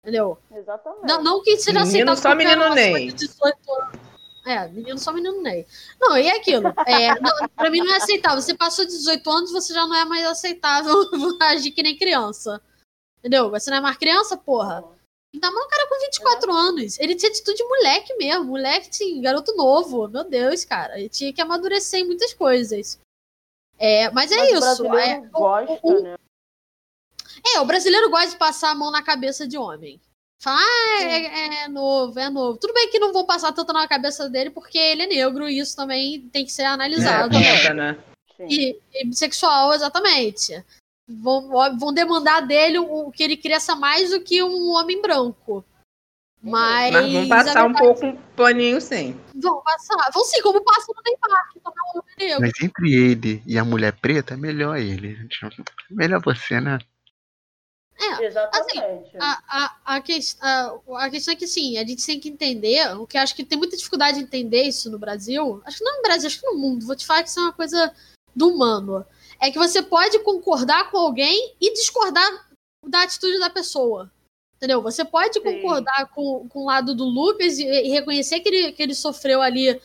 Entendeu? 0.02 0.38
Exatamente. 0.50 1.06
Não, 1.06 1.22
não 1.22 1.42
que 1.42 1.56
seja 1.58 1.84
Menino 1.84 2.16
só 2.16 2.34
menino 2.34 2.74
de 2.74 3.12
18 3.12 3.72
anos. 3.74 4.00
É, 4.46 4.66
menino 4.68 4.98
só 4.98 5.12
menino 5.12 5.42
Ney. 5.42 5.66
Não, 6.00 6.16
e 6.16 6.26
é 6.26 6.36
aquilo. 6.36 6.68
É, 6.86 7.20
não, 7.20 7.48
pra 7.54 7.68
mim 7.70 7.80
não 7.80 7.92
é 7.92 7.96
aceitável. 7.98 8.40
Você 8.40 8.54
passou 8.54 8.86
de 8.86 8.92
18 8.92 9.30
anos, 9.30 9.52
você 9.52 9.74
já 9.74 9.86
não 9.86 9.94
é 9.94 10.04
mais 10.06 10.26
aceitável 10.26 10.94
agir 11.42 11.72
que 11.72 11.82
nem 11.82 11.96
criança. 11.96 12.60
Entendeu? 13.18 13.50
Você 13.50 13.70
não 13.70 13.76
é 13.76 13.80
mais 13.82 13.98
criança, 13.98 14.38
porra. 14.38 14.82
Ainda 15.34 15.50
mais 15.52 15.66
um 15.66 15.68
cara 15.68 15.86
com 15.88 16.00
24 16.00 16.52
anos. 16.52 16.98
Ele 16.98 17.14
tinha 17.14 17.30
atitude 17.30 17.58
de 17.58 17.64
moleque 17.64 18.16
mesmo. 18.16 18.44
Moleque, 18.46 18.88
sim, 18.96 19.20
garoto 19.20 19.54
novo. 19.54 20.08
Meu 20.08 20.24
Deus, 20.24 20.64
cara. 20.64 20.98
Ele 20.98 21.10
tinha 21.10 21.32
que 21.32 21.42
amadurecer 21.42 22.00
em 22.00 22.06
muitas 22.06 22.32
coisas. 22.32 22.98
É, 23.78 24.10
mas 24.10 24.32
é 24.32 24.36
Mas 24.36 24.50
o 24.50 24.54
isso. 24.54 24.86
É, 24.96 25.18
o- 25.18 25.30
gosta, 25.30 25.78
o- 25.82 26.02
né? 26.02 26.16
É, 27.44 27.60
o 27.60 27.64
brasileiro 27.64 28.10
gosta 28.10 28.30
de 28.30 28.36
passar 28.36 28.70
a 28.70 28.74
mão 28.74 28.90
na 28.90 29.02
cabeça 29.02 29.46
de 29.46 29.56
homem. 29.56 30.00
Fala, 30.42 30.58
ah, 30.58 31.02
é, 31.02 31.64
é 31.64 31.68
novo, 31.68 32.18
é 32.18 32.30
novo. 32.30 32.58
Tudo 32.58 32.72
bem 32.72 32.88
que 32.90 32.98
não 32.98 33.12
vão 33.12 33.26
passar 33.26 33.52
tanto 33.52 33.74
na 33.74 33.86
cabeça 33.86 34.28
dele 34.28 34.48
porque 34.48 34.78
ele 34.78 35.02
é 35.02 35.06
negro 35.06 35.48
e 35.48 35.58
isso 35.58 35.76
também 35.76 36.22
tem 36.32 36.46
que 36.46 36.52
ser 36.52 36.62
É, 36.62 36.66
analisado. 36.66 37.34
conta, 37.34 37.74
né? 37.74 37.98
Sim. 38.36 38.46
E, 38.48 38.80
e 38.94 39.06
bissexual, 39.06 39.74
exatamente. 39.74 40.64
Vão, 41.06 41.50
vão 41.78 41.92
demandar 41.92 42.40
dele 42.40 42.78
o, 42.78 43.08
o 43.08 43.12
que 43.12 43.22
ele 43.22 43.36
cresça 43.36 43.76
mais 43.76 44.10
do 44.10 44.20
que 44.22 44.42
um 44.42 44.70
homem 44.70 45.02
branco. 45.02 45.62
Mas, 46.42 46.90
Mas 46.90 47.12
vamos 47.12 47.30
a 47.30 47.36
passar 47.36 47.66
um 47.66 47.74
pouco 47.74 48.06
um 48.06 48.16
paninho 48.34 48.80
sim. 48.80 49.20
Vão 49.34 49.62
passar. 49.62 50.10
Vão 50.10 50.24
sim, 50.24 50.40
como 50.40 50.62
passa 50.64 50.86
no 50.88 51.02
Neymar, 51.04 51.52
que 51.52 51.60
também 51.60 51.78
é 51.78 51.92
um 51.94 51.98
homem 51.98 52.14
negro. 52.18 52.40
Mas 52.40 52.52
entre 52.62 52.94
ele 52.94 53.42
e 53.46 53.58
a 53.58 53.64
mulher 53.64 53.92
preta, 53.92 54.32
é 54.32 54.36
melhor 54.38 54.78
ele. 54.78 55.18
Melhor 55.90 56.22
você, 56.22 56.58
né? 56.58 56.78
É, 58.02 58.24
Exatamente. 58.24 59.10
a, 59.18 59.42
a, 59.48 59.76
a, 59.96 60.00
que- 60.00 60.18
a- 60.40 60.78
a 60.96 61.10
questão 61.10 61.34
é 61.34 61.36
que, 61.36 61.46
sim, 61.46 61.76
a 61.76 61.84
gente 61.86 62.04
tem 62.06 62.18
que 62.18 62.28
entender, 62.30 62.96
o 62.96 63.06
que 63.06 63.18
acho 63.18 63.34
que 63.34 63.44
tem 63.44 63.58
muita 63.58 63.76
dificuldade 63.76 64.18
de 64.18 64.24
entender 64.24 64.62
isso 64.62 64.90
no 64.90 64.98
Brasil, 64.98 65.60
acho 65.66 65.78
que 65.78 65.84
não 65.84 65.96
no 65.96 66.02
Brasil, 66.02 66.26
acho 66.26 66.40
que 66.40 66.46
no 66.46 66.56
mundo, 66.58 66.86
vou 66.86 66.96
te 66.96 67.04
falar 67.06 67.22
que 67.22 67.28
isso 67.28 67.38
é 67.38 67.42
uma 67.42 67.52
coisa 67.52 67.92
do 68.34 68.48
humano, 68.48 69.04
é 69.38 69.50
que 69.50 69.58
você 69.58 69.82
pode 69.82 70.18
concordar 70.20 70.90
com 70.90 70.96
alguém 70.98 71.54
e 71.60 71.72
discordar 71.74 72.48
da 72.86 73.02
atitude 73.02 73.38
da 73.38 73.50
pessoa, 73.50 74.10
entendeu? 74.56 74.80
Você 74.82 75.04
pode 75.04 75.34
Sim. 75.34 75.42
concordar 75.42 76.06
com, 76.14 76.48
com 76.48 76.60
o 76.60 76.66
lado 76.66 76.94
do 76.94 77.04
Lucas 77.04 77.58
e, 77.58 77.64
e 77.64 77.88
reconhecer 77.90 78.40
que 78.40 78.48
ele, 78.48 78.72
que 78.72 78.82
ele 78.82 78.94
sofreu 78.94 79.42
ali 79.42 79.78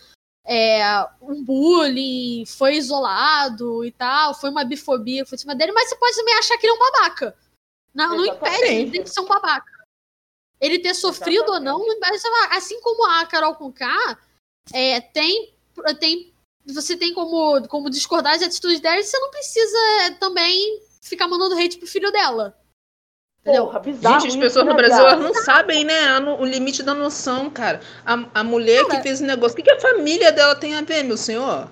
é, 0.48 0.84
um 1.22 1.44
bullying, 1.44 2.46
foi 2.46 2.76
isolado 2.78 3.84
e 3.84 3.92
tal, 3.92 4.34
foi 4.34 4.50
uma 4.50 4.64
bifobia 4.64 5.26
foi 5.26 5.36
em 5.36 5.40
cima 5.40 5.56
dele, 5.56 5.72
mas 5.74 5.90
você 5.90 5.96
pode 5.98 6.16
também 6.16 6.36
achar 6.36 6.58
que 6.58 6.66
ele 6.66 6.74
é 6.74 6.76
um 6.76 6.92
babaca. 6.92 7.36
Não, 7.96 8.18
não 8.18 8.26
impede 8.26 8.56
Exatamente. 8.56 8.96
ele 8.98 9.04
de 9.04 9.10
ser 9.10 9.22
um 9.22 9.26
babaca. 9.26 9.72
Ele 10.60 10.80
ter 10.80 10.94
sofrido 10.94 11.50
ou 11.52 11.60
não, 11.60 11.80
não 11.80 11.94
impede 11.94 12.14
de 12.14 12.20
ser 12.20 12.30
babaca. 12.30 12.58
Assim 12.58 12.80
como 12.82 13.06
a 13.10 13.26
Carol 13.26 13.56
com 13.56 13.72
K, 13.72 14.18
é, 14.74 15.00
tem, 15.00 15.54
tem, 16.00 16.34
você 16.66 16.98
tem 16.98 17.14
como, 17.14 17.66
como 17.68 17.90
discordar 17.90 18.34
das 18.34 18.44
atitudes 18.48 18.80
dela 18.82 19.00
e 19.00 19.04
você 19.04 19.18
não 19.18 19.32
precisa 19.32 19.78
é, 20.02 20.12
também 20.12 20.82
ficar 21.02 21.28
mandando 21.28 21.56
hate 21.56 21.78
pro 21.78 21.88
filho 21.88 22.12
dela. 22.12 22.58
Porra, 23.44 23.80
bizarro 23.80 24.22
Gente, 24.22 24.32
as 24.32 24.36
pessoas 24.38 24.66
né, 24.66 24.72
no 24.72 24.78
Brasil 24.78 24.98
viado? 25.04 25.22
elas 25.22 25.24
não 25.24 25.44
sabem, 25.44 25.86
né? 25.86 26.20
no- 26.20 26.42
O 26.42 26.46
limite 26.46 26.82
da 26.82 26.96
noção, 26.96 27.48
cara. 27.48 27.80
A, 28.04 28.40
a 28.40 28.44
mulher 28.44 28.84
Cara. 28.88 28.98
que 28.98 29.04
fez 29.04 29.22
o 29.22 29.24
negócio. 29.24 29.54
O 29.54 29.56
que, 29.58 29.62
que 29.62 29.72
a 29.72 29.80
família 29.80 30.32
dela 30.32 30.56
tem 30.56 30.74
a 30.76 30.82
ver, 30.82 31.04
meu 31.04 31.16
senhor? 31.16 31.70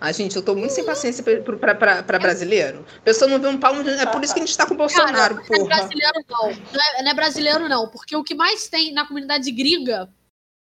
Ah, 0.00 0.12
gente, 0.12 0.36
eu 0.36 0.42
tô 0.42 0.54
muito 0.54 0.72
sem 0.72 0.84
paciência 0.84 1.24
pra, 1.24 1.40
pra, 1.56 1.74
pra, 1.74 2.02
pra 2.02 2.18
brasileiro. 2.18 2.84
A 2.98 3.00
pessoa 3.00 3.30
não 3.30 3.40
vê 3.40 3.48
um 3.48 3.58
pau. 3.58 3.74
no- 3.74 3.88
É 3.88 4.04
por 4.06 4.22
isso 4.22 4.34
que 4.34 4.40
a 4.40 4.44
gente 4.46 4.56
tá 4.56 4.66
com 4.66 4.74
o 4.74 4.76
Bolsonaro, 4.76 5.36
não 5.36 5.42
é 5.42 5.46
porra. 5.46 5.64
brasileiro 5.64 6.24
não. 6.28 6.46
Não 6.50 6.80
é, 6.98 7.02
não 7.02 7.10
é 7.10 7.14
brasileiro 7.14 7.68
não, 7.68 7.88
porque 7.88 8.14
o 8.14 8.22
que 8.22 8.34
mais 8.34 8.68
tem 8.68 8.92
na 8.92 9.06
comunidade 9.06 9.50
gringa 9.50 10.08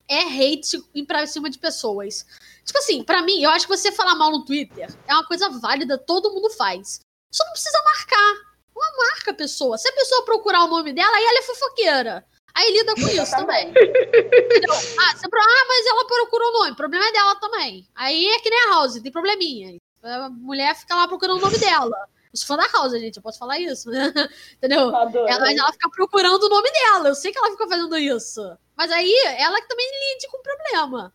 é 0.10 0.20
hate 0.24 0.84
em 0.94 1.06
pra 1.06 1.26
cima 1.26 1.50
de 1.50 1.58
pessoas. 1.58 2.26
Tipo 2.66 2.78
assim, 2.80 3.04
pra 3.04 3.22
mim, 3.22 3.42
eu 3.42 3.50
acho 3.52 3.66
que 3.68 3.76
você 3.76 3.92
falar 3.92 4.16
mal 4.16 4.32
no 4.32 4.44
Twitter 4.44 4.88
é 5.08 5.14
uma 5.14 5.26
coisa 5.26 5.50
válida, 5.50 5.98
todo 5.98 6.32
mundo 6.34 6.50
faz. 6.50 7.00
Só 7.34 7.46
não 7.46 7.54
precisa 7.54 7.82
marcar. 7.86 8.34
Não 8.76 8.98
marca 8.98 9.32
a 9.32 9.34
pessoa. 9.34 9.78
Se 9.78 9.88
a 9.88 9.94
pessoa 9.94 10.26
procurar 10.26 10.66
o 10.66 10.68
nome 10.68 10.92
dela, 10.92 11.16
aí 11.16 11.24
ela 11.24 11.40
é 11.40 11.44
fofoqueira. 11.44 12.26
Aí 12.54 12.72
lida 12.72 12.94
com 12.96 13.08
isso 13.08 13.32
também. 13.32 13.70
Entendeu? 13.72 14.74
Ah, 14.74 15.16
você, 15.16 15.26
ah, 15.26 15.66
mas 15.68 15.86
ela 15.88 16.06
procurou 16.06 16.50
o 16.50 16.60
nome. 16.60 16.72
O 16.72 16.76
problema 16.76 17.06
é 17.06 17.12
dela 17.12 17.36
também. 17.36 17.88
Aí 17.96 18.28
é 18.28 18.40
que 18.40 18.50
nem 18.50 18.68
a 18.68 18.70
House, 18.72 19.00
tem 19.00 19.12
probleminha. 19.12 19.78
A 20.04 20.30
mulher 20.30 20.76
fica 20.76 20.96
lá 20.96 21.08
procurando 21.08 21.38
o 21.38 21.42
nome 21.42 21.58
dela. 21.58 21.96
Eu 22.34 22.38
sou 22.38 22.48
fã 22.48 22.58
da 22.58 22.68
House, 22.72 22.94
gente, 22.94 23.18
eu 23.18 23.22
posso 23.22 23.40
falar 23.40 23.60
isso. 23.60 23.90
Entendeu? 24.56 24.96
Adorei. 24.96 25.34
Ela, 25.34 25.46
mas 25.46 25.58
ela 25.58 25.72
fica 25.72 25.90
procurando 25.90 26.44
o 26.44 26.50
nome 26.50 26.72
dela. 26.72 27.10
Eu 27.10 27.16
sei 27.16 27.32
que 27.32 27.38
ela 27.38 27.52
fica 27.52 27.68
fazendo 27.68 27.98
isso. 27.98 28.42
Mas 28.76 28.92
aí, 28.92 29.14
ela 29.38 29.62
que 29.62 29.68
também 29.68 29.88
lide 29.88 30.28
com 30.28 30.38
o 30.38 30.42
problema. 30.42 31.14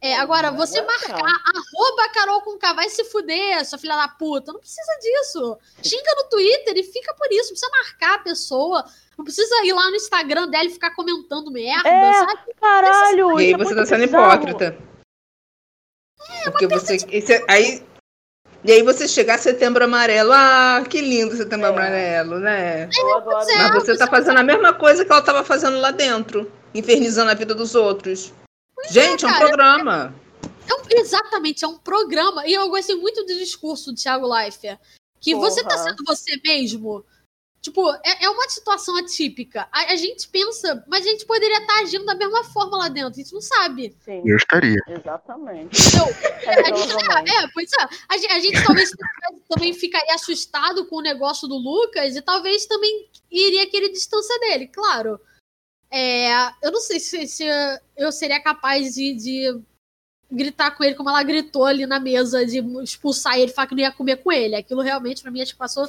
É, 0.00 0.16
agora, 0.16 0.52
você 0.52 0.80
marcar 0.80 1.16
arroba 1.16 2.08
Carol 2.14 2.40
com 2.42 2.56
K, 2.56 2.72
vai 2.72 2.88
se 2.88 3.02
fuder, 3.04 3.64
sua 3.66 3.78
filha 3.78 3.96
da 3.96 4.06
puta. 4.06 4.52
Não 4.52 4.60
precisa 4.60 4.92
disso. 5.02 5.58
Xinga 5.82 6.14
no 6.16 6.24
Twitter 6.30 6.76
e 6.76 6.84
fica 6.84 7.12
por 7.14 7.26
isso. 7.32 7.52
Não 7.52 7.58
precisa 7.58 7.70
marcar 7.72 8.14
a 8.14 8.18
pessoa. 8.20 8.84
Não 9.16 9.24
precisa 9.24 9.52
ir 9.64 9.72
lá 9.72 9.90
no 9.90 9.96
Instagram 9.96 10.46
dela 10.48 10.66
e 10.66 10.70
ficar 10.70 10.94
comentando 10.94 11.50
merda, 11.50 11.88
É, 11.88 12.12
sabe? 12.14 12.54
Caralho, 12.60 13.40
E 13.40 13.44
aí 13.46 13.50
isso 13.52 13.60
é 13.60 13.64
você 13.64 13.74
tá 13.74 13.86
sendo 13.86 14.04
bizarro. 14.04 14.32
hipócrita. 14.34 14.78
Porque 16.44 16.66
você. 16.68 16.96
e 17.10 17.20
você- 17.20 17.44
aí, 17.48 17.82
e 18.64 18.72
aí 18.72 18.82
você 18.84 19.08
chegar 19.08 19.38
setembro 19.38 19.82
amarelo. 19.84 20.30
Ah, 20.32 20.84
que 20.88 21.00
lindo 21.00 21.36
setembro 21.36 21.66
É. 21.66 21.70
amarelo, 21.70 22.38
né? 22.38 22.88
Eu 22.96 23.16
adoro. 23.16 23.50
é. 23.50 23.56
Mas 23.56 23.74
você 23.84 23.96
tá 23.96 24.06
fazendo 24.06 24.38
a 24.38 24.42
mesma 24.44 24.72
coisa 24.72 25.04
que 25.04 25.10
ela 25.10 25.22
tava 25.22 25.42
fazendo 25.44 25.80
lá 25.80 25.90
dentro. 25.90 26.50
Infernizando 26.74 27.30
a 27.30 27.34
vida 27.34 27.54
dos 27.54 27.74
outros. 27.74 28.32
Gente, 28.90 29.24
é 29.24 29.28
um 29.28 29.30
cara. 29.30 29.46
programa. 29.46 30.14
É 30.42 30.74
um- 30.74 31.00
exatamente, 31.00 31.64
é 31.64 31.68
um 31.68 31.78
programa. 31.78 32.46
E 32.46 32.52
eu 32.54 32.68
gostei 32.68 32.96
muito 32.96 33.22
do 33.24 33.34
discurso 33.34 33.92
do 33.92 33.96
Thiago 33.96 34.26
Leifert. 34.26 34.78
Que 35.20 35.34
você 35.34 35.62
tá 35.62 35.70
Porra. 35.70 35.82
sendo 35.84 36.04
você 36.06 36.40
mesmo. 36.44 37.04
Tipo, 37.60 37.90
é, 38.04 38.24
é 38.24 38.30
uma 38.30 38.48
situação 38.48 38.96
atípica. 38.96 39.66
A, 39.72 39.92
a 39.92 39.96
gente 39.96 40.28
pensa, 40.28 40.84
mas 40.86 41.04
a 41.04 41.10
gente 41.10 41.26
poderia 41.26 41.58
estar 41.58 41.80
agindo 41.80 42.04
da 42.06 42.14
mesma 42.14 42.44
forma 42.44 42.76
lá 42.78 42.88
dentro. 42.88 43.10
A 43.10 43.12
gente 43.14 43.32
não 43.32 43.40
sabe. 43.40 43.96
Sim, 44.04 44.22
Eu 44.24 44.36
estaria. 44.36 44.78
exatamente. 44.88 45.76
Entendeu? 45.76 46.06
É, 46.48 46.60
A 46.60 46.76
gente, 46.76 46.88
provavelmente. 46.88 47.36
é, 47.36 47.48
pois 47.52 47.70
é. 47.72 47.88
A 48.08 48.16
gente, 48.16 48.32
a 48.32 48.38
gente 48.38 48.64
talvez 48.64 48.90
também 49.50 49.74
ficaria 49.74 50.14
assustado 50.14 50.86
com 50.86 50.96
o 50.96 51.02
negócio 51.02 51.48
do 51.48 51.56
Lucas 51.56 52.14
e 52.14 52.22
talvez 52.22 52.64
também 52.64 53.08
iria 53.30 53.66
querer 53.68 53.88
distância 53.90 54.38
dele, 54.38 54.68
claro. 54.68 55.20
É, 55.90 56.30
eu 56.62 56.70
não 56.70 56.80
sei 56.80 57.00
se, 57.00 57.26
se 57.26 57.44
eu 57.96 58.12
seria 58.12 58.42
capaz 58.42 58.94
de, 58.94 59.14
de 59.14 59.62
gritar 60.30 60.72
com 60.72 60.84
ele 60.84 60.94
como 60.94 61.08
ela 61.08 61.22
gritou 61.22 61.64
ali 61.64 61.86
na 61.86 61.98
mesa, 61.98 62.44
de 62.44 62.58
expulsar 62.82 63.38
ele, 63.38 63.52
falar 63.52 63.68
que 63.68 63.74
não 63.74 63.82
ia 63.82 63.92
comer 63.92 64.22
com 64.22 64.30
ele. 64.30 64.54
Aquilo 64.54 64.82
realmente, 64.82 65.22
pra 65.22 65.30
mim, 65.30 65.40
acho 65.40 65.52
que 65.52 65.58
passou 65.58 65.88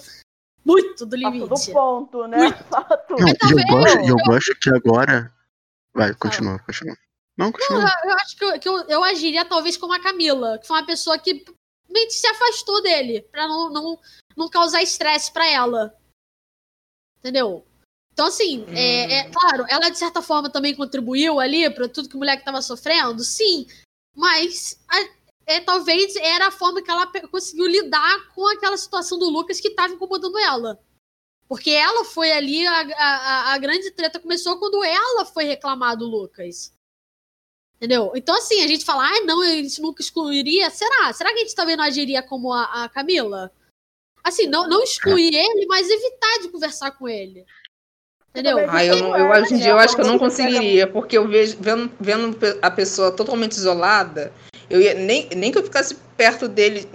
muito 0.64 1.06
do 1.06 1.20
Passou 1.20 1.32
do 1.32 1.46
limite. 1.46 1.72
ponto, 1.72 2.28
né? 2.28 2.52
Fato. 2.70 3.16
Não, 3.20 3.28
e 3.28 3.62
eu 3.62 3.68
gosto, 3.68 4.10
eu 4.10 4.16
gosto 4.26 4.56
que 4.60 4.70
agora. 4.70 5.34
Vai, 5.94 6.14
continua, 6.14 6.60
continua. 6.60 6.96
Não, 7.38 7.48
Não, 7.48 7.52
continua. 7.52 7.92
eu, 8.04 8.10
eu 8.10 8.16
acho 8.18 8.38
que, 8.38 8.46
eu, 8.46 8.60
que 8.60 8.70
eu, 8.70 8.78
eu 8.88 9.04
agiria 9.04 9.44
talvez 9.46 9.76
como 9.76 9.94
a 9.94 10.02
Camila, 10.02 10.58
que 10.60 10.68
foi 10.68 10.78
uma 10.78 10.86
pessoa 10.86 11.18
que 11.18 11.44
que 11.92 12.12
se 12.12 12.28
afastou 12.28 12.84
dele, 12.84 13.22
pra 13.32 13.48
não, 13.48 13.70
não, 13.72 14.00
não 14.38 14.48
causar 14.50 14.84
estresse 14.84 15.32
pra 15.34 15.48
ela. 15.48 15.96
Entendeu? 17.18 17.66
Então, 18.20 18.28
assim, 18.28 18.66
é, 18.76 19.20
é 19.20 19.30
claro, 19.32 19.64
ela 19.70 19.88
de 19.90 19.98
certa 19.98 20.22
forma 20.22 20.50
também 20.50 20.76
contribuiu 20.76 21.40
ali 21.40 21.70
pra 21.74 21.88
tudo 21.88 22.10
que 22.10 22.16
o 22.16 22.20
moleque 22.20 22.44
tava 22.44 22.62
sofrendo, 22.62 23.24
sim, 23.24 23.66
mas 24.14 24.78
a- 24.90 25.10
é, 25.46 25.62
talvez 25.62 26.18
era 26.18 26.48
a 26.48 26.52
forma 26.52 26.82
que 26.82 26.92
ela 26.92 27.10
conseguiu 27.32 27.66
lidar 27.66 28.28
com 28.36 28.46
aquela 28.46 28.76
situação 28.76 29.18
do 29.18 29.30
Lucas 29.30 29.62
que 29.62 29.70
tava 29.70 29.94
incomodando 29.94 30.38
ela. 30.38 30.78
Porque 31.48 31.70
ela 31.70 32.04
foi 32.04 32.30
ali, 32.34 32.68
a, 32.68 32.82
a, 32.82 33.16
a- 33.16 33.54
a 33.54 33.58
grande 33.58 33.90
treta 33.92 34.20
começou 34.20 34.60
quando 34.60 34.84
ela 34.84 35.24
foi 35.24 35.46
reclamar 35.46 35.96
do 35.96 36.06
Lucas. 36.06 36.74
Entendeu? 37.78 38.12
Então, 38.16 38.36
assim, 38.36 38.62
a 38.62 38.68
gente 38.68 38.84
fala, 38.84 39.08
ah, 39.08 39.22
não, 39.22 39.42
a 39.42 39.48
gente 39.48 39.82
nunca 39.82 40.02
excluiria. 40.02 40.70
Será? 40.70 41.14
Será 41.14 41.30
que 41.30 41.38
a 41.38 41.44
gente 41.44 41.56
também 41.56 41.78
não 41.78 41.86
agiria 41.86 42.22
como 42.22 42.52
a, 42.52 42.84
a 42.84 42.90
Camila? 42.90 43.50
Assim, 44.22 44.46
não, 44.46 44.68
não 44.68 44.84
excluir 44.84 45.34
ele, 45.34 45.66
mas 45.68 45.90
evitar 45.90 46.40
de 46.42 46.50
conversar 46.50 46.92
com 46.92 47.08
ele. 47.08 47.46
Entendeu? 48.32 48.66
Ah, 48.70 48.86
eu, 48.86 48.98
não, 48.98 49.18
eu, 49.18 49.34
É, 49.34 49.42
hoje 49.42 49.56
em 49.56 49.58
dia 49.58 49.72
eu 49.72 49.80
acho 49.80 49.96
que 49.96 50.02
eu 50.02 50.08
não 50.08 50.20
conseguiria, 50.20 50.86
porque 50.86 51.18
eu 51.18 51.28
vejo, 51.28 51.58
vendo, 51.60 51.92
vendo 52.00 52.38
a 52.62 52.70
pessoa 52.70 53.12
totalmente 53.12 53.54
isolada, 53.54 54.32
eu 54.70 54.80
ia, 54.80 54.94
nem, 54.94 55.28
nem 55.36 55.52
que 55.52 55.58
eu 55.58 55.64
ficasse 55.64 55.96
perto 56.16 56.48
dele 56.48 56.88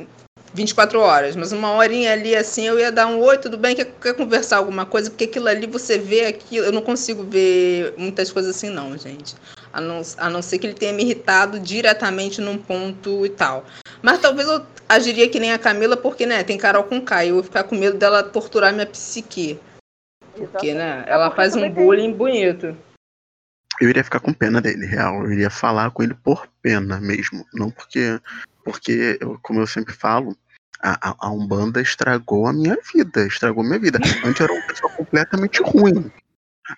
24 0.55 1.01
horas, 1.01 1.35
mas 1.35 1.51
uma 1.51 1.73
horinha 1.73 2.13
ali 2.13 2.37
assim, 2.37 2.65
eu 2.65 2.79
ia 2.79 2.93
dar 2.93 3.09
um 3.09 3.21
oi, 3.21 3.37
tudo 3.39 3.59
bem, 3.59 3.75
quer, 3.75 3.87
quer 4.01 4.15
conversar 4.15 4.59
alguma 4.59 4.87
coisa? 4.87 5.11
Porque 5.11 5.25
aquilo 5.25 5.49
ali 5.49 5.67
você 5.67 5.99
vê 5.99 6.27
aquilo, 6.27 6.67
eu 6.67 6.73
não 6.73 6.81
consigo 6.81 7.25
ver 7.25 7.93
muitas 7.97 8.31
coisas 8.31 8.55
assim, 8.55 8.71
não, 8.71 8.97
gente. 8.97 9.35
A 9.73 9.81
não, 9.81 10.03
a 10.17 10.31
não 10.31 10.41
ser 10.41 10.59
que 10.59 10.69
ele 10.69 10.75
tenha 10.75 10.93
me 10.93 11.03
irritado 11.03 11.59
diretamente 11.59 12.41
num 12.41 12.57
ponto 12.57 13.27
e 13.27 13.29
tal. 13.29 13.65
Mas 14.01 14.21
talvez 14.21 14.49
eu 14.49 14.63
agiria 14.89 15.29
que 15.29 15.41
nem 15.41 15.53
a 15.53 15.59
Camila, 15.59 15.97
porque, 15.97 16.25
né, 16.25 16.45
tem 16.45 16.57
Carol 16.57 16.85
com 16.85 17.01
K, 17.01 17.27
eu 17.27 17.35
vou 17.35 17.43
ficar 17.43 17.65
com 17.65 17.75
medo 17.75 17.99
dela 17.99 18.23
torturar 18.23 18.73
minha 18.73 18.87
psique. 18.87 19.59
Porque, 20.37 20.75
né, 20.75 21.05
É 21.07 21.13
ela 21.13 21.27
porque 21.31 21.37
faz 21.43 21.57
um 21.57 21.71
bullying 21.71 22.13
bonito. 22.13 22.77
Eu 23.81 23.89
iria 23.91 24.05
ficar 24.05 24.21
com 24.21 24.33
pena 24.33 24.61
dele, 24.61 24.87
real. 24.87 25.25
Eu 25.25 25.33
iria 25.33 25.51
falar 25.51 25.91
com 25.91 26.03
ele 26.03 26.15
por 26.15 26.47
pena 26.63 27.01
mesmo. 27.01 27.45
Não 27.53 27.71
porque. 27.71 28.21
Porque, 28.65 29.19
eu- 29.21 29.39
como 29.43 29.61
eu 29.61 29.67
sempre 29.67 29.93
falo, 29.93 30.37
a, 30.81 31.11
a- 31.11 31.17
a 31.21 31.31
Umbanda 31.31 31.81
estragou 31.81 32.47
a 32.47 32.53
minha 32.53 32.79
vida. 32.95 33.27
Estragou 33.27 33.63
a 33.63 33.67
minha 33.67 33.79
vida. 33.79 33.99
Antes 34.25 34.41
eu 34.41 34.45
era 34.45 34.53
uma 34.55 34.67
pessoa 34.67 34.93
completamente 34.93 35.61
ruim. 35.63 36.11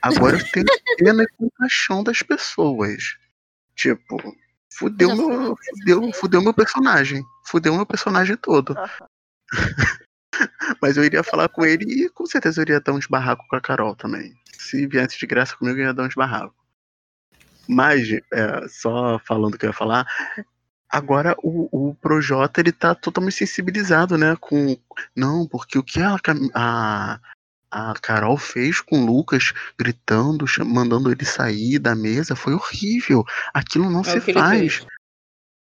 Agora 0.03 0.37
eu 0.37 0.51
tenho 0.51 0.67
pena 0.99 1.23
e 1.23 1.29
compaixão 1.37 2.03
das 2.03 2.23
pessoas. 2.23 3.17
Tipo, 3.77 4.17
fudeu 4.73 5.15
meu, 5.15 5.57
fudeu, 5.57 6.13
fudeu 6.13 6.43
meu 6.43 6.55
personagem. 6.55 7.23
Fudeu 7.45 7.75
meu 7.75 7.87
personagem 7.87 8.37
todo. 8.37 8.75
Mas 10.81 10.97
eu 10.97 11.05
iria 11.05 11.23
falar 11.23 11.49
com 11.49 11.65
ele 11.65 11.85
e 11.85 12.09
com 12.09 12.27
certeza 12.27 12.61
eu 12.61 12.63
iria 12.63 12.81
dar 12.81 12.93
uns 12.93 13.07
barracos 13.07 13.47
com 13.49 13.57
a 13.57 13.61
Carol 13.61 13.95
também. 13.95 14.35
Se 14.53 14.87
viesse 14.87 15.19
de 15.19 15.27
graça 15.27 15.57
comigo, 15.57 15.79
eu 15.79 15.85
ia 15.85 15.95
dar 15.95 16.05
uns 16.05 16.15
barracos. 16.15 16.55
Mas, 17.69 18.09
é, 18.11 18.69
só 18.69 19.19
falando 19.19 19.55
o 19.55 19.59
que 19.59 19.67
eu 19.67 19.71
ia 19.71 19.75
falar, 19.75 20.07
agora 20.89 21.35
o, 21.43 21.89
o 21.89 21.95
Projota 21.95 22.61
ele 22.61 22.73
tá 22.73 22.95
totalmente 22.95 23.35
sensibilizado, 23.35 24.17
né? 24.17 24.37
Com. 24.41 24.77
Não, 25.15 25.47
porque 25.47 25.79
o 25.79 25.83
que 25.83 26.01
a, 26.01 26.17
a, 26.55 27.21
a 27.71 27.95
Carol 28.01 28.37
fez 28.37 28.81
com 28.81 29.01
o 29.01 29.07
Lucas, 29.07 29.53
gritando, 29.79 30.45
mandando 30.65 31.11
ele 31.11 31.25
sair 31.25 31.79
da 31.79 31.95
mesa, 31.95 32.37
foi 32.37 32.55
horrível. 32.55 33.25
Aquilo 33.53 33.91
não 33.91 34.01
É 34.01 34.05
se 34.05 34.33
faz. 34.33 34.87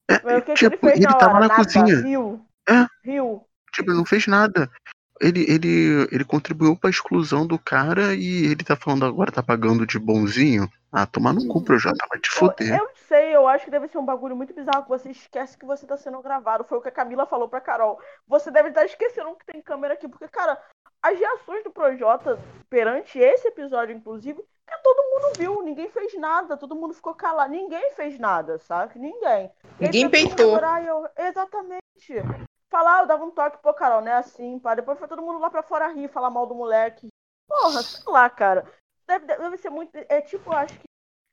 É, 0.10 0.41
que 0.41 0.54
tipo, 0.56 0.74
ele 0.74 0.78
fez 0.80 0.96
ele 0.98 1.06
na 1.06 1.14
tava 1.14 1.34
na 1.36 1.48
Nada. 1.48 1.56
cozinha. 1.56 2.02
Riu. 2.02 2.46
É. 2.68 2.86
Riu. 3.04 3.46
Tipo, 3.74 3.92
ele 3.92 3.98
não 3.98 4.06
fez 4.06 4.28
nada. 4.28 4.70
ele, 5.22 5.46
ele, 5.50 6.08
ele 6.12 6.26
contribuiu 6.26 6.76
pra 6.76 6.90
exclusão 6.90 7.46
do 7.46 7.58
cara 7.60 8.14
e 8.16 8.46
ele 8.46 8.64
tá 8.64 8.76
falando 8.76 9.06
agora, 9.06 9.32
tá 9.32 9.44
pagando 9.44 9.86
de 9.86 10.00
bonzinho. 10.00 10.68
Ah, 10.92 11.06
tomar 11.06 11.32
no 11.32 11.48
cu, 11.48 11.64
Projota, 11.64 12.06
vai 12.10 12.20
te 12.20 12.28
Eu, 12.28 12.34
foder. 12.34 12.74
eu 12.78 12.84
não 12.86 12.96
sei, 13.08 13.34
eu 13.34 13.48
acho 13.48 13.64
que 13.64 13.72
deve 13.72 13.88
ser 13.88 13.98
um 13.98 14.04
bagulho 14.06 14.36
muito 14.36 14.54
bizarro 14.54 14.84
que 14.84 14.90
você 14.90 15.10
esquece 15.12 15.58
que 15.58 15.66
você 15.66 15.86
tá 15.86 15.96
sendo 15.96 16.22
gravado. 16.22 16.66
Foi 16.66 16.78
o 16.78 16.82
que 16.82 16.90
a 16.90 16.92
Camila 16.92 17.26
falou 17.26 17.48
pra 17.48 17.62
Carol. 17.62 17.98
Você 18.28 18.52
deve 18.52 18.70
estar 18.70 18.84
esquecendo 18.84 19.34
que 19.36 19.46
tem 19.46 19.62
câmera 19.62 19.94
aqui, 19.94 20.08
porque, 20.10 20.28
cara, 20.28 20.60
as 21.02 21.18
reações 21.18 21.64
do 21.64 21.72
Projota 21.72 22.38
perante 22.70 23.18
esse 23.20 23.48
episódio, 23.48 23.96
inclusive, 23.96 24.44
é 24.68 24.78
todo 24.80 25.04
mundo 25.04 25.34
viu, 25.38 25.62
ninguém 25.64 25.90
fez 25.92 26.14
nada, 26.20 26.58
todo 26.58 26.76
mundo 26.76 26.94
ficou 26.94 27.14
calado, 27.14 27.52
ninguém 27.52 27.94
fez 27.94 28.20
nada, 28.20 28.60
sabe? 28.60 29.00
Ninguém. 29.00 29.50
Ninguém 29.80 30.04
mundo 30.04 30.12
peitou. 30.12 30.60
eu- 30.86 31.08
Exatamente. 31.18 31.82
Falar, 32.72 33.02
eu 33.02 33.08
dava 33.08 33.26
um 33.26 33.32
toque, 33.32 33.58
pô, 33.62 33.74
Carol, 33.74 34.02
né? 34.02 34.14
Assim, 34.14 34.58
pá. 34.58 34.74
Depois 34.74 34.98
foi 34.98 35.08
todo 35.08 35.22
mundo 35.22 35.40
lá 35.40 35.50
pra 35.50 35.62
fora 35.62 35.90
rir, 35.90 36.08
falar 36.08 36.30
mal 36.30 36.48
do 36.48 36.56
moleque. 36.56 37.10
Porra, 37.46 37.84
sei 37.84 38.12
lá, 38.12 38.30
cara. 38.30 38.66
Deve, 39.06 39.26
deve 39.26 39.58
ser 39.58 39.70
muito. 39.70 39.92
É 39.94 40.22
tipo, 40.22 40.50
acho 40.54 40.80
que. 40.80 40.86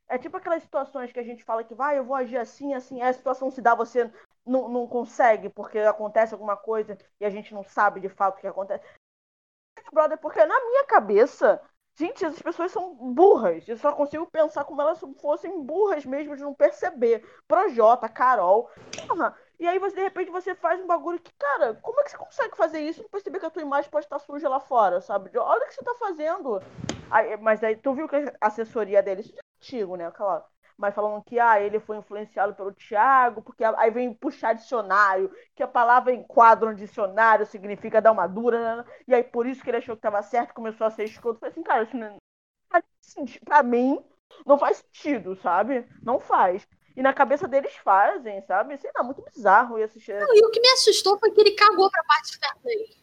É 0.09 0.18
tipo 0.18 0.36
aquelas 0.36 0.62
situações 0.62 1.12
que 1.12 1.20
a 1.20 1.22
gente 1.22 1.45
fala 1.45 1.62
que 1.62 1.74
vai, 1.74 1.99
eu 1.99 2.05
vou 2.05 2.16
agir 2.16 2.39
assim, 2.39 2.72
assim, 2.72 3.03
a 3.03 3.12
situação 3.12 3.51
se 3.51 3.61
dá, 3.61 3.74
você 3.74 4.11
não, 4.45 4.66
não 4.66 4.86
consegue, 4.86 5.51
porque 5.51 5.78
acontece 5.80 6.32
alguma 6.32 6.57
coisa 6.57 6.97
e 7.20 7.26
a 7.26 7.30
gente 7.30 7.53
não 7.53 7.62
sabe 7.62 8.01
de 8.01 8.09
fato 8.09 8.39
o 8.39 8.41
que 8.41 8.47
acontece. 8.47 8.82
Brother, 9.93 10.18
porque 10.18 10.45
na 10.45 10.61
minha 10.64 10.86
cabeça, 10.86 11.61
gente, 11.95 12.24
essas 12.24 12.41
pessoas 12.41 12.72
são 12.72 12.95
burras. 12.95 13.68
Eu 13.68 13.76
só 13.76 13.93
consigo 13.93 14.26
pensar 14.26 14.64
como 14.64 14.80
elas 14.80 14.99
fossem 15.20 15.62
burras 15.62 16.07
mesmo 16.07 16.34
de 16.34 16.43
não 16.43 16.55
perceber. 16.55 17.22
Projota, 17.47 18.09
Carol. 18.09 18.70
Porra. 19.07 19.36
E 19.59 19.66
aí, 19.66 19.78
você, 19.78 19.96
de 19.96 20.02
repente, 20.02 20.30
você 20.30 20.54
faz 20.54 20.80
um 20.80 20.86
bagulho 20.86 21.18
que, 21.20 21.32
cara, 21.36 21.74
como 21.82 22.00
é 22.00 22.04
que 22.04 22.11
você 22.11 22.16
consegue 22.18 22.56
fazer 22.56 22.80
isso 22.80 23.02
e 23.02 23.09
perceber 23.09 23.40
que 23.40 23.46
a 23.46 23.50
tua 23.50 23.62
imagem 23.62 23.90
pode 23.90 24.06
estar 24.06 24.18
suja 24.20 24.48
lá 24.48 24.61
fora, 24.61 25.00
sabe? 25.00 25.36
Olha 25.36 25.64
o 25.64 25.68
que 25.68 25.74
você 25.74 25.82
tá 25.84 25.94
fazendo. 25.96 26.61
Aí, 27.11 27.36
mas 27.38 27.62
aí, 27.64 27.76
tu 27.76 27.92
viu 27.94 28.09
que 28.09 28.16
a 28.16 28.32
assessoria 28.46 29.02
dele, 29.02 29.22
isso 29.22 29.34
é 29.34 29.40
antigo, 29.59 29.96
né? 29.96 30.06
Aquela, 30.06 30.46
mas 30.76 30.94
falando 30.94 31.22
que 31.24 31.40
ah, 31.40 31.61
ele 31.61 31.80
foi 31.80 31.96
influenciado 31.96 32.54
pelo 32.54 32.72
Thiago, 32.72 33.42
porque 33.42 33.64
aí 33.64 33.90
vem 33.90 34.14
puxar 34.14 34.52
dicionário, 34.52 35.32
que 35.56 35.62
a 35.62 35.68
palavra 35.68 36.12
enquadra 36.14 36.70
no 36.70 36.76
dicionário 36.76 37.44
significa 37.46 38.00
dar 38.00 38.12
uma 38.12 38.26
dura, 38.28 38.76
né? 38.76 38.84
e 39.09 39.14
aí 39.14 39.24
por 39.24 39.44
isso 39.46 39.62
que 39.62 39.70
ele 39.70 39.78
achou 39.78 39.96
que 39.96 40.02
tava 40.02 40.22
certo, 40.22 40.54
começou 40.54 40.86
a 40.86 40.90
ser 40.90 41.04
escroto. 41.04 41.40
Falei 41.40 41.50
assim, 41.52 41.62
cara, 41.64 41.82
isso 41.82 41.96
não 41.96 42.16
faz 42.70 42.84
sentido. 43.02 43.44
Pra 43.44 43.62
mim, 43.62 44.04
não 44.46 44.59
faz 44.59 44.78
sentido, 44.78 45.36
sabe? 45.36 45.86
Não 46.02 46.20
faz. 46.20 46.66
E 46.99 47.03
na 47.03 47.12
cabeça 47.12 47.46
deles 47.46 47.72
fazem, 47.84 48.42
sabe? 48.42 48.76
Sei 48.76 48.90
lá, 48.92 49.05
muito 49.05 49.22
bizarro 49.22 49.78
esse 49.78 50.01
Não, 50.12 50.34
E 50.34 50.44
o 50.44 50.51
que 50.51 50.61
me 50.61 50.68
assustou 50.70 51.16
foi 51.16 51.30
que 51.30 51.40
ele 51.40 51.53
cagou 51.53 51.88
pra 51.88 52.03
parte 52.03 52.32
de 52.32 52.38
fair 52.38 52.57
play. 52.61 52.99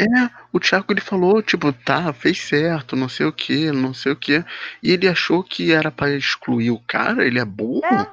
É, 0.00 0.30
o 0.52 0.60
Thiago 0.60 0.92
ele 0.92 1.00
falou, 1.00 1.42
tipo, 1.42 1.72
tá, 1.72 2.12
fez 2.12 2.40
certo, 2.40 2.94
não 2.94 3.08
sei 3.08 3.26
o 3.26 3.32
que, 3.32 3.72
não 3.72 3.92
sei 3.92 4.12
o 4.12 4.16
que. 4.16 4.44
E 4.80 4.92
ele 4.92 5.08
achou 5.08 5.42
que 5.42 5.72
era 5.72 5.90
pra 5.90 6.10
excluir 6.10 6.70
o 6.70 6.80
cara, 6.86 7.26
ele 7.26 7.40
é 7.40 7.44
burro. 7.44 7.84
É. 7.84 8.06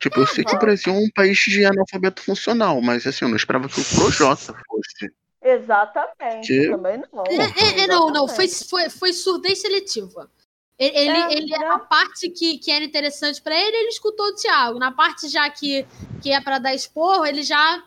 Tipo, 0.00 0.18
eu 0.18 0.26
sei 0.26 0.44
que 0.44 0.50
o 0.50 0.56
Aham. 0.56 0.64
Brasil 0.64 0.92
é 0.92 0.96
um 0.98 1.10
país 1.14 1.38
de 1.38 1.64
analfabeto 1.64 2.22
funcional, 2.22 2.82
mas 2.82 3.06
assim, 3.06 3.24
eu 3.24 3.28
não 3.28 3.36
esperava 3.36 3.68
que 3.68 3.80
o 3.80 3.84
Projota 3.84 4.52
fosse. 4.66 5.14
Exatamente. 5.40 6.48
Que? 6.48 6.70
Também 6.70 7.00
não. 7.12 7.22
É, 7.28 7.34
é, 7.36 7.84
é, 7.84 7.86
não, 7.86 8.10
não, 8.10 8.26
foi, 8.26 8.48
foi, 8.48 8.90
foi 8.90 9.12
surdez 9.12 9.60
seletiva. 9.60 10.28
Ele, 10.78 10.96
ele, 10.98 11.10
É, 11.18 11.32
ele- 11.32 11.46
né? 11.58 11.66
a 11.68 11.78
parte 11.78 12.28
que, 12.28 12.58
que 12.58 12.70
era 12.70 12.84
interessante 12.84 13.40
pra 13.40 13.54
ele, 13.58 13.76
ele 13.76 13.88
escutou 13.88 14.26
o 14.26 14.34
Thiago. 14.34 14.78
Na 14.78 14.92
parte 14.92 15.28
já 15.28 15.48
que, 15.48 15.86
que 16.22 16.30
é 16.30 16.40
pra 16.40 16.58
dar 16.58 16.74
esporro, 16.74 17.24
ele 17.24 17.42
já 17.42 17.82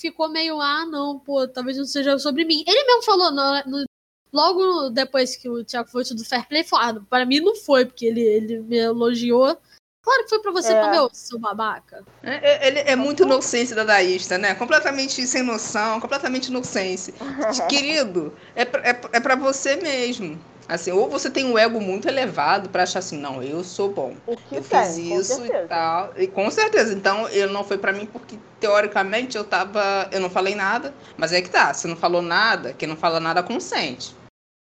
ficou 0.00 0.28
meio, 0.28 0.60
ah, 0.60 0.84
não, 0.86 1.18
pô, 1.18 1.46
talvez 1.46 1.76
não 1.76 1.84
seja 1.84 2.18
sobre 2.18 2.44
mim. 2.44 2.64
Ele 2.66 2.84
mesmo 2.84 3.02
falou, 3.04 3.30
no- 3.30 3.62
no- 3.66 3.84
logo 4.32 4.90
depois 4.90 5.36
que 5.36 5.48
o 5.48 5.64
Thiago 5.64 5.88
foi 5.88 6.02
do 6.04 6.24
Fair 6.24 6.46
Play, 6.48 6.64
falou, 6.64 6.98
ah, 6.98 7.06
pra 7.08 7.24
mim 7.24 7.40
não 7.40 7.54
foi, 7.54 7.84
porque 7.86 8.06
ele, 8.06 8.20
ele 8.20 8.58
me 8.60 8.76
elogiou. 8.76 9.56
Claro 10.02 10.22
que 10.24 10.28
foi 10.28 10.38
pra 10.40 10.52
você, 10.52 10.72
É. 10.72 10.80
pra 10.80 10.90
meu, 10.92 11.08
seu 11.12 11.38
babaca. 11.38 12.04
É, 12.22 12.34
é- 12.34 12.68
ele 12.68 12.78
é 12.80 12.94
muito 12.96 13.22
inocência 13.24 13.74
dadaísta, 13.74 14.36
né? 14.38 14.54
Completamente 14.54 15.26
sem 15.26 15.42
noção, 15.42 16.00
completamente 16.00 16.46
inocência. 16.48 17.12
Querido, 17.70 18.32
é 18.54 18.64
pra, 18.64 18.80
é, 18.82 19.00
é 19.14 19.20
pra 19.20 19.34
você 19.36 19.74
mesmo. 19.76 20.38
Assim, 20.68 20.90
ou 20.90 21.08
você 21.08 21.30
tem 21.30 21.44
um 21.44 21.56
ego 21.56 21.80
muito 21.80 22.08
elevado 22.08 22.68
pra 22.68 22.82
achar 22.82 22.98
assim, 22.98 23.16
não, 23.18 23.40
eu 23.40 23.62
sou 23.62 23.92
bom. 23.92 24.16
O 24.26 24.36
que 24.36 24.56
Eu 24.56 24.62
tem, 24.62 24.84
fiz 24.84 24.98
isso 25.30 25.46
e 25.46 25.66
tal. 25.68 26.12
E 26.16 26.26
com 26.26 26.50
certeza. 26.50 26.92
Então, 26.92 27.28
ele 27.28 27.52
não 27.52 27.62
foi 27.62 27.78
pra 27.78 27.92
mim 27.92 28.04
porque, 28.06 28.36
teoricamente, 28.58 29.36
eu 29.36 29.44
tava. 29.44 30.08
Eu 30.10 30.20
não 30.20 30.28
falei 30.28 30.56
nada. 30.56 30.92
Mas 31.16 31.32
é 31.32 31.40
que 31.40 31.48
tá. 31.48 31.72
Se 31.72 31.86
não 31.86 31.96
falou 31.96 32.20
nada, 32.20 32.72
quem 32.72 32.88
não 32.88 32.96
fala 32.96 33.20
nada 33.20 33.42
consente. 33.42 34.14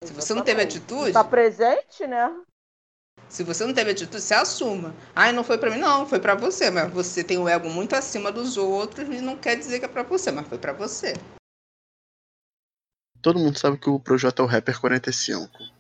Se 0.04 0.14
você 0.14 0.34
não 0.34 0.44
teve 0.44 0.62
atitude, 0.62 1.14
Tá 1.14 1.24
presente, 1.24 2.06
né? 2.06 2.32
se 3.30 3.44
você 3.44 3.66
não 3.66 3.74
teve 3.74 3.92
atitude, 3.92 4.22
se 4.22 4.34
assuma. 4.34 4.94
Ai, 5.16 5.32
não 5.32 5.44
foi 5.44 5.58
pra 5.58 5.72
mim, 5.72 5.78
não, 5.78 6.06
foi 6.06 6.20
pra 6.20 6.36
você. 6.36 6.70
Mas 6.70 6.92
você 6.92 7.24
tem 7.24 7.38
um 7.38 7.48
ego 7.48 7.70
muito 7.70 7.96
acima 7.96 8.32
dos 8.32 8.58
outros 8.58 9.08
e 9.08 9.22
não 9.22 9.38
quer 9.38 9.56
dizer 9.56 9.80
que 9.80 9.86
é 9.86 9.88
pra 9.88 10.04
você, 10.04 10.32
mas 10.32 10.48
foi 10.48 10.58
pra 10.58 10.74
você. 10.74 11.14
Todo 13.22 13.40
mundo 13.40 13.58
sabe 13.58 13.78
que 13.78 13.90
o 13.90 14.00
Projota 14.00 14.42
é 14.42 14.46
o 14.46 14.48
rapper 14.48 14.80
45. 14.80 15.75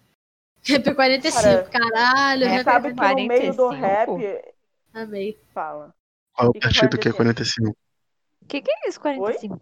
Rap 0.68 0.95
45, 0.95 1.70
caralho, 1.70 2.43
É, 2.43 2.47
Rap 2.47 2.63
Sabe 2.63 2.93
que 2.93 3.01
no 3.01 3.28
meio 3.28 3.53
do 3.53 3.68
45. 3.68 3.78
rap. 4.18 4.53
Amei. 4.93 5.39
Fala. 5.53 5.93
Qual 6.34 6.47
é 6.47 6.49
o 6.49 6.59
partido 6.59 6.97
que 6.97 7.09
é 7.09 7.13
45? 7.13 7.74
45? 7.74 7.78
O 8.41 8.45
que, 8.47 8.61
que 8.61 8.72
é 8.72 8.89
isso, 8.89 8.99
45? 8.99 9.61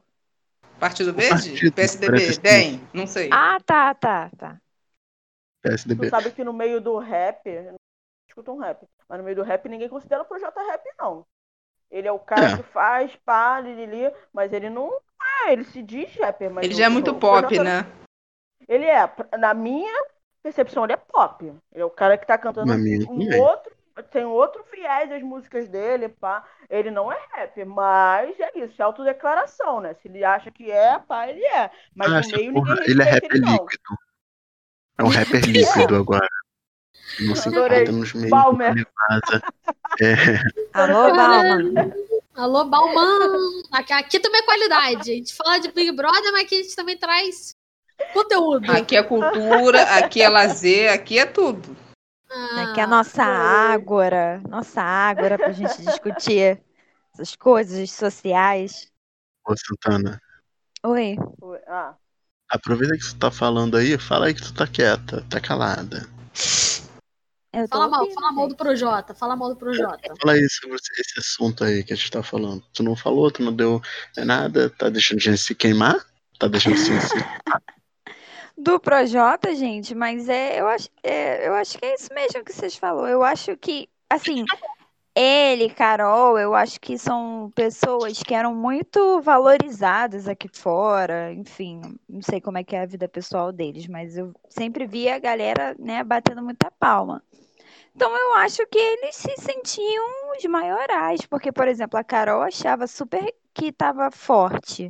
Partido 0.79 1.13
Verde? 1.13 1.29
partido, 1.51 1.73
PSDB? 1.73 2.07
45. 2.17 2.41
DEM? 2.41 2.87
Não 2.93 3.07
sei. 3.07 3.29
Ah, 3.31 3.57
tá, 3.65 3.93
tá, 3.93 4.29
tá. 4.37 4.53
Tu 5.61 5.69
PSDB. 5.69 6.09
sabe 6.09 6.31
que 6.31 6.43
no 6.43 6.51
meio 6.53 6.81
do 6.81 6.97
rap. 6.99 7.45
eu 7.47 7.63
não 7.71 7.75
Escuta 8.27 8.51
um 8.51 8.57
rap. 8.57 8.85
Mas 9.07 9.17
no 9.19 9.23
meio 9.23 9.35
do 9.35 9.43
rap 9.43 9.67
ninguém 9.69 9.87
considera 9.87 10.23
o 10.23 10.25
Projota 10.25 10.59
rap, 10.63 10.83
não. 10.99 11.25
Ele 11.91 12.07
é 12.07 12.11
o 12.11 12.17
cara 12.19 12.51
É. 12.53 12.57
que 12.57 12.63
faz, 12.63 13.15
pá, 13.23 13.59
lili, 13.59 14.11
mas 14.33 14.51
ele 14.51 14.69
não. 14.69 14.91
É, 15.45 15.53
ele 15.53 15.63
se 15.65 15.81
diz 15.83 16.13
rapper, 16.15 16.49
mas. 16.49 16.65
Ele 16.65 16.73
já 16.73 16.85
é 16.85 16.89
muito 16.89 17.13
pop, 17.13 17.41
Projota- 17.47 17.63
né? 17.63 17.85
Ele 18.67 18.85
é, 18.85 19.07
na 19.37 19.53
minha 19.53 19.93
percepção, 20.43 20.83
ele 20.83 20.93
é 20.93 20.97
pop. 20.97 21.43
Ele 21.45 21.81
é 21.81 21.85
o 21.85 21.89
cara 21.89 22.17
que 22.17 22.27
tá 22.27 22.37
cantando 22.37 22.71
um 22.71 22.75
também. 22.75 23.41
outro. 23.41 23.73
Tem 24.11 24.25
outro 24.25 24.65
viés 24.71 25.11
as 25.11 25.21
músicas 25.21 25.67
dele, 25.69 26.09
pá. 26.09 26.43
Ele 26.67 26.89
não 26.89 27.11
é 27.11 27.17
rapper, 27.31 27.65
mas 27.67 28.39
é 28.39 28.51
isso, 28.55 28.81
é 28.81 28.85
autodeclaração, 28.85 29.79
né? 29.81 29.93
Se 30.01 30.07
ele 30.07 30.23
acha 30.23 30.49
que 30.49 30.71
é, 30.71 30.97
pá, 30.97 31.27
ele 31.29 31.45
é. 31.45 31.69
Mas 31.95 32.11
Ah, 32.11 32.21
no 32.21 32.37
meio 32.37 32.53
porra, 32.53 32.73
ninguém 32.75 32.89
ele 32.91 33.01
é 33.01 33.05
respeita 33.05 33.35
rapper 33.35 33.37
ele, 33.37 33.45
não. 33.45 33.63
líquido. 33.63 33.97
É 34.97 35.03
um 35.03 35.07
rapper 35.09 35.45
líquido 35.45 35.95
agora. 35.95 36.27
Não 37.19 37.35
se 37.35 37.49
Adorei. 37.49 37.83
encontra 37.83 37.99
nos 37.99 38.13
meios 38.15 38.29
Balmer. 38.31 38.87
É, 40.01 40.13
Alô, 40.73 41.13
Balma. 41.15 41.93
Alô, 42.35 42.65
Balman! 42.65 43.61
Aqui, 43.71 43.93
aqui 43.93 44.19
também 44.19 44.41
é 44.41 44.45
qualidade. 44.45 45.11
A 45.11 45.15
gente 45.15 45.35
fala 45.35 45.59
de 45.59 45.71
Big 45.71 45.91
Brother, 45.91 46.31
mas 46.31 46.45
aqui 46.45 46.59
a 46.59 46.63
gente 46.63 46.75
também 46.75 46.97
traz 46.97 47.55
conteúdo. 48.13 48.71
Aqui 48.71 48.95
é 48.95 49.03
cultura, 49.03 49.83
aqui 49.97 50.21
é 50.21 50.29
lazer, 50.29 50.91
aqui 50.91 51.19
é 51.19 51.25
tudo. 51.25 51.75
Ah, 52.29 52.63
Aqui 52.63 52.79
é 52.79 52.83
a 52.83 52.87
nossa 52.87 53.23
ágora. 53.23 54.41
Nossa 54.47 54.81
ágora 54.81 55.37
pra 55.37 55.51
gente 55.51 55.81
discutir 55.83 56.61
essas 57.13 57.35
coisas 57.35 57.91
sociais. 57.91 58.91
ô 59.47 59.53
Santana, 59.55 60.19
Oi. 60.85 61.15
Ah, 61.67 61.95
aproveita 62.49 62.97
que 62.97 63.05
tu 63.05 63.15
tá 63.15 63.31
falando 63.31 63.77
aí, 63.77 63.97
fala 63.97 64.25
aí 64.25 64.33
que 64.33 64.41
tu 64.41 64.53
tá 64.53 64.67
quieta, 64.67 65.23
tá 65.29 65.39
calada. 65.39 66.07
Fala 67.69 67.87
mal, 67.87 68.09
fala 68.11 68.31
mal 68.31 68.47
do 68.47 68.51
gente. 68.51 68.57
Projota, 68.57 69.13
fala 69.13 69.35
mal 69.35 69.49
do 69.49 69.55
Projota. 69.55 70.13
Fala 70.19 70.33
aí 70.33 70.49
sobre 70.49 70.75
esse 70.75 71.19
assunto 71.19 71.63
aí 71.63 71.83
que 71.83 71.93
a 71.93 71.95
gente 71.95 72.09
tá 72.09 72.23
falando. 72.23 72.63
Tu 72.73 72.81
não 72.81 72.95
falou, 72.95 73.29
tu 73.29 73.43
não 73.43 73.53
deu 73.53 73.79
nada, 74.17 74.71
tá 74.71 74.89
deixando 74.89 75.19
a 75.19 75.21
gente 75.21 75.37
se 75.37 75.53
queimar? 75.53 76.03
Tá 76.39 76.47
deixando 76.47 76.77
se, 76.77 76.89
se... 76.99 77.15
Do 78.63 78.79
Projota, 78.79 79.53
gente, 79.53 79.93
mas 79.93 80.29
é 80.29 80.61
eu, 80.61 80.67
acho, 80.67 80.87
é, 81.03 81.45
eu 81.45 81.53
acho 81.53 81.77
que 81.77 81.85
é 81.85 81.95
isso 81.95 82.07
mesmo 82.13 82.45
que 82.45 82.53
vocês 82.53 82.77
falaram. 82.77 83.09
Eu 83.09 83.21
acho 83.21 83.57
que, 83.57 83.89
assim, 84.09 84.45
ele, 85.13 85.69
Carol, 85.69 86.39
eu 86.39 86.55
acho 86.55 86.79
que 86.79 86.97
são 86.97 87.51
pessoas 87.53 88.23
que 88.23 88.33
eram 88.33 88.55
muito 88.55 89.21
valorizadas 89.21 90.29
aqui 90.29 90.47
fora. 90.47 91.33
Enfim, 91.33 91.81
não 92.07 92.21
sei 92.21 92.39
como 92.39 92.57
é 92.57 92.63
que 92.63 92.73
é 92.73 92.83
a 92.83 92.85
vida 92.85 93.05
pessoal 93.09 93.51
deles, 93.51 93.85
mas 93.87 94.15
eu 94.15 94.33
sempre 94.47 94.87
via 94.87 95.15
a 95.15 95.19
galera, 95.19 95.75
né, 95.77 96.01
batendo 96.01 96.41
muita 96.41 96.71
palma. 96.71 97.21
Então 97.93 98.15
eu 98.17 98.35
acho 98.35 98.65
que 98.67 98.79
eles 98.79 99.17
se 99.17 99.35
sentiam 99.41 100.31
os 100.37 100.45
maiorais, 100.45 101.25
porque, 101.25 101.51
por 101.51 101.67
exemplo, 101.67 101.99
a 101.99 102.03
Carol 102.03 102.41
achava 102.41 102.87
super 102.87 103.35
que 103.53 103.67
estava 103.67 104.09
forte. 104.09 104.89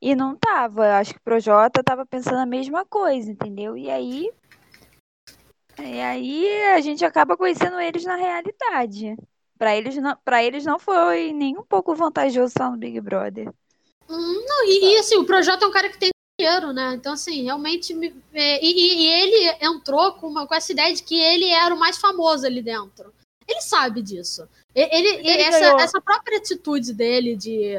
E 0.00 0.14
não 0.14 0.36
tava. 0.36 0.86
Eu 0.86 0.92
acho 0.92 1.12
que 1.12 1.18
o 1.18 1.22
Projota 1.24 1.82
tava 1.82 2.04
pensando 2.04 2.38
a 2.38 2.46
mesma 2.46 2.84
coisa, 2.84 3.30
entendeu? 3.30 3.76
E 3.76 3.90
aí. 3.90 4.30
E 5.78 6.00
aí 6.00 6.62
a 6.74 6.80
gente 6.80 7.04
acaba 7.04 7.36
conhecendo 7.36 7.78
eles 7.80 8.04
na 8.04 8.16
realidade. 8.16 9.16
Pra 9.58 9.74
eles 9.76 9.96
não, 9.96 10.16
pra 10.24 10.44
eles 10.44 10.64
não 10.64 10.78
foi 10.78 11.32
nem 11.32 11.56
um 11.56 11.62
pouco 11.62 11.94
vantajoso 11.94 12.48
estar 12.48 12.70
no 12.70 12.76
Big 12.76 13.00
Brother. 13.00 13.48
Hum, 14.08 14.44
não, 14.46 14.64
e, 14.66 14.92
e, 14.94 14.98
assim, 14.98 15.16
o 15.16 15.24
Projota 15.24 15.64
é 15.64 15.68
um 15.68 15.72
cara 15.72 15.88
que 15.90 15.98
tem 15.98 16.10
dinheiro, 16.38 16.72
né? 16.72 16.94
Então, 16.94 17.12
assim, 17.14 17.42
realmente. 17.42 17.92
me- 17.94 18.14
é, 18.32 18.64
e, 18.64 18.70
e- 18.70 19.02
e 19.02 19.06
ele 19.08 19.56
entrou 19.62 20.12
com, 20.12 20.28
uma, 20.28 20.46
com 20.46 20.54
essa 20.54 20.72
ideia 20.72 20.94
de 20.94 21.02
que 21.02 21.18
ele 21.18 21.50
era 21.50 21.74
o 21.74 21.78
mais 21.78 21.96
famoso 21.98 22.46
ali 22.46 22.62
dentro. 22.62 23.12
Ele 23.48 23.60
sabe 23.60 24.02
disso. 24.02 24.46
Ele, 24.74 25.22
e 25.22 25.28
Ele 25.28 25.42
essa, 25.42 25.60
ganhou. 25.60 25.80
essa 25.80 26.00
própria 26.00 26.38
atitude 26.38 26.92
dele 26.92 27.34
de, 27.36 27.76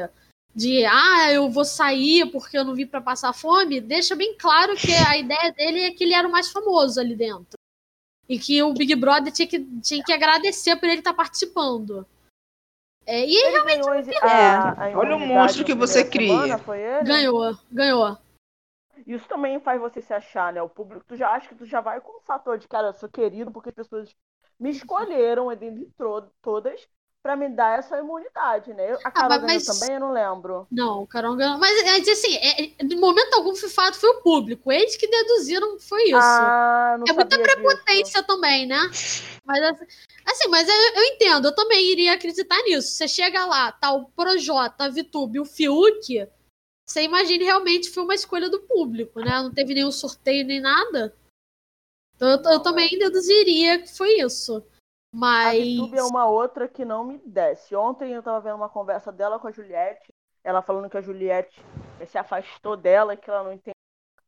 de 0.58 0.84
ah, 0.86 1.30
eu 1.32 1.48
vou 1.48 1.64
sair 1.64 2.30
porque 2.32 2.58
eu 2.58 2.64
não 2.64 2.74
vim 2.74 2.84
pra 2.86 3.00
passar 3.00 3.32
fome, 3.32 3.80
deixa 3.80 4.16
bem 4.16 4.36
claro 4.36 4.74
que 4.76 4.92
a 4.92 5.16
ideia 5.16 5.52
dele 5.52 5.82
é 5.82 5.90
que 5.92 6.02
ele 6.02 6.14
era 6.14 6.26
o 6.26 6.32
mais 6.32 6.50
famoso 6.50 6.98
ali 7.00 7.14
dentro. 7.14 7.56
E 8.28 8.38
que 8.40 8.60
o 8.62 8.74
Big 8.74 8.92
Brother 8.96 9.32
tinha 9.32 9.46
que, 9.46 9.60
tinha 9.80 10.02
que 10.02 10.12
agradecer 10.12 10.74
por 10.76 10.88
ele 10.88 10.98
estar 10.98 11.14
participando. 11.14 12.04
É, 13.06 13.24
e 13.24 13.34
ele 13.36 13.62
ganhou 13.62 13.94
esse- 13.94 14.12
É. 14.12 14.18
a- 14.18 14.84
a 14.86 14.98
Olha 14.98 15.14
o 15.16 15.20
monstro 15.20 15.64
que 15.64 15.74
você 15.74 16.04
cria. 16.04 16.28
semana, 16.28 16.58
foi 16.58 16.80
ele? 16.80 17.04
ganhou, 17.04 17.56
ganhou. 17.70 18.18
Isso 19.06 19.26
também 19.28 19.60
faz 19.60 19.80
você 19.80 20.02
se 20.02 20.12
achar, 20.12 20.52
né? 20.52 20.60
O 20.60 20.68
público, 20.68 21.04
tu 21.06 21.16
já 21.16 21.30
acha 21.30 21.48
que 21.48 21.54
tu 21.54 21.64
já 21.64 21.80
vai 21.80 22.00
com 22.00 22.18
o 22.18 22.20
fator 22.22 22.58
de, 22.58 22.66
cara, 22.66 22.88
eu 22.88 22.92
sou 22.94 23.08
querido 23.08 23.50
porque 23.52 23.68
as 23.70 23.74
pessoas 23.76 24.14
me 24.58 24.70
escolheram 24.70 25.46
dentre 25.56 25.86
tro- 25.96 26.28
todas 26.42 26.86
pra 27.22 27.36
me 27.36 27.48
dar 27.48 27.78
essa 27.78 27.98
imunidade, 27.98 28.72
né? 28.72 28.92
Eu- 28.92 28.98
A 29.04 29.10
Carol 29.10 29.28
mas- 29.30 29.40
ganhou 29.42 29.62
mas- 29.66 29.78
também, 29.78 29.94
eu 29.94 30.00
não 30.00 30.12
lembro. 30.12 30.66
Não, 30.70 31.02
o 31.02 31.06
Carol 31.06 31.36
ganhou. 31.36 31.58
Mas, 31.58 31.82
mas, 31.84 32.08
assim, 32.08 32.34
é, 32.36 32.62
é, 32.64 32.84
de 32.84 32.96
momento 32.96 33.34
algum, 33.34 33.52
de 33.52 33.68
fato, 33.68 33.98
foi 33.98 34.10
o 34.10 34.22
público. 34.22 34.70
Eles 34.72 34.96
que 34.96 35.06
deduziram 35.06 35.76
que 35.76 35.84
foi 35.84 36.04
isso. 36.04 36.16
Ah, 36.16 36.96
não 36.98 37.04
É 37.08 37.12
muita 37.12 37.36
sabia 37.36 38.02
disso. 38.04 38.22
Também, 38.24 38.66
né? 38.66 38.78
Mas 39.44 39.62
assim, 39.62 39.86
assim, 40.26 40.48
mas 40.48 40.68
eu, 40.68 40.74
eu 40.74 41.04
entendo, 41.04 41.48
eu 41.48 41.54
também 41.54 41.90
iria 41.92 42.12
acreditar 42.14 42.60
nisso. 42.62 42.92
Você 42.92 43.08
chega 43.08 43.44
lá, 43.46 43.72
tá 43.72 43.92
o 43.92 44.06
Projota, 44.10 44.84
a 44.84 44.88
Vitube, 44.88 45.40
o 45.40 45.44
Fiuk, 45.44 46.28
você 46.86 47.02
imagina 47.02 47.44
realmente 47.44 47.90
foi 47.90 48.02
uma 48.02 48.14
escolha 48.14 48.48
do 48.48 48.60
público, 48.60 49.20
né? 49.20 49.30
Não 49.42 49.52
teve 49.52 49.74
nenhum 49.74 49.90
sorteio 49.92 50.46
nem 50.46 50.60
nada. 50.60 51.14
Então 52.16 52.28
eu, 52.30 52.52
eu 52.52 52.60
também 52.60 52.98
deduziria 52.98 53.78
que 53.80 53.94
foi 53.94 54.20
isso. 54.20 54.62
A 55.12 55.16
Mas. 55.16 55.64
Vitube 55.64 55.98
é 55.98 56.02
uma 56.02 56.26
outra 56.26 56.68
que 56.68 56.84
não 56.84 57.04
me 57.04 57.18
desce. 57.18 57.74
Ontem 57.74 58.12
eu 58.12 58.22
tava 58.22 58.40
vendo 58.40 58.56
uma 58.56 58.68
conversa 58.68 59.10
dela 59.10 59.38
com 59.38 59.48
a 59.48 59.52
Juliette, 59.52 60.12
ela 60.44 60.62
falando 60.62 60.88
que 60.88 60.96
a 60.96 61.02
Juliette 61.02 61.64
se 62.06 62.18
afastou 62.18 62.76
dela, 62.76 63.16
que 63.16 63.28
ela 63.28 63.42
não 63.42 63.52
entende 63.52 63.74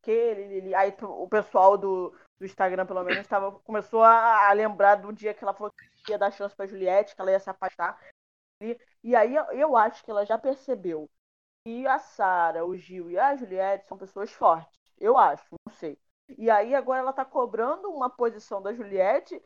que 0.03 0.75
Aí 0.75 0.95
o 1.03 1.29
pessoal 1.29 1.77
do, 1.77 2.15
do 2.39 2.47
Instagram, 2.47 2.87
pelo 2.87 3.05
menos, 3.05 3.27
tava, 3.27 3.53
começou 3.61 4.03
a, 4.03 4.49
a 4.49 4.53
lembrar 4.53 4.97
do 4.97 5.13
dia 5.13 5.35
que 5.35 5.45
ela 5.45 5.55
falou 5.55 5.73
que 6.05 6.13
ia 6.13 6.19
dar 6.19 6.31
chance 6.31 6.55
pra 6.55 6.67
Juliette, 6.67 7.15
que 7.15 7.21
ela 7.21 7.31
ia 7.31 7.41
se 7.41 7.51
afastar. 7.51 8.01
E, 8.63 8.79
e 9.03 9.15
aí 9.15 9.35
eu, 9.35 9.45
eu 9.53 9.77
acho 9.77 10.05
que 10.05 10.11
ela 10.11 10.25
já 10.25 10.39
percebeu 10.39 11.09
que 11.65 11.87
a 11.87 11.99
Sara, 11.99 12.65
o 12.65 12.77
Gil 12.77 13.11
e 13.11 13.19
a 13.19 13.37
Juliette 13.37 13.87
são 13.87 13.99
pessoas 13.99 14.33
fortes. 14.33 14.79
Eu 14.99 15.19
acho, 15.19 15.45
não 15.67 15.75
sei. 15.75 15.99
E 16.39 16.49
aí 16.49 16.75
agora 16.75 17.01
ela 17.01 17.13
tá 17.13 17.25
cobrando 17.25 17.91
uma 17.91 18.09
posição 18.09 18.63
da 18.63 18.73
Juliette 18.73 19.43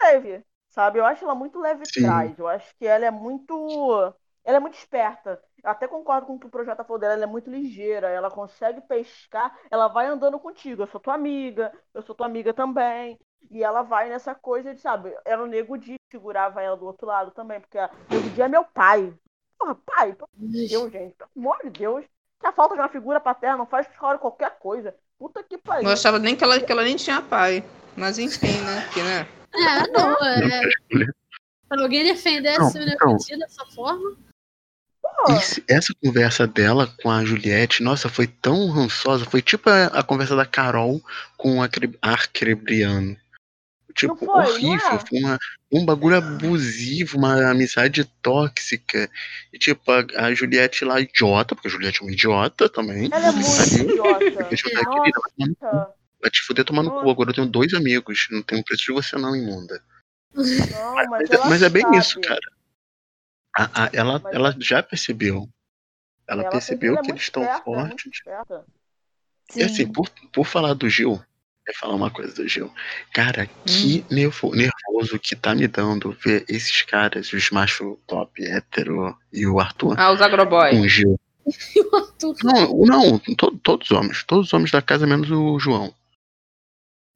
leve, 0.00 0.44
sabe? 0.68 0.98
Eu 0.98 1.04
acho 1.04 1.24
ela 1.24 1.34
muito 1.34 1.58
leve 1.60 1.84
trás. 1.84 2.38
Eu 2.38 2.48
acho 2.48 2.74
que 2.76 2.86
ela 2.86 3.06
é 3.06 3.10
muito. 3.10 4.14
Ela 4.44 4.56
é 4.56 4.60
muito 4.60 4.78
esperta. 4.78 5.42
Eu 5.62 5.70
até 5.70 5.86
concordo 5.86 6.26
com 6.26 6.34
o 6.34 6.40
que 6.40 6.46
o 6.46 6.50
projeto 6.50 6.84
falou 6.84 6.98
dela. 6.98 7.14
Ela 7.14 7.24
é 7.24 7.26
muito 7.26 7.50
ligeira. 7.50 8.08
Ela 8.08 8.30
consegue 8.30 8.80
pescar. 8.80 9.56
Ela 9.70 9.88
vai 9.88 10.06
andando 10.06 10.38
contigo. 10.38 10.82
Eu 10.82 10.86
sou 10.86 11.00
tua 11.00 11.14
amiga. 11.14 11.72
Eu 11.92 12.02
sou 12.02 12.14
tua 12.14 12.26
amiga 12.26 12.54
também. 12.54 13.18
E 13.50 13.62
ela 13.62 13.82
vai 13.82 14.08
nessa 14.08 14.34
coisa 14.34 14.74
de, 14.74 14.80
sabe? 14.80 15.14
Era 15.24 15.42
o 15.42 15.46
Nego 15.46 15.78
que 15.78 15.96
segurava 16.10 16.62
ela 16.62 16.76
do 16.76 16.86
outro 16.86 17.06
lado 17.06 17.30
também. 17.30 17.60
Porque 17.60 17.78
o 17.78 17.90
Nego 18.10 18.30
Di 18.30 18.42
é 18.42 18.48
meu 18.48 18.64
pai. 18.64 19.12
Porra, 19.58 19.74
pai, 19.74 20.12
pelo 20.12 20.28
amor 20.36 20.50
de 20.50 20.68
Deus, 20.68 20.92
gente. 20.92 21.14
Pelo 21.14 21.30
amor 21.36 21.58
de 21.64 21.70
Deus. 21.70 22.04
Se 22.40 22.46
a 22.46 22.52
falta 22.52 22.74
de 22.74 22.80
uma 22.80 22.88
figura 22.88 23.20
paterna 23.20 23.56
não 23.58 23.66
faz 23.66 23.88
escola 23.88 24.18
qualquer 24.18 24.58
coisa. 24.58 24.94
Puta 25.18 25.42
que 25.42 25.58
pariu. 25.58 25.84
Não 25.84 25.92
achava 25.92 26.18
nem 26.18 26.36
que 26.36 26.44
ela, 26.44 26.60
que 26.60 26.70
ela 26.70 26.84
nem 26.84 26.96
tinha 26.96 27.20
pai. 27.20 27.64
Mas 27.96 28.18
enfim, 28.18 28.60
né? 28.62 28.88
Que, 28.94 29.02
né? 29.02 29.37
É, 29.58 29.90
não, 29.90 30.16
é. 30.24 30.60
Pra 31.68 31.82
alguém 31.82 32.04
defender 32.04 32.58
Não, 32.58 32.66
essa 32.68 32.82
então. 32.82 33.16
dessa 33.38 33.66
forma. 33.66 34.16
Esse- 35.30 35.62
essa 35.68 35.92
conversa 36.02 36.46
dela 36.46 36.86
com 37.02 37.10
a 37.10 37.24
Juliette, 37.24 37.82
nossa, 37.82 38.08
foi 38.08 38.26
tão 38.26 38.68
rançosa. 38.70 39.24
Foi 39.24 39.42
tipo 39.42 39.68
a, 39.68 39.86
a 39.86 40.02
conversa 40.02 40.36
da 40.36 40.46
Carol 40.46 41.02
com 41.36 41.58
o 41.58 41.62
Acre- 41.62 41.98
Arcrebriano. 42.00 43.16
Tipo, 43.94 44.16
foi, 44.16 44.28
horrível. 44.28 44.86
é? 44.92 44.98
Foi 45.00 45.18
uma, 45.18 45.38
um 45.72 45.84
bagulho 45.84 46.16
abusivo, 46.16 47.18
uma 47.18 47.50
amizade 47.50 48.04
tóxica. 48.22 49.10
E 49.52 49.58
tipo, 49.58 49.90
a, 49.90 50.04
a 50.26 50.32
Juliette 50.34 50.84
lá, 50.84 51.00
idiota, 51.00 51.54
porque 51.56 51.66
a 51.66 51.70
Juliette 51.70 52.00
é 52.00 52.04
uma 52.04 52.12
idiota 52.12 52.68
também. 52.68 53.08
ela 53.12 53.28
é 53.28 53.32
muito 53.32 53.92
idiota. 53.92 54.44
Deixa 54.44 54.68
eu 54.68 54.74
ver, 54.76 54.86
querida, 54.88 55.20
vai 56.20 56.30
te 56.30 56.42
fuder 56.42 56.64
tomar 56.64 56.82
no 56.82 56.90
cu. 56.90 57.10
Agora 57.10 57.30
eu 57.30 57.34
tenho 57.34 57.46
dois 57.46 57.72
amigos. 57.74 58.26
Não 58.30 58.42
tenho 58.42 58.64
preço 58.64 58.84
de 58.84 58.92
você, 58.92 59.16
não, 59.16 59.34
imunda. 59.36 59.82
Não, 60.34 60.94
mas, 60.94 61.08
Mas, 61.10 61.30
ela 61.30 61.46
mas 61.48 61.62
é 61.62 61.68
bem 61.68 61.82
sabe. 61.82 61.98
isso, 61.98 62.20
cara. 62.20 62.40
A- 63.56 63.84
a- 63.84 63.90
ela, 63.92 64.18
Mas- 64.22 64.34
ela 64.34 64.56
já 64.60 64.82
percebeu. 64.82 65.48
Ela, 66.28 66.42
Ela 66.42 66.50
percebeu 66.50 66.94
é 66.94 67.02
que 67.02 67.10
eles 67.10 67.22
estão 67.22 67.42
é 67.42 67.60
fortes. 67.62 68.12
esperta. 68.12 68.64
E 69.56 69.62
assim, 69.62 69.90
por, 69.90 70.08
por 70.32 70.44
falar 70.44 70.74
do 70.74 70.88
Gil, 70.90 71.20
eu 71.66 71.74
falar 71.74 71.94
uma 71.94 72.10
coisa 72.10 72.34
do 72.34 72.46
Gil. 72.46 72.70
Cara, 73.14 73.46
que 73.64 74.04
nervo- 74.10 74.54
nervoso 74.54 75.18
que 75.18 75.34
tá 75.34 75.54
me 75.54 75.66
dando 75.66 76.12
ver 76.12 76.44
esses 76.46 76.82
caras, 76.82 77.32
os 77.32 77.50
macho 77.50 77.98
top, 78.06 78.44
hétero 78.44 79.16
e 79.32 79.46
o 79.46 79.58
Arthur 79.58 79.98
Ah, 79.98 80.12
os 80.12 80.20
agroboy. 80.20 80.70
com 80.72 80.80
o 80.82 80.88
Gil. 80.88 81.18
E 81.74 81.80
o 81.80 81.96
Arthur. 81.96 82.36
Não, 82.44 82.76
não 82.84 83.18
to- 83.18 83.58
todos 83.62 83.90
os 83.90 83.96
homens. 83.96 84.22
Todos 84.24 84.48
os 84.48 84.52
homens 84.52 84.70
da 84.70 84.82
casa, 84.82 85.06
menos 85.06 85.30
o 85.30 85.58
João. 85.58 85.94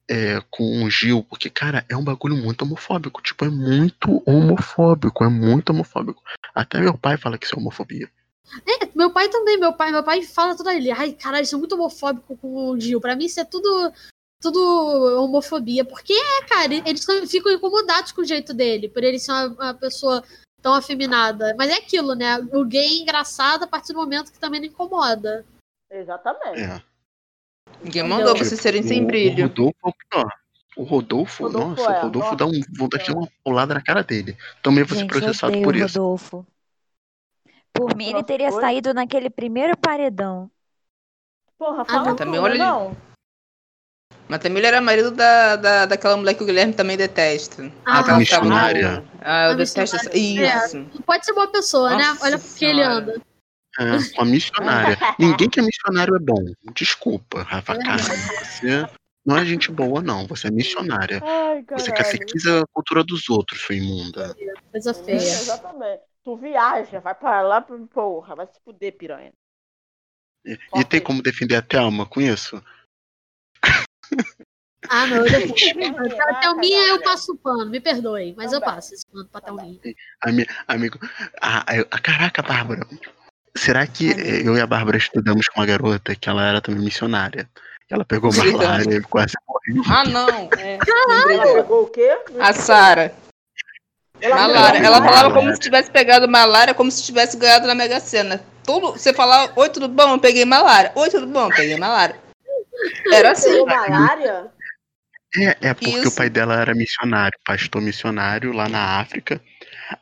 É, 0.09 0.41
com 0.51 0.83
o 0.83 0.89
Gil, 0.89 1.23
porque, 1.23 1.49
cara, 1.49 1.85
é 1.87 1.95
um 1.95 2.03
bagulho 2.03 2.35
muito 2.35 2.63
homofóbico. 2.63 3.21
Tipo, 3.21 3.45
é 3.45 3.49
muito 3.49 4.21
homofóbico. 4.25 5.23
É 5.23 5.29
muito 5.29 5.69
homofóbico. 5.71 6.21
Até 6.53 6.79
meu 6.79 6.97
pai 6.97 7.17
fala 7.17 7.37
que 7.37 7.45
isso 7.45 7.55
é 7.55 7.59
homofobia. 7.59 8.09
É, 8.67 8.89
meu 8.93 9.11
pai 9.11 9.29
também, 9.29 9.57
meu 9.57 9.73
pai, 9.73 9.91
meu 9.91 10.03
pai 10.03 10.21
fala 10.23 10.55
tudo 10.55 10.69
ali. 10.69 10.91
Ai, 10.91 11.13
caralho, 11.13 11.43
isso 11.43 11.55
é 11.55 11.57
muito 11.57 11.75
homofóbico 11.75 12.37
com 12.37 12.69
o 12.69 12.79
Gil. 12.79 12.99
Pra 12.99 13.15
mim, 13.15 13.25
isso 13.25 13.39
é 13.39 13.45
tudo, 13.45 13.93
tudo 14.41 15.23
homofobia. 15.23 15.85
Porque 15.85 16.13
é, 16.13 16.45
cara, 16.45 16.73
eles 16.73 17.05
ficam 17.29 17.51
incomodados 17.51 18.11
com 18.11 18.21
o 18.21 18.25
jeito 18.25 18.53
dele, 18.53 18.89
por 18.89 19.03
ele 19.03 19.19
ser 19.19 19.31
uma, 19.31 19.47
uma 19.47 19.73
pessoa 19.73 20.23
tão 20.61 20.73
afeminada. 20.73 21.55
Mas 21.57 21.69
é 21.69 21.75
aquilo, 21.75 22.13
né? 22.13 22.37
O 22.51 22.65
gay 22.65 22.99
é 22.99 23.01
engraçado 23.01 23.63
a 23.63 23.67
partir 23.67 23.93
do 23.93 23.99
momento 23.99 24.31
que 24.31 24.39
também 24.39 24.59
não 24.59 24.67
incomoda. 24.67 25.45
Exatamente. 25.89 26.61
É. 26.61 26.92
Ninguém 27.81 28.03
mandou 28.03 28.33
Tipo, 28.33 28.45
vocês 28.45 28.59
serem 28.61 28.83
sem 28.83 29.01
O- 29.01 29.03
O 29.03 29.07
brilho. 29.07 29.43
Rodolfo 29.47 29.75
é 29.83 29.89
o 30.75 30.83
Rodolfo, 30.83 31.43
Rodolfo 31.43 31.67
nossa, 31.69 31.81
é, 31.93 31.99
o 31.99 32.01
Rodolfo 32.03 32.19
nossa 32.31 32.35
dá 32.35 32.45
um 32.47 32.61
vontade 32.77 33.03
de 33.05 33.11
dar 33.13 33.17
uma 33.19 33.27
pulada 33.43 33.73
na 33.75 33.81
cara 33.81 34.03
dele. 34.03 34.35
Também 34.61 34.83
vou 34.83 34.97
ser 34.97 35.05
processado 35.05 35.61
por 35.61 35.75
isso. 35.75 35.99
Rodolfo. 35.99 36.45
Por 37.71 37.95
mim, 37.95 38.09
ele 38.09 38.23
teria 38.23 38.51
foi? 38.51 38.61
saído 38.61 38.93
naquele 38.93 39.29
primeiro 39.29 39.77
paredão. 39.77 40.49
Porra, 41.57 41.85
fala 41.85 42.05
não. 42.09 42.15
Também 42.15 42.39
olha- 42.39 42.57
não. 42.57 42.97
Mas 44.27 44.39
também 44.39 44.59
ele 44.59 44.67
era 44.67 44.81
marido 44.81 45.11
da, 45.11 45.55
da, 45.57 45.85
daquela 45.85 46.15
mulher 46.17 46.33
que 46.33 46.43
o 46.43 46.45
Guilherme 46.45 46.73
também 46.73 46.95
detesta. 46.97 47.71
Ah, 47.85 48.01
no- 48.01 48.17
missionária. 48.17 49.03
Ah, 49.21 49.45
eu 49.47 49.51
A 49.51 49.55
detesto 49.55 49.95
essa. 49.95 50.17
Isso. 50.17 50.77
Não 50.77 51.01
pode 51.05 51.25
ser 51.25 51.33
boa 51.33 51.47
pessoa, 51.51 51.95
né? 51.95 52.03
Nossa 52.07 52.25
Olha 52.25 52.39
porque 52.39 52.65
ele 52.65 52.81
anda. 52.81 53.21
É, 53.79 54.15
com 54.15 54.21
a 54.21 54.25
missionária. 54.25 54.97
Ninguém 55.17 55.49
que 55.49 55.59
é 55.59 55.63
missionário 55.63 56.15
é 56.15 56.19
bom. 56.19 56.43
Desculpa, 56.75 57.41
Rafa 57.43 57.73
É. 57.73 57.77
Kalimann. 57.77 58.17
Você 58.45 58.85
não 59.25 59.37
é 59.37 59.45
gente 59.45 59.71
boa, 59.71 60.01
não. 60.01 60.27
Você 60.27 60.47
é 60.47 60.51
missionária. 60.51 61.19
Ai, 61.23 61.65
Você 61.71 61.91
catequiza 61.91 62.61
a 62.61 62.67
cultura 62.67 63.03
dos 63.03 63.29
outros, 63.29 63.61
sua 63.61 63.75
imunda. 63.75 64.35
Coisa 64.71 64.91
É, 64.91 64.93
feia. 64.93 65.17
exatamente. 65.17 66.01
Tu 66.23 66.37
viaja, 66.37 66.99
vai 66.99 67.15
pra 67.15 67.41
lá, 67.41 67.61
porra, 67.61 68.35
vai 68.35 68.45
se 68.47 68.59
fuder, 68.63 68.95
piranha. 68.97 69.33
E, 70.45 70.57
e 70.75 70.83
tem 70.85 71.01
como 71.01 71.21
defender 71.23 71.55
a 71.55 71.61
Thelma 71.61 72.05
com 72.05 72.21
isso? 72.21 72.61
Ah, 74.89 75.07
não, 75.07 75.17
eu 75.17 75.23
defendo. 75.23 75.95
Pra 76.15 76.35
Thelminha 76.41 76.89
eu 76.89 77.01
passo 77.01 77.31
o 77.33 77.37
pano, 77.37 77.65
me 77.69 77.79
perdoe, 77.79 78.33
mas 78.37 78.51
eu 78.53 78.61
passo 78.61 78.93
esse 78.93 79.05
pano 79.07 79.27
pra 79.29 79.41
Thelminha. 79.41 79.79
Ami- 80.21 80.45
amigo. 80.67 80.99
Ah, 81.41 81.65
eu- 81.75 81.87
ah, 81.89 81.99
caraca, 81.99 82.41
Bárbara. 82.41 82.81
Será 83.55 83.85
que 83.85 84.11
eh, 84.11 84.41
eu 84.47 84.55
e 84.57 84.61
a 84.61 84.67
Bárbara 84.67 84.97
estudamos 84.97 85.47
com 85.47 85.59
uma 85.59 85.65
garota 85.65 86.15
que 86.15 86.27
ela 86.27 86.45
era 86.45 86.61
também 86.61 86.83
missionária? 86.83 87.47
Ela 87.89 88.03
pegou 88.03 88.31
malária 88.33 88.95
e 88.95 89.01
quase 89.01 89.33
morreu. 89.47 89.83
Ah, 89.87 90.03
não. 90.05 90.49
É. 90.57 90.79
Ela 91.29 91.53
pegou 91.53 91.83
o 91.83 91.87
quê? 91.87 92.17
A 92.39 92.51
Sara. 92.53 93.13
Ela 94.19 94.35
Malária. 94.35 94.79
Ela 94.79 94.99
malária. 94.99 95.17
falava 95.17 95.33
como 95.35 95.53
se 95.53 95.59
tivesse 95.59 95.91
pegado 95.91 96.27
malária, 96.27 96.73
como 96.73 96.89
se 96.89 97.03
tivesse 97.03 97.37
ganhado 97.37 97.67
na 97.67 97.75
Mega 97.75 97.99
Sena. 97.99 98.43
Tudo, 98.63 98.93
você 98.93 99.13
falava, 99.13 99.51
oi, 99.55 99.69
tudo 99.69 99.87
bom? 99.87 100.13
Eu 100.13 100.19
peguei 100.19 100.45
malária. 100.45 100.91
Oi, 100.95 101.09
tudo 101.09 101.27
bom? 101.27 101.45
Eu 101.49 101.55
peguei 101.55 101.77
malária. 101.77 102.15
Era 103.11 103.31
assim. 103.31 103.51
Pegou 103.51 103.67
malária? 103.67 104.51
É, 105.35 105.69
é 105.69 105.73
porque 105.73 105.97
Isso. 105.97 106.09
o 106.09 106.15
pai 106.15 106.29
dela 106.29 106.59
era 106.59 106.75
missionário, 106.75 107.37
pastor 107.43 107.81
missionário 107.81 108.53
lá 108.53 108.69
na 108.69 108.99
África. 108.99 109.41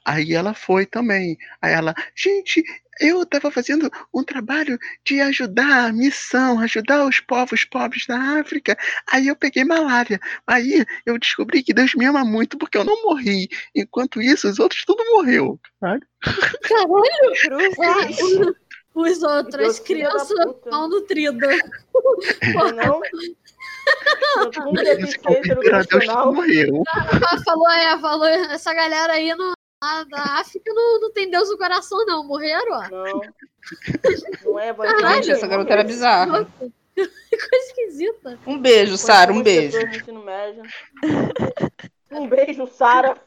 Aí 0.06 0.34
ela 0.34 0.54
foi 0.54 0.86
também. 0.86 1.38
Aí 1.62 1.74
ela, 1.74 1.96
gente, 2.16 2.64
eu 3.00 3.26
tava 3.26 3.52
fazendo 3.52 3.90
um 4.14 4.24
trabalho 4.24 4.78
de 5.06 5.22
ajudar 5.22 5.86
a 5.86 5.94
missão, 5.94 6.60
ajudar 6.60 7.06
os 7.06 7.20
povos 7.20 7.64
pobres 7.64 8.06
da 8.06 8.40
África. 8.40 8.78
Aí 9.12 9.28
eu 9.28 9.36
peguei 9.36 9.64
malária. 9.64 10.20
Aí 10.46 10.86
eu 11.06 11.18
descobri 11.18 11.64
que 11.64 11.74
Deus 11.74 11.96
me 11.96 12.06
ama 12.06 12.26
muito 12.26 12.58
porque 12.58 12.78
eu 12.78 12.84
não 12.84 13.04
morri. 13.04 13.48
Enquanto 13.76 14.22
isso, 14.22 14.50
os 14.50 14.60
outros 14.60 14.84
tudo 14.86 15.04
morreu. 15.12 15.60
Caralho! 15.80 16.02
Cruzes. 17.42 18.56
Os 18.94 19.24
outros, 19.24 19.80
crianças 19.80 20.38
mal 20.70 20.90
nutridas. 20.90 21.60
Não, 22.54 22.72
não. 22.72 23.02
Isso 23.04 23.38
deficiência 24.74 25.20
configura 25.20 25.54
Deus 25.56 25.88
tudo 25.88 26.04
educacional. 26.04 26.34
morreu. 26.34 26.84
Ela 26.94 27.44
falou, 27.44 27.72
é, 27.72 28.00
falou, 28.00 28.28
essa 28.28 28.74
galera 28.74 29.14
aí 29.14 29.34
no, 29.34 29.54
lá 29.82 30.04
da 30.04 30.24
África 30.40 30.72
não, 30.74 31.02
não 31.02 31.12
tem 31.12 31.30
Deus 31.30 31.50
no 31.50 31.58
coração, 31.58 32.06
não. 32.06 32.24
Morreram, 32.24 32.72
ó. 32.74 32.90
Não. 32.90 33.22
Não 34.46 34.60
é 34.60 34.74
Caralho. 34.74 34.98
evangelho. 35.00 35.24
Gente, 35.24 35.32
essa 35.32 35.48
garota 35.48 35.74
era 35.74 35.84
bizarra. 35.84 36.26
Nossa, 36.26 36.52
que 36.96 37.38
coisa 37.50 37.66
esquisita. 37.68 38.40
Um 38.46 38.60
beijo, 38.60 38.98
Sara, 38.98 39.34
um 39.34 39.42
beijo. 39.42 39.78
Um 42.12 42.28
beijo, 42.28 42.68
Sara. 42.68 43.18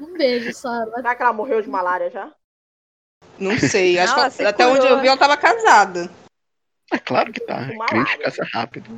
Um 0.00 0.12
beijo, 0.14 0.52
Sara. 0.52 0.90
Será 0.94 1.14
que 1.14 1.22
ela 1.22 1.32
morreu 1.32 1.60
de 1.60 1.68
malária 1.68 2.10
já? 2.10 2.32
Não 3.38 3.58
sei. 3.58 3.98
Acho 3.98 4.16
Nossa, 4.16 4.30
que 4.30 4.36
se 4.36 4.46
até 4.46 4.66
onde 4.66 4.78
eu 4.80 4.88
curou. 4.88 5.00
vi 5.00 5.08
ela 5.08 5.16
tava 5.16 5.36
casada. 5.36 6.10
É 6.90 6.98
claro 6.98 7.32
que 7.32 7.40
tá. 7.40 7.70
Uma 7.72 7.86
Crente 7.86 8.10
lábia. 8.12 8.24
casa 8.24 8.44
rápido. 8.52 8.90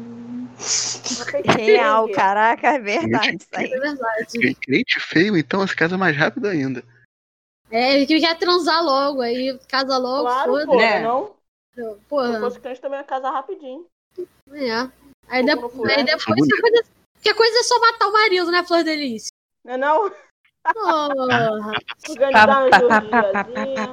Real, 1.57 2.09
caraca, 2.11 2.69
é 2.69 2.79
verdade 2.79 3.37
isso 3.37 3.49
aí. 3.53 3.73
É 3.73 3.79
verdade. 3.79 4.55
Crente 4.57 5.01
feio, 5.01 5.37
então 5.37 5.67
se 5.67 5.75
casa 5.75 5.97
mais 5.99 6.17
rápido 6.17 6.47
ainda. 6.47 6.85
É, 7.71 7.95
ele 7.95 8.07
que 8.07 8.21
quer 8.21 8.37
transar 8.39 8.83
logo, 8.85 9.21
aí 9.21 9.59
casa 9.69 9.97
logo, 9.97 10.23
Claro, 10.25 10.53
pô, 10.53 10.65
foda 10.67 10.77
Né? 10.77 11.01
não? 11.03 11.35
Se 11.75 12.01
Porra, 12.09 12.41
fosse 12.41 12.61
crente 12.61 12.81
também 12.81 12.99
ia 12.99 13.05
casar 13.05 13.31
rapidinho. 13.31 13.87
é. 14.53 14.91
Aí, 15.29 15.45
de- 15.45 15.51
aí 15.53 16.05
depois 16.05 16.47
que 16.49 16.61
coisa, 16.61 16.85
que 17.23 17.35
coisa 17.35 17.59
é 17.59 17.63
só 17.63 17.79
matar 17.81 18.09
o 18.09 18.13
marido, 18.13 18.51
né, 18.51 18.65
Flor 18.65 18.83
Delícia? 18.83 19.31
Não 19.65 19.75
é 19.75 19.77
não? 19.77 20.13
Porra, 20.75 21.09
Organizar 22.09 22.69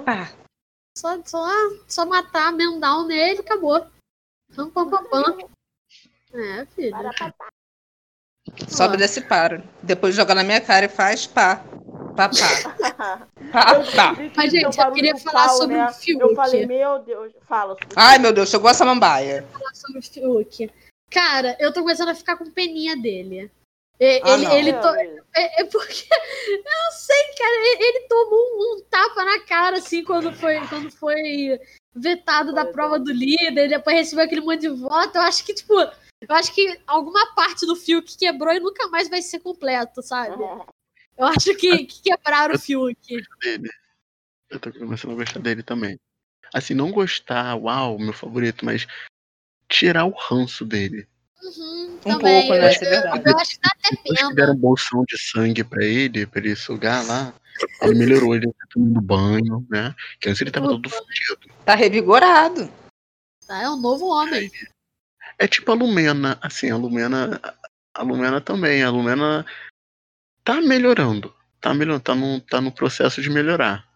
Pá, 0.03 0.29
só, 0.97 1.21
só, 1.23 1.47
só 1.87 2.05
matar, 2.05 2.51
mendar 2.51 2.99
um 2.99 3.05
nele 3.05 3.37
e 3.37 3.41
acabou. 3.41 3.85
Pam, 4.55 4.69
pam, 4.69 4.89
pam, 4.89 5.03
pam. 5.05 5.37
É, 6.33 6.65
filho. 6.65 6.95
Sobe 8.67 8.95
e 8.95 8.97
desce 8.97 9.19
e 9.19 9.23
para. 9.23 9.63
Depois 9.83 10.15
joga 10.15 10.33
na 10.33 10.43
minha 10.43 10.59
cara 10.59 10.85
e 10.85 10.89
faz 10.89 11.27
pá. 11.27 11.63
Pá, 12.15 12.29
pá. 12.29 13.27
Pá, 13.51 13.75
Eu 13.75 13.91
pá. 13.95 14.15
Mas, 14.35 14.51
gente, 14.51 14.77
eu 14.79 14.91
queria 14.91 15.15
falar 15.17 15.47
pau, 15.47 15.57
sobre 15.57 15.77
né? 15.77 15.85
o 15.85 15.93
Fiuk. 15.93 16.19
Eu 16.21 16.35
falei, 16.35 16.65
meu 16.65 16.99
Deus. 16.99 17.31
Fala 17.47 17.73
sobre 17.75 17.93
Ai, 17.95 18.17
meu 18.17 18.33
Deus, 18.33 18.49
chegou 18.49 18.69
a 18.69 18.73
samambaia. 18.73 19.47
falar 19.53 19.73
sobre 19.75 19.99
o 19.99 20.01
Fiuk. 20.01 20.71
Cara, 21.11 21.55
eu 21.59 21.71
tô 21.71 21.81
começando 21.81 22.09
a 22.09 22.15
ficar 22.15 22.37
com 22.37 22.49
peninha 22.49 22.97
dele. 22.97 23.51
E- 23.99 24.21
Ah, 24.23 24.33
ele, 24.33 24.43
não. 24.43 24.55
ele 24.57 24.73
to- 24.73 25.21
é, 25.35 25.61
é 25.61 25.65
porque 25.65 26.05
eu 26.49 26.63
não 26.63 26.91
sei, 26.91 27.23
cara. 27.37 27.51
Ele, 27.55 27.83
ele 27.83 27.99
tomou 28.07 28.39
um, 28.39 28.75
um 28.77 28.83
tapa 28.89 29.23
na 29.25 29.39
cara 29.41 29.77
assim 29.77 30.03
quando 30.03 30.31
foi 30.33 30.59
quando 30.67 30.91
foi 30.91 31.59
vetado 31.95 32.53
da 32.53 32.61
é. 32.61 32.71
prova 32.71 32.99
do 32.99 33.11
líder, 33.11 33.69
depois 33.69 33.95
recebeu 33.95 34.25
aquele 34.25 34.41
monte 34.41 34.61
de 34.61 34.69
voto. 34.69 35.15
Eu 35.15 35.21
acho 35.21 35.43
que 35.43 35.53
tipo, 35.53 35.73
eu 35.73 36.35
acho 36.35 36.53
que 36.53 36.79
alguma 36.85 37.33
parte 37.33 37.65
do 37.65 37.75
Fiuk 37.75 38.17
quebrou 38.17 38.53
e 38.53 38.59
nunca 38.59 38.87
mais 38.87 39.09
vai 39.09 39.21
ser 39.21 39.39
completo, 39.39 40.01
sabe? 40.01 40.43
Eu 41.17 41.25
acho 41.25 41.55
que, 41.55 41.85
que 41.85 42.01
quebraram 42.03 42.53
o 42.53 42.59
Fiuk. 42.59 42.95
dele. 43.41 43.69
Eu 44.49 44.59
tô 44.59 44.71
começando 44.71 45.11
a 45.11 45.15
gostar 45.15 45.39
dele 45.39 45.63
também. 45.63 45.99
Assim, 46.53 46.73
não 46.73 46.91
gostar, 46.91 47.55
uau, 47.55 47.97
meu 47.99 48.13
favorito, 48.13 48.63
mas 48.63 48.87
tirar 49.67 50.05
o 50.05 50.11
ranço 50.15 50.63
dele. 50.63 51.07
Uhum, 51.43 51.93
Um 51.93 51.97
também. 51.99 52.47
pouco, 52.47 52.61
né? 52.61 52.71
Isso 52.71 52.83
é 52.85 52.89
verdade. 52.89 53.23
Eu 53.25 53.38
acho 53.38 53.51
que 53.51 53.59
dá 53.61 53.69
até 53.75 53.95
que 53.95 54.13
pena. 54.15 54.33
deram 54.35 54.53
um 54.53 54.57
bolsão 54.57 55.03
de 55.07 55.17
sangue 55.17 55.63
pra 55.63 55.83
ele, 55.83 56.25
pra 56.25 56.39
ele 56.39 56.55
sugar 56.55 57.05
lá, 57.05 57.33
ele 57.81 57.95
melhorou, 57.95 58.35
ele 58.35 58.47
tá 58.47 58.65
tomando 58.71 59.01
banho, 59.01 59.65
né? 59.69 59.95
Que 60.19 60.29
antes 60.29 60.41
ele 60.41 60.51
tava 60.51 60.67
todo 60.67 60.89
fudido. 60.89 61.39
Tá 61.65 61.75
revigorado. 61.75 62.69
Tá? 63.47 63.61
É 63.61 63.69
um 63.69 63.77
novo 63.79 64.07
homem. 64.07 64.51
É 65.39 65.47
tipo 65.47 65.71
a 65.71 65.75
Lumena, 65.75 66.38
assim, 66.41 66.71
a 66.71 66.75
Lumena. 66.75 67.39
A 67.93 68.01
Lumena 68.03 68.41
também. 68.41 68.83
A 68.83 68.89
Lumena 68.89 69.45
tá 70.43 70.59
melhorando. 70.61 71.33
Tá 71.61 71.73
melhorando, 71.73 72.03
tá 72.03 72.15
no, 72.15 72.39
tá 72.41 72.61
no 72.61 72.71
processo 72.71 73.21
de 73.21 73.29
melhorar. 73.29 73.88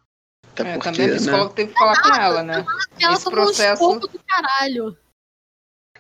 Até 0.52 0.64
É, 0.64 0.74
porque, 0.74 0.92
também 0.92 1.06
a 1.06 1.10
né? 1.12 1.16
psicóloga 1.18 1.54
teve 1.54 1.72
que 1.74 1.80
falar 1.80 2.02
com 2.02 2.14
ela, 2.14 2.44
né? 2.44 2.66
Ela 3.00 3.14
Esse 3.14 3.30
processo- 3.30 4.00
do 4.00 4.10
caralho. 4.28 4.98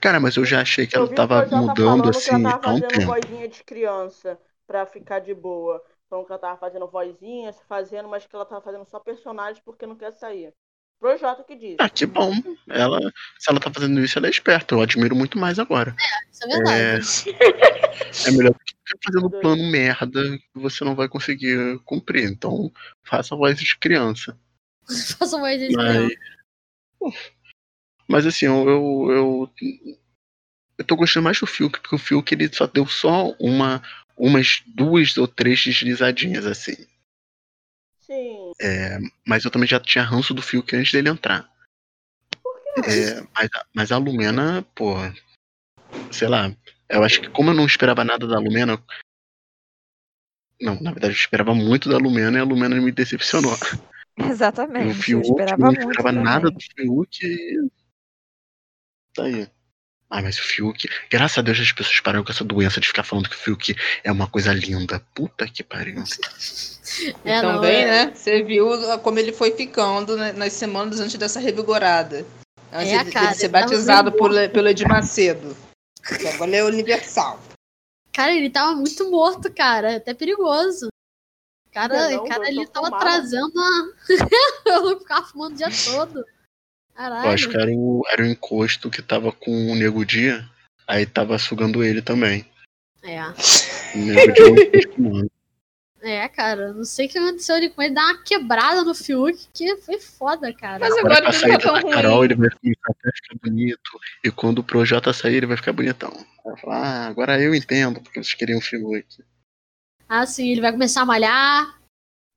Cara, 0.02 0.20
mas 0.20 0.36
eu 0.36 0.44
já 0.44 0.62
achei 0.62 0.88
que 0.88 0.98
Eu 0.98 1.06
ela 1.06 1.14
tava 1.14 1.42
Projota 1.42 1.58
mudando 1.58 1.76
falando 1.78 2.10
assim 2.10 2.30
que 2.30 2.36
ela 2.36 2.50
há 2.50 2.58
tava 2.58 2.76
um 2.76 2.82
fazendo 2.82 3.00
tempo. 3.00 3.06
vozinha 3.06 3.48
de 3.48 3.64
criança 3.64 4.40
pra 4.66 4.86
ficar 4.86 5.20
de 5.20 5.34
boa. 5.34 5.82
Então 6.08 6.26
que 6.26 6.32
ela 6.32 6.40
tava 6.40 6.58
fazendo 6.58 6.88
vozinha, 6.88 7.54
se 7.54 7.64
fazendo, 7.66 8.10
mas 8.10 8.26
que 8.26 8.36
ela 8.36 8.46
tava 8.46 8.62
fazendo 8.62 8.84
só 8.86 9.00
personagem 9.00 9.62
porque 9.64 9.86
não 9.86 9.96
quer 9.96 10.12
sair. 10.12 10.52
Projota 11.00 11.44
que 11.44 11.56
disse. 11.56 11.78
Ah, 11.80 11.90
que 11.90 12.06
bom. 12.06 12.32
Ela, 12.70 13.00
se 13.40 13.50
ela 13.50 13.60
tá 13.60 13.72
fazendo 13.74 14.00
isso, 14.02 14.20
ela 14.20 14.28
é 14.28 14.30
esperta. 14.30 14.76
Eu 14.76 14.82
admiro 14.82 15.16
muito 15.16 15.38
mais 15.38 15.58
agora. 15.58 15.96
Isso 16.32 16.44
é 16.44 16.48
verdade. 16.48 17.30
É, 17.30 18.28
é 18.28 18.32
melhor 18.32 18.54
do 18.54 18.60
que 18.60 18.76
ficar 18.76 19.00
fazendo 19.06 19.30
plano 19.30 19.72
merda 19.72 20.38
que 20.38 20.60
você 20.60 20.84
não 20.84 20.96
vai 20.96 21.08
conseguir 21.08 21.80
cumprir. 21.86 22.26
Então, 22.26 22.72
faça 23.04 23.36
voz 23.36 23.58
de 23.58 23.78
criança. 23.80 24.38
Faça 25.18 25.38
mais 25.38 25.62
esse 25.62 25.76
Mas, 25.76 26.12
mas 28.08 28.26
assim, 28.26 28.46
eu, 28.46 28.70
eu, 28.70 29.12
eu, 29.12 29.54
eu 30.78 30.86
tô 30.86 30.96
gostando 30.96 31.24
mais 31.24 31.40
do 31.40 31.48
Fiuk, 31.48 31.80
porque 31.80 31.96
o 31.96 32.00
Fiuk 32.00 32.34
ele 32.34 32.52
só 32.54 32.68
deu 32.68 32.88
só 32.88 33.32
uma, 33.40 33.82
umas 34.18 34.62
duas 34.66 35.18
ou 35.18 35.28
três 35.28 35.64
deslizadinhas, 35.64 36.46
assim. 36.46 36.76
Sim. 38.00 38.52
É, 38.62 39.00
mas 39.26 39.46
eu 39.46 39.52
também 39.52 39.68
já 39.68 39.80
tinha 39.80 40.04
ranço 40.04 40.34
do 40.34 40.42
Fiuk 40.42 40.76
antes 40.76 40.92
dele 40.92 41.10
entrar. 41.10 41.50
É, 42.78 43.22
mas, 43.36 43.50
mas 43.74 43.92
a 43.92 43.98
Lumena, 43.98 44.64
pô, 44.76 44.96
sei 46.12 46.28
lá, 46.28 46.56
eu 46.90 47.04
acho 47.04 47.22
que 47.22 47.30
como 47.30 47.50
eu 47.50 47.54
não 47.54 47.66
esperava 47.66 48.04
nada 48.04 48.28
da 48.28 48.40
Lumena. 48.40 48.82
Não, 50.60 50.76
na 50.80 50.92
verdade 50.92 51.14
eu 51.14 51.18
esperava 51.18 51.56
muito 51.56 51.90
da 51.90 51.98
Lumena 51.98 52.38
e 52.38 52.42
a 52.42 52.44
Lumena 52.44 52.76
me 52.76 52.92
decepcionou. 52.92 53.54
Exatamente. 54.18 54.88
Eu 54.88 54.96
Fiuk, 54.96 55.28
esperava 55.28 55.58
não 55.58 55.68
muito. 55.68 55.90
esperava 55.90 56.12
nada 56.12 56.52
também. 56.52 56.54
do 56.54 56.62
Fiuk 56.76 57.26
e. 57.26 57.81
Tá 59.16 59.24
aí. 59.24 59.48
Ah, 60.10 60.22
mas 60.22 60.38
o 60.38 60.44
Fiuk. 60.44 60.90
Graças 61.10 61.38
a 61.38 61.42
Deus 61.42 61.58
as 61.60 61.72
pessoas 61.72 62.00
pararam 62.02 62.24
com 62.24 62.32
essa 62.32 62.44
doença 62.44 62.82
de 62.82 62.88
ficar 62.88 63.04
falando 63.04 63.30
que 63.30 63.36
o 63.36 63.40
Fiuk 63.40 63.74
é 64.04 64.12
uma 64.12 64.28
coisa 64.28 64.52
linda. 64.54 65.00
Puta 65.16 65.48
que 65.48 65.64
pariu. 65.64 66.04
É, 67.24 67.38
E 67.38 67.42
não, 67.42 67.54
também, 67.56 67.84
é. 67.84 67.88
né? 68.06 68.12
Você 68.14 68.44
viu 68.44 68.68
como 69.02 69.18
ele 69.18 69.32
foi 69.32 69.52
ficando 69.52 70.18
né, 70.18 70.34
nas 70.34 70.52
semanas 70.52 71.00
antes 71.00 71.16
dessa 71.16 71.40
revigorada. 71.40 72.26
Antes 72.74 72.92
É, 72.92 73.04
de, 73.06 73.12
cara, 73.12 73.32
de 73.32 73.38
ser 73.38 73.46
ele 73.46 73.54
batizado 73.54 74.12
por, 74.12 74.32
pelo 74.50 74.68
Edir 74.68 74.90
Macedo. 74.90 75.56
Que 76.20 76.28
agora 76.28 76.54
é 76.54 76.64
universal. 76.66 77.40
Cara, 78.12 78.34
ele 78.34 78.50
tava 78.50 78.76
muito 78.76 79.10
morto, 79.10 79.50
cara. 79.54 79.96
Até 79.96 80.14
perigoso. 80.14 80.88
O 80.88 81.74
cara, 81.74 82.10
Não, 82.10 82.26
o 82.26 82.28
cara 82.28 82.44
eu 82.44 82.48
ali 82.48 82.66
só 82.66 82.72
tava 82.74 82.86
fumava. 82.88 83.06
trazendo 83.06 83.52
uma. 83.56 83.94
eu 84.92 85.00
ficava 85.00 85.26
fumando 85.28 85.54
o 85.54 85.58
dia 85.58 85.70
todo. 85.86 86.26
Caralho. 86.96 87.26
Eu 87.26 87.32
acho 87.32 87.50
que 87.50 87.58
era 87.58 87.72
o, 87.72 88.04
era 88.10 88.24
o 88.24 88.26
encosto 88.26 88.90
que 88.90 89.02
tava 89.02 89.32
com 89.32 89.72
o 89.72 89.76
Nego 89.76 90.06
Dia. 90.06 90.48
Aí 90.88 91.06
tava 91.06 91.38
sugando 91.40 91.84
ele 91.84 92.02
também. 92.02 92.46
É. 93.04 93.22
O 93.96 93.98
Nego 93.98 94.34
Dia 94.34 94.50
não 94.50 94.64
acostumando. 94.64 95.32
É, 96.04 96.28
cara, 96.28 96.74
não 96.74 96.84
sei 96.84 97.06
o 97.06 97.10
que 97.10 97.18
aconteceu 97.20 97.56
ali 97.56 97.70
com 97.70 97.82
ele. 97.82 97.94
Dá 97.94 98.04
uma 98.04 98.24
quebrada 98.24 98.84
no 98.84 98.96
Fiuk, 98.96 99.48
que 99.54 99.78
foi 99.78 100.00
foda, 100.00 100.52
cara. 100.52 100.80
Mas 100.80 100.98
Agora 100.98 101.18
agora 101.18 101.22
com 101.22 101.28
a 101.28 101.30
ele 101.30 101.40
saída 101.40 101.58
tá 101.60 101.64
tão 101.64 101.74
da 101.74 101.82
ruim. 101.82 101.92
Carol, 101.92 102.26
ele 102.26 102.36
vai 102.36 102.50
ficar 102.50 102.94
bonito. 103.44 103.92
E 104.24 104.32
quando 104.32 104.60
o 104.60 104.64
Projota 104.64 105.14
sair, 105.14 105.36
ele 105.36 105.46
vai 105.46 105.58
ficar 105.58 105.74
bonitão. 105.74 106.12
Vai 106.44 106.58
falar, 106.58 106.78
ah, 106.78 107.08
agora 107.08 107.40
eu 107.40 107.54
entendo 107.54 108.02
porque 108.02 108.22
vocês 108.24 108.34
queriam 108.34 108.58
o 108.58 108.62
Fiuk. 108.62 109.06
Ah, 110.10 110.26
sim, 110.26 110.50
ele 110.50 110.62
vai 110.62 110.72
começar 110.72 111.02
a 111.02 111.06
malhar. 111.06 111.80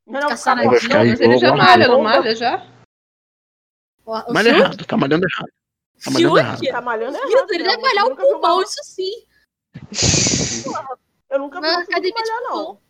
Não, 0.07 0.21
não, 0.21 0.29
gostando. 0.29 0.65
Mas 0.67 1.21
ele 1.21 1.39
já 1.39 1.57
malha, 1.57 1.89
não 1.89 2.03
malha 2.03 2.37
já? 2.37 2.67
O, 4.05 4.13
o 4.13 4.33
Malha 4.33 4.51
Fiuk, 4.51 4.65
errado, 4.65 4.85
tá 4.87 4.97
malhando 4.97 5.27
errado. 5.27 5.53
Tá 6.05 6.11
malhando 6.11 6.39
errado. 6.39 6.61
Tá 6.61 6.81
malhando 6.81 7.17
errado. 7.17 7.51
Ele 7.51 7.63
né? 7.65 7.71
deve 7.71 7.83
malhar 7.83 8.07
Eu 8.07 8.13
o 8.13 8.17
pulmão, 8.17 8.63
isso 8.63 8.81
sim. 8.85 9.25
Eu 11.31 11.39
nunca 11.39 11.61
vi 11.61 12.01
de 12.01 12.13
malhar, 12.13 12.43
não. 12.43 12.81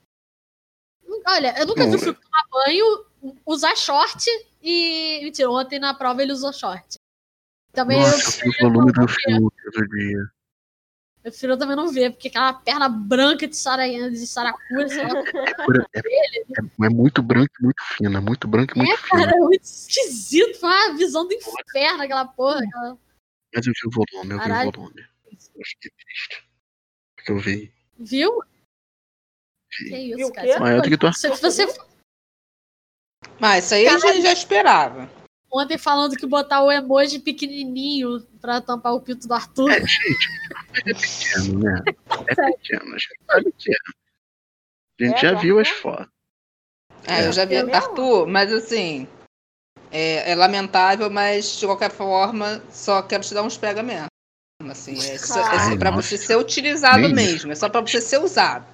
Olha, 1.27 1.59
eu 1.59 1.67
nunca 1.67 1.87
vi 1.87 1.97
o 1.97 1.99
Fiuk 1.99 2.21
tomar 2.21 2.45
banho, 2.51 3.07
usar 3.47 3.77
short 3.77 4.25
e. 4.63 5.21
Mentira, 5.23 5.51
ontem 5.51 5.79
na 5.79 5.95
prova 5.95 6.23
ele 6.23 6.33
usou 6.33 6.53
short. 6.53 6.99
Também 7.73 8.01
Nossa, 8.01 8.45
eu 8.45 8.51
o 8.51 8.71
volume 8.71 8.93
do 8.93 9.09
Fiuk 9.09 9.55
outro 9.67 9.89
dia. 9.89 10.31
Eu 11.25 11.31
prefiro 11.31 11.57
também 11.57 11.75
não 11.75 11.89
ver, 11.91 12.11
porque 12.11 12.29
aquela 12.29 12.53
perna 12.53 12.87
branca 12.87 13.49
de, 13.49 13.57
sara, 13.57 13.89
de 13.89 14.27
saracura, 14.27 14.87
sei 14.89 15.03
lá. 15.03 15.21
É, 15.95 16.01
é- 16.03 16.87
é 16.87 16.89
muito 16.91 17.23
branco 17.23 17.51
e 17.61 17.65
muito 17.65 17.83
fina. 17.97 18.21
Muito 18.21 18.47
branco 18.47 18.75
e 18.75 18.79
muito 18.79 18.93
É, 18.93 18.97
fina. 18.99 19.09
cara, 19.25 19.33
é 19.37 19.41
muito 19.41 19.63
esquisito. 19.65 20.61
Foi 20.61 20.69
uma 20.69 20.95
visão 20.99 21.27
do 21.27 21.33
inferno, 21.33 22.03
aquela 22.03 22.27
porra. 22.27 22.61
Aquela... 22.63 22.99
Mas 23.55 23.67
eu 23.67 23.73
vi 23.73 23.89
o 23.89 23.91
volume, 23.91 24.33
eu 24.35 24.39
Caralho. 24.39 24.71
vi 24.71 24.77
o 24.77 24.81
volume. 24.83 25.01
Eu 25.33 25.65
fiquei 25.65 25.91
triste. 25.97 26.49
Porque 27.17 27.33
eu 27.33 27.39
vi. 27.39 27.73
Viu? 27.99 28.39
vi. 29.81 29.89
Que 29.89 29.97
isso, 29.97 30.17
Viu 30.19 30.33
cara. 30.33 30.61
Maior 30.61 30.83
do 30.83 30.89
que 30.91 30.99
tu 30.99 31.11
Se 31.15 31.29
você 31.31 31.67
Mas 33.41 33.65
isso 33.65 33.75
aí 33.75 33.89
a 33.89 33.99
gente 33.99 34.21
já 34.23 34.33
esperava. 34.33 35.09
Ontem 35.55 35.79
falando 35.79 36.17
que 36.17 36.27
botar 36.27 36.63
o 36.63 36.73
emoji 36.73 37.19
pequenininho 37.19 38.21
pra 38.41 38.61
tampar 38.61 38.95
o 38.95 39.01
pinto 39.01 39.29
do 39.29 39.35
Arthur. 39.35 39.71
É, 39.71 39.81
gente, 39.81 40.29
é 40.75 40.95
pequeno, 40.95 41.59
né? 41.61 41.83
É 42.29 42.35
pequeno, 42.35 42.95
é. 42.95 42.99
A 43.31 43.41
gente 43.41 43.71
É, 45.01 45.17
já 45.17 45.33
do 45.33 45.41
viu 45.41 45.59
as 45.59 45.69
fotos. 45.69 46.09
É, 47.07 47.27
eu 47.27 47.33
já 47.33 47.45
vi 47.45 47.57
É 47.57 47.63
mesmo? 47.63 47.77
Arthur, 47.77 48.27
mas 48.27 48.53
assim. 48.53 49.07
É, 49.91 50.33
é 50.33 50.35
lamentável, 50.35 51.09
mas 51.09 51.57
de 51.59 51.67
qualquer 51.67 51.91
forma, 51.91 52.61
só 52.71 53.03
quero 53.03 53.23
te 53.23 53.33
dar 53.33 53.43
uns 53.43 53.57
pega 53.57 53.83
mesmo. 53.83 54.09
Assim, 54.71 54.93
é, 54.93 55.19
só, 55.19 55.41
é 55.41 55.45
Ai, 55.45 55.79
pra 55.79 55.91
nossa. 55.91 56.09
você 56.09 56.17
ser 56.17 56.37
utilizado 56.37 57.03
Nem 57.03 57.15
mesmo, 57.15 57.53
é 57.53 57.55
só 57.55 57.69
pra 57.69 57.81
você 57.81 58.01
ser 58.01 58.19
usado. 58.19 58.67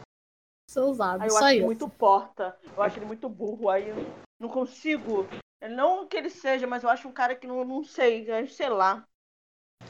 Ser 0.71 0.81
usado, 0.81 1.23
Aí 1.23 1.29
eu 1.29 1.33
só 1.33 1.39
acho 1.39 1.47
ele 1.49 1.57
isso. 1.57 1.67
muito 1.67 1.89
porta. 1.89 2.57
Eu 2.77 2.83
acho 2.83 2.97
ele 2.99 3.07
muito 3.07 3.29
burro. 3.29 3.69
Aí 3.69 3.89
eu 3.89 3.97
não 4.39 4.49
consigo. 4.49 5.27
Não 5.69 6.07
que 6.07 6.17
ele 6.17 6.31
seja, 6.31 6.67
mas 6.67 6.83
eu 6.83 6.89
acho 6.89 7.07
um 7.09 7.13
cara 7.13 7.35
que 7.35 7.47
não, 7.47 7.65
não 7.65 7.85
sei, 7.85 8.31
é, 8.31 8.47
sei 8.47 8.69
lá. 8.69 9.07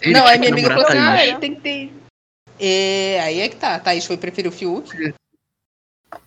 Ele 0.00 0.14
não, 0.14 0.26
aí 0.26 0.38
minha 0.38 0.52
que 0.52 0.60
amiga 0.60 0.74
falou 0.74 0.86
assim: 0.86 0.98
ah, 0.98 1.26
ele 1.26 1.38
tem 1.38 1.54
que 1.54 1.60
ter. 1.60 1.92
É, 2.58 3.20
aí 3.20 3.40
é 3.40 3.48
que 3.48 3.56
tá. 3.56 3.78
Thaís 3.78 4.04
foi 4.04 4.16
preferir 4.16 4.50
o 4.50 4.52
Fiuk. 4.52 5.14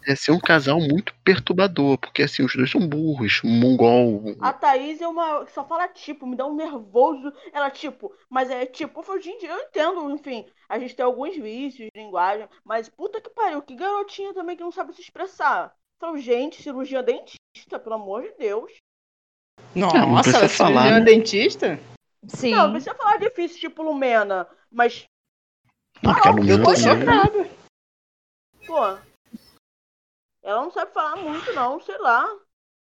É 0.08 0.16
ser 0.16 0.32
um 0.32 0.40
casal 0.40 0.80
muito 0.80 1.14
perturbador, 1.24 1.98
porque 1.98 2.24
assim, 2.24 2.44
os 2.44 2.56
dois 2.56 2.72
são 2.72 2.88
burros, 2.88 3.42
mongol. 3.44 4.36
A 4.40 4.54
Thaís 4.54 5.02
é 5.02 5.08
uma. 5.08 5.46
Só 5.48 5.66
fala 5.66 5.88
tipo, 5.90 6.26
me 6.26 6.36
dá 6.36 6.46
um 6.46 6.56
nervoso. 6.56 7.34
Ela, 7.52 7.70
tipo, 7.70 8.14
mas 8.30 8.50
é 8.50 8.66
tipo, 8.66 9.04
gente, 9.20 9.46
eu 9.46 9.60
entendo, 9.60 10.10
enfim. 10.10 10.46
A 10.70 10.80
gente 10.80 10.96
tem 10.96 11.06
alguns 11.06 11.36
vícios 11.36 11.90
de 11.94 12.02
linguagem, 12.02 12.48
mas 12.64 12.90
puta 12.90 13.20
que 13.20 13.30
pariu, 13.30 13.62
que 13.62 13.76
garotinha 13.76 14.34
também 14.34 14.56
que 14.56 14.64
não 14.64 14.72
sabe 14.72 14.94
se 14.94 15.02
expressar. 15.02 15.74
Então, 15.98 16.18
gente, 16.18 16.62
cirurgia 16.62 17.04
dentista, 17.04 17.78
pelo 17.78 17.96
amor 17.96 18.24
de 18.24 18.34
Deus. 18.38 18.72
Nossa, 19.76 20.38
ela 20.38 20.50
falar, 20.50 20.50
falar, 20.50 20.92
né? 20.92 21.02
dentista? 21.02 21.80
Sim. 22.28 22.52
Não, 22.52 22.66
não 22.66 22.72
precisa 22.74 22.96
falar 22.96 23.18
difícil, 23.18 23.60
tipo 23.60 23.82
Lumena, 23.82 24.48
mas, 24.72 25.06
Não, 26.02 26.14
porque 26.14 26.28
a 26.28 26.32
Lumena 26.32 26.54
Eu 26.54 26.64
tô 26.64 26.72
né? 26.72 26.78
chocada. 26.78 27.50
pô. 28.68 29.14
Ela 30.44 30.62
não 30.62 30.72
sabe 30.72 30.94
falar 30.94 31.16
muito, 31.16 31.54
não, 31.54 31.80
sei 31.80 31.98
lá. 31.98 32.30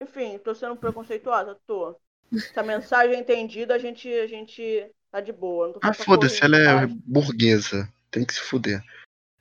Enfim, 0.02 0.38
tô 0.38 0.54
sendo 0.54 0.76
preconceituosa? 0.76 1.58
Tô. 1.66 2.00
Se 2.32 2.60
a 2.60 2.64
mensagem 2.64 3.16
é 3.16 3.20
entendida, 3.20 3.74
a 3.74 3.80
gente, 3.80 4.12
a 4.14 4.28
gente 4.28 4.92
tá 5.10 5.22
de 5.22 5.32
boa. 5.32 5.68
Não 5.68 5.74
tô 5.74 5.80
com 5.80 5.88
Ah, 5.88 5.94
foda-se, 5.94 6.44
ela 6.44 6.58
é 6.58 6.88
burguesa. 6.88 7.92
Tem 8.12 8.26
que 8.26 8.34
se 8.34 8.42
fuder. 8.42 8.84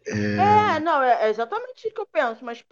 É, 0.07 0.79
não, 0.81 1.03
é, 1.03 1.27
é 1.27 1.29
exatamente 1.29 1.85
isso 1.85 1.95
que 1.95 2.01
eu 2.01 2.07
penso, 2.07 2.45
mas 2.45 2.65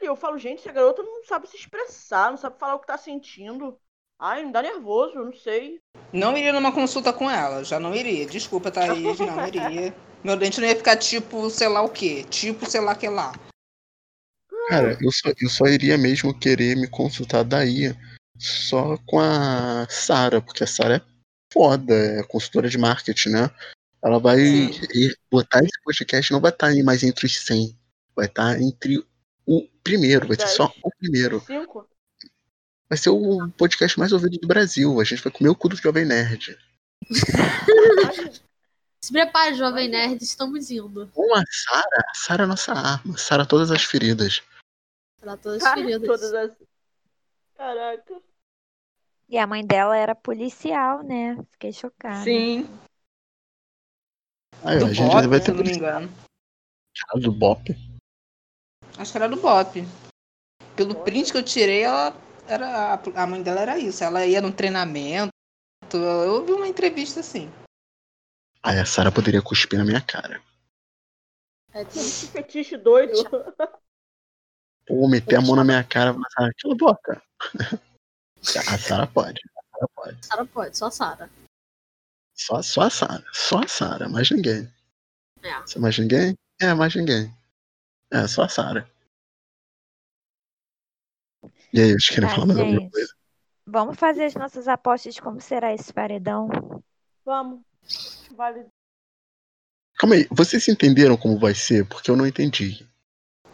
eu 0.00 0.14
falo, 0.14 0.38
gente, 0.38 0.60
essa 0.60 0.72
garota 0.72 1.02
não 1.02 1.24
sabe 1.24 1.48
se 1.48 1.56
expressar, 1.56 2.30
não 2.30 2.36
sabe 2.36 2.58
falar 2.58 2.74
o 2.74 2.80
que 2.80 2.86
tá 2.86 2.98
sentindo. 2.98 3.78
Ai, 4.24 4.44
me 4.44 4.52
dá 4.52 4.62
nervoso, 4.62 5.18
eu 5.18 5.24
não 5.24 5.32
sei. 5.32 5.80
Não 6.12 6.38
iria 6.38 6.52
numa 6.52 6.72
consulta 6.72 7.12
com 7.12 7.28
ela, 7.28 7.64
já 7.64 7.80
não 7.80 7.92
iria. 7.92 8.24
Desculpa, 8.24 8.70
Thaís, 8.70 9.18
não 9.18 9.48
iria. 9.48 9.92
Meu 10.22 10.36
dente 10.36 10.60
não 10.60 10.68
ia 10.68 10.76
ficar 10.76 10.96
tipo, 10.96 11.50
sei 11.50 11.66
lá 11.68 11.82
o 11.82 11.88
quê. 11.88 12.22
Tipo, 12.30 12.64
sei 12.70 12.80
lá 12.80 12.94
que 12.94 13.08
lá. 13.08 13.32
Cara, 14.68 14.96
eu 15.02 15.10
só, 15.10 15.28
eu 15.40 15.48
só 15.48 15.66
iria 15.66 15.98
mesmo 15.98 16.38
querer 16.38 16.76
me 16.76 16.86
consultar 16.86 17.42
daí 17.42 17.92
só 18.38 18.96
com 19.08 19.18
a 19.18 19.88
Sara, 19.90 20.40
porque 20.40 20.62
a 20.62 20.68
Sara 20.68 20.96
é 20.98 21.02
foda, 21.52 21.92
é 21.92 22.22
consultora 22.22 22.68
de 22.68 22.78
marketing, 22.78 23.30
né? 23.30 23.50
Ela 24.04 24.20
vai 24.20 24.38
ir- 24.38 25.16
botar 25.28 25.58
esse 25.64 25.82
podcast, 25.84 26.32
não 26.32 26.40
vai 26.40 26.52
estar 26.52 26.68
aí 26.68 26.80
mais 26.84 27.02
entre 27.02 27.26
os 27.26 27.40
100, 27.44 27.76
vai 28.14 28.26
estar 28.26 28.60
entre 28.62 29.04
o 29.46 29.66
primeiro, 29.82 30.28
vai 30.28 30.36
ser 30.38 30.46
só 30.46 30.72
o 30.82 30.90
primeiro. 30.96 31.40
Cinco? 31.40 31.88
Vai 32.92 32.98
ser 32.98 33.08
o 33.08 33.48
podcast 33.52 33.98
mais 33.98 34.12
ouvido 34.12 34.36
do 34.36 34.46
Brasil. 34.46 35.00
A 35.00 35.04
gente 35.04 35.22
vai 35.22 35.32
comer 35.32 35.48
o 35.48 35.56
cu 35.56 35.66
do 35.66 35.76
Jovem 35.76 36.04
Nerd. 36.04 36.58
Se 39.02 39.10
prepare, 39.10 39.54
Jovem 39.54 39.88
Nerd, 39.88 40.22
estamos 40.22 40.70
indo. 40.70 41.08
Com 41.14 41.34
a 41.34 41.42
Sara, 41.50 42.04
Sara 42.12 42.42
é 42.42 42.44
a 42.44 42.46
nossa 42.46 42.74
arma. 42.74 43.16
Sara 43.16 43.46
todas 43.46 43.70
as 43.70 43.82
feridas. 43.82 44.42
Pra 45.18 45.38
todas 45.38 45.62
as 45.62 45.72
feridas. 45.72 46.06
todas 46.06 46.34
as... 46.34 46.54
Caraca. 47.56 48.20
E 49.26 49.38
a 49.38 49.46
mãe 49.46 49.64
dela 49.64 49.96
era 49.96 50.14
policial, 50.14 51.02
né? 51.02 51.42
Fiquei 51.52 51.72
chocada. 51.72 52.22
Sim. 52.22 52.68
Aí, 54.62 54.76
ó, 54.76 54.80
Do 54.80 54.84
a 54.84 54.92
gente 54.92 55.10
Bop, 55.10 55.26
vai 55.28 55.38
se 55.38 55.44
ter 55.46 55.52
eu 55.52 55.54
não 55.54 55.64
me 55.64 55.72
engano. 55.72 56.10
cara 57.06 57.20
do 57.22 57.32
Bop. 57.32 57.74
Acho 58.98 59.12
que 59.12 59.16
era 59.16 59.30
do 59.30 59.40
Bop. 59.40 59.82
Pelo 60.76 60.94
print 61.04 61.32
que 61.32 61.38
eu 61.38 61.42
tirei, 61.42 61.84
ela 61.84 62.14
era. 62.46 62.94
A 63.14 63.26
mãe 63.26 63.42
dela 63.42 63.60
era 63.60 63.78
isso. 63.78 64.02
Ela 64.02 64.26
ia 64.26 64.40
num 64.40 64.52
treinamento. 64.52 65.32
Eu 65.92 66.44
vi 66.44 66.52
uma 66.52 66.68
entrevista 66.68 67.20
assim. 67.20 67.50
Aí 68.62 68.78
a 68.78 68.86
Sara 68.86 69.10
poderia 69.10 69.42
cuspir 69.42 69.78
na 69.78 69.84
minha 69.84 70.00
cara. 70.00 70.40
É, 71.72 71.84
Que 71.84 71.98
fetiche 71.98 72.76
doido. 72.76 73.12
Ou 74.88 75.08
meter 75.08 75.36
a 75.36 75.40
mão 75.40 75.56
na 75.56 75.64
minha 75.64 75.82
cara 75.84 76.10
e 76.10 76.14
falar, 76.14 76.50
"Ah, 76.50 76.52
cala 76.60 76.74
a 76.74 76.76
boca. 76.76 77.22
A 78.68 78.76
Sara 78.78 79.06
pode. 79.06 79.40
A 79.56 79.62
Sara 79.62 79.88
pode. 79.94 80.26
Sara 80.26 80.44
pode, 80.46 80.76
só 80.76 80.90
Sara. 80.90 81.30
Só, 82.34 82.60
só 82.60 82.82
a 82.82 82.90
Sara. 82.90 83.24
Só 83.32 83.60
a 83.60 83.68
Sara, 83.68 84.08
mais 84.08 84.28
ninguém. 84.30 84.68
É. 85.42 85.66
Só 85.66 85.78
mais 85.78 85.96
ninguém? 85.96 86.36
É, 86.60 86.74
mais 86.74 86.94
ninguém. 86.94 87.32
É, 88.10 88.26
só 88.26 88.42
a 88.42 88.48
Sara. 88.48 88.90
E 91.72 91.80
aí, 91.80 91.92
vocês 91.92 92.08
querem 92.10 92.28
Tá, 92.28 92.34
falar 92.34 92.46
mais 92.46 92.58
alguma 92.58 92.80
gente. 92.80 92.92
coisa? 92.92 93.14
Vamos 93.66 93.96
fazer 93.98 94.24
as 94.24 94.34
nossas 94.34 94.68
apostas 94.68 95.14
de 95.14 95.22
como 95.22 95.40
será 95.40 95.72
esse 95.72 95.92
paredão. 95.92 96.48
Vamos. 97.24 97.60
Vale. 98.36 98.66
Calma 99.96 100.16
aí, 100.16 100.26
vocês 100.30 100.66
entenderam 100.68 101.16
como 101.16 101.38
vai 101.38 101.54
ser? 101.54 101.86
Porque 101.86 102.10
eu 102.10 102.16
não 102.16 102.26
entendi. 102.26 102.86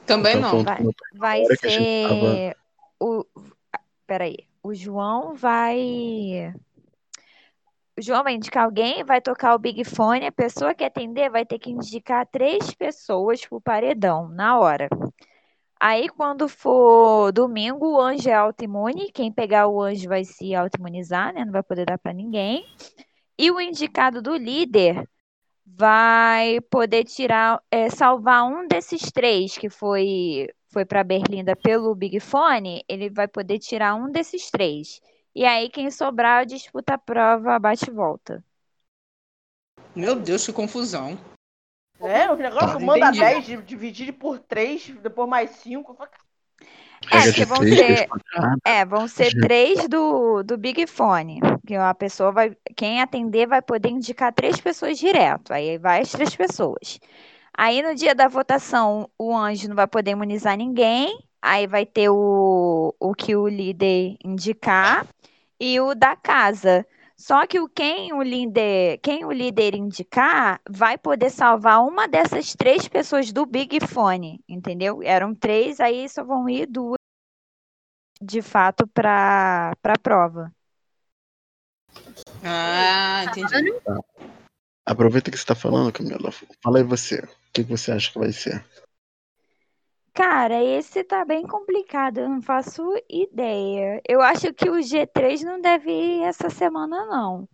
Também 0.07 0.41
tava 0.41 0.57
não. 0.57 0.65
falando 0.65 0.95
Vai, 1.15 1.43
vai 1.45 1.57
ser 1.57 2.57
o. 2.99 3.25
Peraí. 4.07 4.49
O 4.63 4.75
João 4.75 5.35
vai. 5.35 6.55
O 7.97 8.01
João 8.01 8.23
vai 8.25 8.35
indicar 8.35 8.65
alguém, 8.65 9.05
vai 9.05 9.21
tocar 9.21 9.55
o 9.55 9.59
Big 9.59 9.85
Fone. 9.85 10.27
A 10.27 10.33
pessoa 10.33 10.75
que 10.75 10.85
atender 10.85 11.31
vai 11.31 11.45
ter 11.45 11.59
que 11.59 11.71
indicar 11.71 12.27
três 12.27 12.75
pessoas 12.75 13.45
pro 13.45 13.61
paredão 13.61 14.29
na 14.29 14.59
hora. 14.59 14.89
Aí, 15.81 16.09
quando 16.09 16.49
for 16.49 17.33
domingo, 17.33 17.95
o 17.97 18.01
anjo 18.01 18.29
é 18.29 18.35
autoimune. 18.35 19.13
Quem 19.13 19.33
pegar 19.33 19.69
o 19.69 19.81
anjo 19.81 20.09
vai 20.09 20.25
se 20.25 20.55
autoimunizar, 20.55 21.33
né? 21.33 21.45
Não 21.45 21.53
vai 21.53 21.63
poder 21.63 21.87
dar 21.87 21.99
pra 21.99 22.13
ninguém. 22.13 22.65
E 23.39 23.51
o 23.51 23.61
indicado 23.61 24.21
do 24.21 24.35
líder 24.35 25.09
vai 25.65 26.61
poder 26.63 27.05
tirar, 27.05 27.63
é, 27.71 27.91
salvar 27.91 28.45
um 28.45 28.67
desses 28.67 29.13
três 29.13 29.57
que 29.57 29.71
foi 29.71 30.49
foi 30.71 30.85
para 30.85 31.03
Berlinda 31.03 31.57
pelo 31.57 31.95
Big 31.95 32.21
Fone, 32.21 32.85
ele 32.89 33.09
vai 33.09 33.27
poder 33.27 33.59
tirar 33.59 33.95
um 33.95 34.11
desses 34.11 34.51
três. 34.51 35.01
E 35.35 35.45
aí 35.45 35.71
quem 35.71 35.91
sobrar 35.91 36.45
disputa 36.45 36.95
a 36.95 36.99
prova 36.99 37.59
bate 37.59 37.89
e 37.89 37.93
volta. 37.93 38.45
Meu 39.97 40.15
Deus, 40.15 40.45
que 40.45 40.53
confusão. 40.53 41.19
É, 42.01 42.31
o 42.31 42.37
negócio 42.37 42.79
Tá. 42.79 42.81
manda 42.81 43.09
Entendi. 43.09 43.19
10, 43.21 43.45
di- 43.47 43.63
dividir 43.63 44.13
por 44.13 44.39
3, 44.39 44.95
depois 45.03 45.29
mais 45.29 45.51
5. 45.51 45.97
É, 47.11 47.33
que 47.33 47.45
vão 47.45 47.59
ser-. 47.59 48.09
É, 48.65 48.85
vão 48.85 49.09
ser 49.09 49.33
três 49.41 49.89
do, 49.89 50.43
do 50.43 50.57
Big 50.59 50.87
Fone. 50.87 51.41
Que 51.67 51.75
a 51.75 51.95
pessoa 51.95 52.33
vai. 52.33 52.57
Quem 52.77 53.01
atender 53.01 53.47
vai 53.47 53.63
poder 53.63 53.89
indicar 53.89 54.33
três 54.33 54.61
pessoas 54.61 54.99
direto. 54.99 55.53
Aí 55.53 55.79
vai 55.79 56.01
as 56.01 56.11
três 56.11 56.35
pessoas. 56.35 56.99
Aí 57.57 57.83
no 57.83 57.95
dia 57.95 58.15
da 58.15 58.29
votação, 58.29 59.09
o 59.19 59.37
anjo 59.37 59.69
não 59.69 59.77
vai 59.77 59.87
poder 59.87 60.13
imunizar 60.13 60.57
ninguém. 60.57 61.19
Aí 61.41 61.67
vai 61.67 61.87
ter 61.87 62.09
o, 62.11 62.95
o 62.99 63.15
que 63.15 63.35
o 63.37 63.47
líder 63.49 64.17
indicar 64.25 65.07
e 65.59 65.81
o 65.81 65.95
da 65.95 66.17
casa. 66.17 66.85
Só 67.21 67.47
que 67.49 67.59
o 67.59 67.69
quem 67.69 68.13
o 68.13 68.23
líder, 68.23 68.99
quem 68.99 69.25
o 69.25 69.33
líder 69.33 69.75
indicar 69.75 70.61
vai 70.71 70.97
poder 70.97 71.31
salvar 71.31 71.81
uma 71.81 72.07
dessas 72.07 72.55
três 72.55 72.87
pessoas 72.87 73.33
do 73.33 73.45
Big 73.45 73.85
Fone, 73.87 74.41
entendeu? 74.49 75.03
Eram 75.03 75.35
três, 75.35 75.81
aí 75.81 76.09
só 76.09 76.23
vão 76.23 76.49
ir 76.49 76.67
duas 76.67 76.97
de 78.23 78.41
fato 78.41 78.87
para 78.87 79.75
para 79.83 79.99
prova. 79.99 80.53
Ah, 82.43 83.25
entendi. 83.25 83.73
Aproveita 84.87 85.31
que 85.31 85.37
você 85.37 85.45
tá 85.45 85.57
falando, 85.57 85.93
Camila. 85.93 86.31
Fala 86.63 86.79
aí 86.79 86.85
você. 86.85 87.17
O 87.17 87.29
que 87.53 87.63
você 87.63 87.91
acha 87.91 88.13
que 88.13 88.19
vai 88.19 88.33
ser? 88.33 88.65
Cara, 90.19 90.61
esse 90.65 91.05
tá 91.05 91.25
bem 91.25 91.47
complicado, 91.47 92.19
eu 92.19 92.29
não 92.29 92.43
faço 92.43 92.83
ideia. 93.09 94.03
Eu 94.05 94.21
acho 94.21 94.53
que 94.53 94.69
o 94.69 94.75
G3 94.83 95.43
não 95.43 95.61
deve 95.61 95.93
ir 95.93 96.23
essa 96.25 96.51
semana, 96.51 97.07
não. 97.07 97.49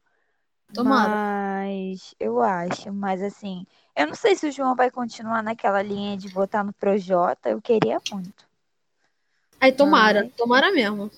Tomara. 0.73 1.11
Mas 1.15 2.15
eu 2.19 2.41
acho, 2.41 2.91
mas 2.91 3.23
assim, 3.23 3.67
eu 3.95 4.07
não 4.07 4.15
sei 4.15 4.35
se 4.35 4.49
o 4.49 4.51
João 4.51 4.75
vai 4.75 4.91
continuar 4.91 5.43
naquela 5.43 5.83
linha 5.83 6.17
de 6.17 6.27
votar 6.29 6.65
no 6.65 6.73
Projota, 6.73 7.51
eu 7.51 7.61
queria 7.61 8.01
muito. 8.11 8.47
Aí 9.61 9.71
tomara, 9.71 10.21
Ai. 10.21 10.33
tomara 10.35 10.73
mesmo. 10.73 11.11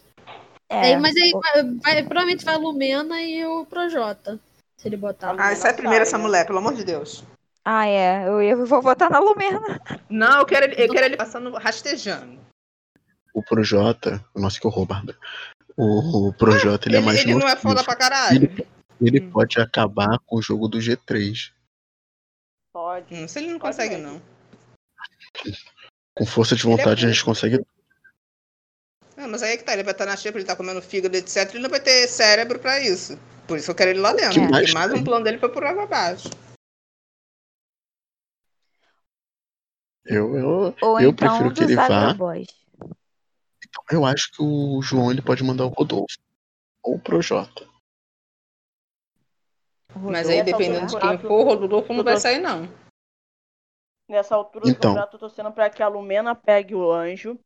É, 0.69 0.87
Aí, 0.87 0.97
mas 1.01 1.15
aí 1.17 1.33
o- 1.33 1.41
vai, 1.41 1.63
vai- 1.75 2.03
provavelmente 2.03 2.45
vai 2.45 2.55
a 2.57 2.59
Lumena 2.59 3.23
e 3.23 3.47
o 3.47 3.65
Projota. 3.67 4.41
Se 4.77 4.89
ele 4.89 4.97
botar. 4.97 5.37
Ah, 5.39 5.55
sai 5.55 5.73
primeiro 5.75 6.03
essa 6.03 6.19
mulher, 6.19 6.45
pelo 6.45 6.59
amor 6.59 6.75
de 6.75 6.83
Deus. 6.83 7.23
Ah, 7.69 7.85
é, 7.89 8.29
eu, 8.29 8.41
eu 8.41 8.65
vou 8.65 8.81
votar 8.81 9.11
na 9.11 9.19
Lumena. 9.19 9.81
Não, 10.09 10.39
eu 10.39 10.47
quero 10.47 10.67
ele, 10.67 10.81
eu 10.85 10.89
quero 10.89 11.05
ele 11.07 11.17
passando 11.17 11.51
rastejando. 11.57 12.39
O 13.35 13.43
Projota. 13.43 14.25
Nossa, 14.37 14.61
que 14.61 14.67
horror, 14.69 14.87
Bárbara. 14.87 15.19
O, 15.77 16.29
o 16.29 16.33
Projota, 16.33 16.89
ele, 16.89 16.97
é 16.99 17.01
mais 17.01 17.19
ele 17.19 17.35
não 17.35 17.49
é 17.49 17.57
foda 17.57 17.83
pra 17.83 17.97
caralho. 17.97 18.49
Ele 19.01 19.21
Hum. 19.21 19.31
pode 19.33 19.61
acabar 19.61 20.17
com 20.25 20.37
o 20.37 20.43
jogo 20.43 20.69
do 20.69 20.79
G3. 20.79 21.51
Pode. 22.73 23.13
Hum, 23.13 23.27
se 23.27 23.41
ele 23.41 23.49
não 23.51 23.59
Pode 23.59 23.77
consegue, 23.77 23.97
mesmo. 23.97 24.13
não. 24.13 25.53
Com 26.15 26.25
força 26.25 26.55
de 26.55 26.65
Ele 26.65 26.73
é 26.73 26.77
vontade, 26.77 27.05
a 27.05 27.09
gente 27.09 27.25
consegue. 27.25 27.67
Ah, 29.17 29.27
mas 29.27 29.43
aí 29.43 29.55
é 29.55 29.57
que 29.57 29.65
tá, 29.65 29.73
ele 29.73 29.83
vai 29.83 29.93
estar 29.93 30.07
na 30.07 30.17
xepa, 30.17 30.39
ele 30.39 30.47
tá 30.47 30.55
comendo 30.55 30.81
fígado, 30.81 31.17
etc. 31.17 31.51
Ele 31.53 31.63
não 31.65 31.69
vai 31.71 31.81
ter 31.81 32.07
cérebro 32.07 32.61
pra 32.61 32.81
isso. 32.81 33.19
Por 33.49 33.59
isso 33.59 33.71
eu 33.71 33.75
quero 33.75 33.91
ele 33.91 33.99
lá 34.01 34.13
dentro. 34.13 34.41
Que 34.41 34.49
mais 34.49 34.73
mais 34.73 34.93
um 34.93 35.03
plano 35.03 35.25
dele 35.25 35.39
foi 35.39 35.49
por 35.51 35.65
água 35.65 35.83
abaixo. 35.83 36.31
Eu, 40.07 40.37
eu, 40.37 40.75
Ou 40.83 41.01
eu 41.01 41.11
então 41.11 41.15
prefiro 41.29 41.51
um 41.51 41.55
que 41.55 41.65
ele 41.65 41.75
vá. 41.77 41.85
agroboys. 41.87 42.47
Eu 43.91 44.05
acho 44.05 44.31
que 44.33 44.43
o 44.43 44.81
João 44.83 45.11
ele 45.11 45.21
pode 45.23 45.43
mandar 45.45 45.65
o 45.67 45.69
Rodolfo. 45.69 46.17
Ou 46.83 46.95
o 46.97 47.01
Projota. 47.01 47.67
Mas 49.95 50.29
aí, 50.29 50.43
dependendo 50.43 50.87
de 50.87 50.99
quem 50.99 51.19
for, 51.19 51.31
o 51.47 51.55
Rodolfo 51.55 51.89
não 51.93 52.05
vai 52.05 52.15
Rodolfo- 52.15 52.21
sair, 52.21 52.39
não. 52.39 52.69
Nessa 54.09 54.35
altura 54.37 54.65
do 54.67 54.71
Então. 54.71 54.91
campeonato, 54.91 55.17
eu 55.17 55.21
tô 55.21 55.27
torcendo 55.27 55.51
pra 55.53 55.69
que 55.71 55.83
a 55.83 55.89
Lumena 55.89 56.35
pegue 56.35 56.75
o 56.75 56.93
anjo. 56.93 57.39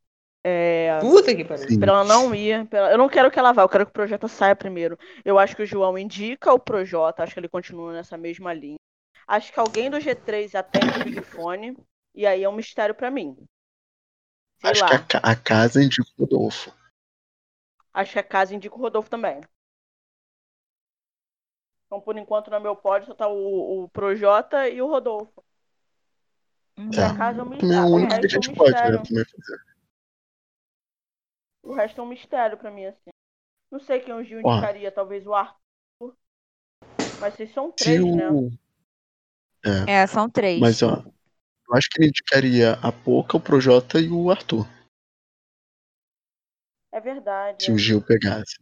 É, 0.45 0.99
Puta 1.01 1.35
que 1.35 1.45
pariu. 1.45 1.79
Pra 1.79 1.93
ela 1.93 2.05
não 2.05 2.35
ir. 2.35 2.67
ela- 2.73 2.91
Eu 2.93 2.99
não 2.99 3.09
quero 3.09 3.31
que 3.31 3.39
ela 3.39 3.53
vá, 3.53 3.63
eu 3.63 3.69
quero 3.69 3.85
que 3.87 3.91
o 3.91 3.95
Projota 3.95 4.27
saia 4.29 4.57
primeiro. 4.57 4.99
Eu 5.25 5.39
acho 5.39 5.55
que 5.55 5.63
o 5.63 5.67
João 5.67 5.97
indica 5.99 6.53
o 6.53 6.59
Projota, 6.59 7.23
acho 7.23 7.33
que 7.35 7.41
ele 7.41 7.49
continua 7.49 7.93
nessa 7.93 8.17
mesma 8.17 8.53
linha. 8.53 8.77
Acho 9.27 9.53
que 9.53 9.61
alguém 9.61 9.91
do 9.91 9.99
G3 9.99 10.55
atende 10.55 10.99
o 11.01 11.05
Big 11.05 11.21
Fone. 11.23 11.77
E 12.15 12.27
aí 12.27 12.43
é 12.43 12.49
um 12.49 12.55
mistério 12.55 12.95
pra 12.95 13.11
mim. 13.11 13.37
Sei 14.61 14.71
acho 14.71 14.83
lá. 14.83 15.05
que 15.05 15.17
a, 15.17 15.21
a 15.21 15.37
casa 15.37 15.83
indica 15.83 16.09
o 16.17 16.21
Rodolfo. 16.23 16.73
Acho 17.93 18.13
que 18.13 18.19
a 18.19 18.25
casa 18.25 18.55
indica 18.55 18.75
o 18.75 18.79
Rodolfo 18.79 19.11
também. 19.11 19.41
Então, 21.87 22.01
por 22.01 22.17
enquanto, 22.17 22.51
no 22.51 22.61
meu 22.61 22.77
pódio 22.77 23.09
só 23.09 23.15
tá 23.15 23.27
o, 23.27 23.85
o 23.85 23.89
Projota 23.89 24.69
e 24.69 24.81
o 24.81 24.87
Rodolfo. 24.87 25.45
Tá. 26.95 27.11
A 27.11 27.17
casa 27.17 27.41
é 27.41 27.45
um 27.45 27.47
é 27.47 27.49
o 27.49 27.51
mistério. 27.51 27.83
O 27.83 27.95
único 27.95 28.09
que 28.09 28.15
a 28.15 28.21
resto 28.21 28.37
é 28.37 28.39
um 28.39 28.43
gente 28.43 28.57
pode, 28.57 28.73
né? 28.73 29.25
fazer. 29.25 29.61
O 31.63 31.75
resto 31.75 32.01
é 32.01 32.05
um 32.05 32.07
mistério 32.07 32.59
pra 32.59 32.71
mim, 32.71 32.87
assim. 32.87 33.11
Não 33.71 33.81
sei 33.81 34.01
quem 34.01 34.15
o 34.15 34.23
Gil 34.23 34.41
Ó. 34.45 34.53
indicaria, 34.53 34.91
talvez 34.91 35.27
o 35.27 35.35
Arthur. 35.35 36.17
Mas 37.21 37.35
vocês 37.35 37.53
são 37.53 37.71
três, 37.71 38.05
né? 38.05 38.31
o. 38.31 38.51
É, 39.87 40.07
são 40.07 40.29
três. 40.31 40.59
Mas 40.59 40.83
ó, 40.83 41.05
eu 41.71 41.77
acho 41.77 41.89
que 41.89 42.01
ele 42.01 42.09
indicaria 42.09 42.73
a 42.83 42.91
Poca, 42.91 43.37
o 43.37 43.41
Projota 43.41 44.01
e 44.01 44.09
o 44.09 44.31
Arthur. 44.31 44.67
É 46.93 47.01
verdade. 47.01 47.65
Se 47.65 47.71
o 47.71 47.79
Gil 47.79 48.03
pegasse. 48.05 48.59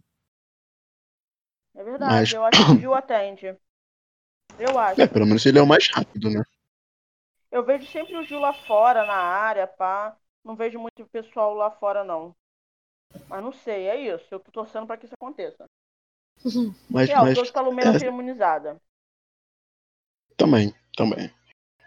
É 1.74 1.82
verdade. 1.82 2.12
Mas- 2.12 2.32
Eu 2.32 2.44
acho 2.44 2.66
que 2.66 2.72
o 2.72 2.80
Gil 2.80 2.94
atende. 2.94 3.56
Eu 4.58 4.78
acho. 4.78 5.00
É, 5.00 5.06
pelo 5.06 5.24
menos 5.24 5.46
ele 5.46 5.58
é 5.58 5.62
o 5.62 5.66
mais 5.66 5.88
rápido, 5.88 6.28
né? 6.28 6.42
Eu 7.50 7.64
vejo 7.64 7.90
sempre 7.90 8.14
o 8.16 8.24
Gil 8.24 8.38
lá 8.40 8.52
fora, 8.52 9.06
na 9.06 9.14
área, 9.14 9.66
pá. 9.66 10.14
Não 10.44 10.54
vejo 10.54 10.78
muito 10.78 11.06
pessoal 11.06 11.54
lá 11.54 11.70
fora, 11.70 12.04
não. 12.04 12.36
Mas 13.26 13.42
não 13.42 13.52
sei, 13.52 13.88
é 13.88 14.14
isso. 14.14 14.26
Eu 14.30 14.40
tô 14.40 14.52
torcendo 14.52 14.86
pra 14.86 14.98
que 14.98 15.06
isso 15.06 15.14
aconteça. 15.14 15.64
Mas, 16.90 17.08
Real, 17.08 17.24
mas 17.24 17.34
todos 17.34 17.50
com 17.50 17.58
a 17.58 17.62
Lumena 17.62 17.96
é. 17.96 18.06
imunizada. 18.06 18.78
também, 20.36 20.74
também. 20.94 21.32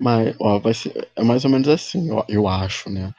Mas, 0.01 0.35
ó, 0.39 0.57
vai 0.57 0.73
ser. 0.73 1.07
É 1.15 1.23
mais 1.23 1.45
ou 1.45 1.51
menos 1.51 1.67
assim, 1.67 2.09
ó, 2.11 2.25
eu 2.27 2.47
acho, 2.47 2.89
né? 2.89 3.13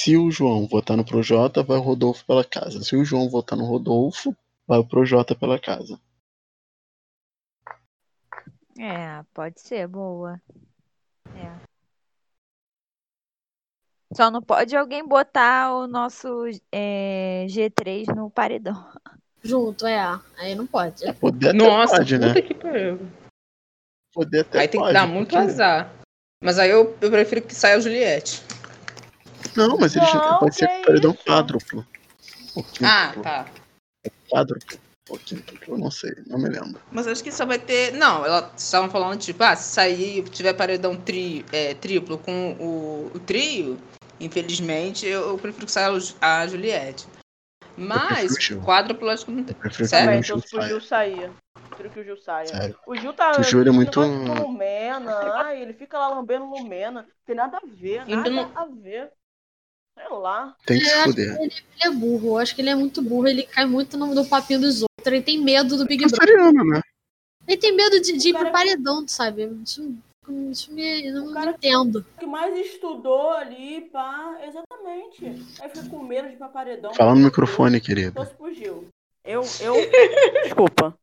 Se 0.00 0.16
o 0.16 0.30
João 0.30 0.66
votar 0.66 0.96
no 0.96 1.04
Projota, 1.04 1.62
vai 1.62 1.76
o 1.76 1.82
Rodolfo 1.82 2.24
pela 2.24 2.42
casa. 2.42 2.82
Se 2.82 2.96
o 2.96 3.04
João 3.04 3.28
votar 3.28 3.58
no 3.58 3.66
Rodolfo, 3.66 4.34
vai 4.66 4.78
o 4.78 4.86
Projota 4.86 5.34
pela 5.34 5.58
casa. 5.58 6.00
É, 8.78 9.22
pode 9.34 9.60
ser, 9.60 9.86
boa. 9.86 10.40
É. 11.36 11.54
Só 14.16 14.30
não 14.30 14.40
pode 14.40 14.74
alguém 14.74 15.06
botar 15.06 15.74
o 15.74 15.86
nosso 15.86 16.44
é, 16.72 17.44
G3 17.48 18.06
no 18.14 18.30
paredão. 18.30 18.90
Junto, 19.42 19.86
é. 19.86 20.00
Aí 20.38 20.54
não 20.54 20.66
pode. 20.66 21.04
Poder 21.14 21.50
até 21.50 21.58
Nossa, 21.58 21.96
pode, 21.98 22.14
puta 22.14 22.34
né? 22.34 22.42
que 22.42 22.54
pariu. 22.54 22.98
Poder 24.12 24.40
até 24.40 24.60
Aí 24.60 24.68
tem 24.68 24.82
que 24.82 24.92
dar 24.92 25.06
muito 25.06 25.28
porque- 25.30 25.50
azar. 25.50 26.03
Mas 26.42 26.58
aí 26.58 26.70
eu, 26.70 26.96
eu 27.00 27.10
prefiro 27.10 27.42
que 27.42 27.54
saia 27.54 27.76
a 27.76 27.80
Juliette. 27.80 28.42
Não, 29.56 29.76
mas 29.78 29.94
ele 29.96 30.06
já 30.06 30.18
Não, 30.18 30.38
pode 30.38 30.56
ser 30.56 30.68
paredão 30.84 31.12
isso? 31.12 31.24
quádruplo. 31.24 31.86
Ah, 32.82 33.14
tá. 33.22 33.46
Quádruplo. 34.28 34.78
Ou 35.10 35.18
quíntuplo, 35.18 35.76
não 35.76 35.90
sei, 35.90 36.14
não 36.26 36.38
me 36.38 36.48
lembro. 36.48 36.80
Mas 36.90 37.06
acho 37.06 37.22
que 37.22 37.30
só 37.30 37.44
vai 37.44 37.58
ter. 37.58 37.92
Não, 37.92 38.24
elas 38.24 38.50
estavam 38.56 38.90
falando, 38.90 39.18
tipo, 39.18 39.42
ah, 39.42 39.54
se 39.54 39.74
sair 39.74 40.22
tiver 40.30 40.54
paredão 40.54 40.96
tri, 40.96 41.44
é, 41.52 41.74
triplo 41.74 42.16
com 42.16 42.52
o, 42.58 43.10
o 43.14 43.18
trio, 43.20 43.78
infelizmente, 44.18 45.06
eu, 45.06 45.28
eu 45.28 45.38
prefiro 45.38 45.66
que 45.66 45.72
saia 45.72 45.90
a 46.20 46.46
Juliette. 46.46 47.06
Mas, 47.76 48.36
quádruplo, 48.64 49.08
acho 49.10 49.24
que 49.26 49.32
não 49.32 49.44
tem. 49.44 49.56
Sério? 49.86 50.22
Que 50.22 50.32
o 50.32 50.36
então 50.36 50.38
Gil 50.38 50.40
se 50.48 50.56
o 50.56 50.62
Gil 50.62 50.80
saia. 50.80 51.16
sair. 51.16 51.30
Prefiro 51.70 51.90
que 51.90 52.00
o 52.00 52.04
Gil 52.04 52.16
saia. 52.18 52.46
Sério. 52.46 52.78
O 52.86 52.94
Gil 52.96 53.12
tá. 53.12 53.32
O 53.38 53.42
Gil, 53.42 53.60
ele 53.60 53.68
é 53.68 53.72
muito- 53.72 54.00
Lumena. 54.00 55.12
Ai, 55.42 55.60
ele 55.62 55.72
fica 55.72 55.98
lá 55.98 56.08
lambendo 56.08 56.44
Lumena. 56.46 57.06
Tem 57.26 57.34
nada 57.34 57.56
a 57.56 57.60
ver, 57.66 58.06
nada 58.06 58.30
não- 58.30 58.50
a 58.54 58.64
ver. 58.66 59.10
Sei 59.98 60.08
lá. 60.08 60.56
Tem 60.66 60.78
que 60.78 60.84
se 60.86 60.92
É, 60.94 61.04
fuder. 61.04 61.36
Ele 61.40 61.52
é 61.82 61.90
burro. 61.90 62.28
Eu 62.30 62.38
acho 62.38 62.54
que 62.54 62.60
ele 62.62 62.70
é 62.70 62.74
muito 62.74 63.00
burro. 63.02 63.28
Ele 63.28 63.44
cai 63.44 63.64
muito 63.64 63.96
no, 63.96 64.14
no 64.14 64.26
papinho 64.26 64.60
dos 64.60 64.82
outros. 64.82 65.06
Ele 65.06 65.22
tem 65.22 65.38
medo 65.38 65.76
do 65.76 65.86
Big 65.86 66.04
Brother. 66.04 66.18
Canceriano, 66.18 66.64
né? 66.64 66.80
Ele 67.46 67.56
tem 67.56 67.76
medo 67.76 68.00
de, 68.00 68.16
de 68.16 68.28
ir 68.30 68.34
pro 68.34 68.50
paredão, 68.50 69.06
sabe? 69.06 69.44
Isso, 69.62 69.96
isso 70.50 70.72
me, 70.72 71.06
eu 71.06 71.14
não, 71.14 71.30
O 71.30 71.34
cara- 71.34 71.50
entendo. 71.50 72.04
Que 72.18 72.26
mais 72.26 72.56
estudou 72.56 73.30
ali, 73.32 73.82
pá, 73.92 74.38
exatamente. 74.46 75.24
Aí 75.60 75.68
fica 75.68 75.88
com 75.88 76.02
medo 76.02 76.28
de 76.28 76.34
ir 76.34 76.38
pra 76.38 76.48
paredão. 76.48 76.94
Fala 76.94 77.14
no 77.14 77.20
microfone, 77.22 77.80
querido. 77.80 78.26
Eu, 79.24 79.42
eu. 79.60 79.74
Desculpa. 80.44 80.96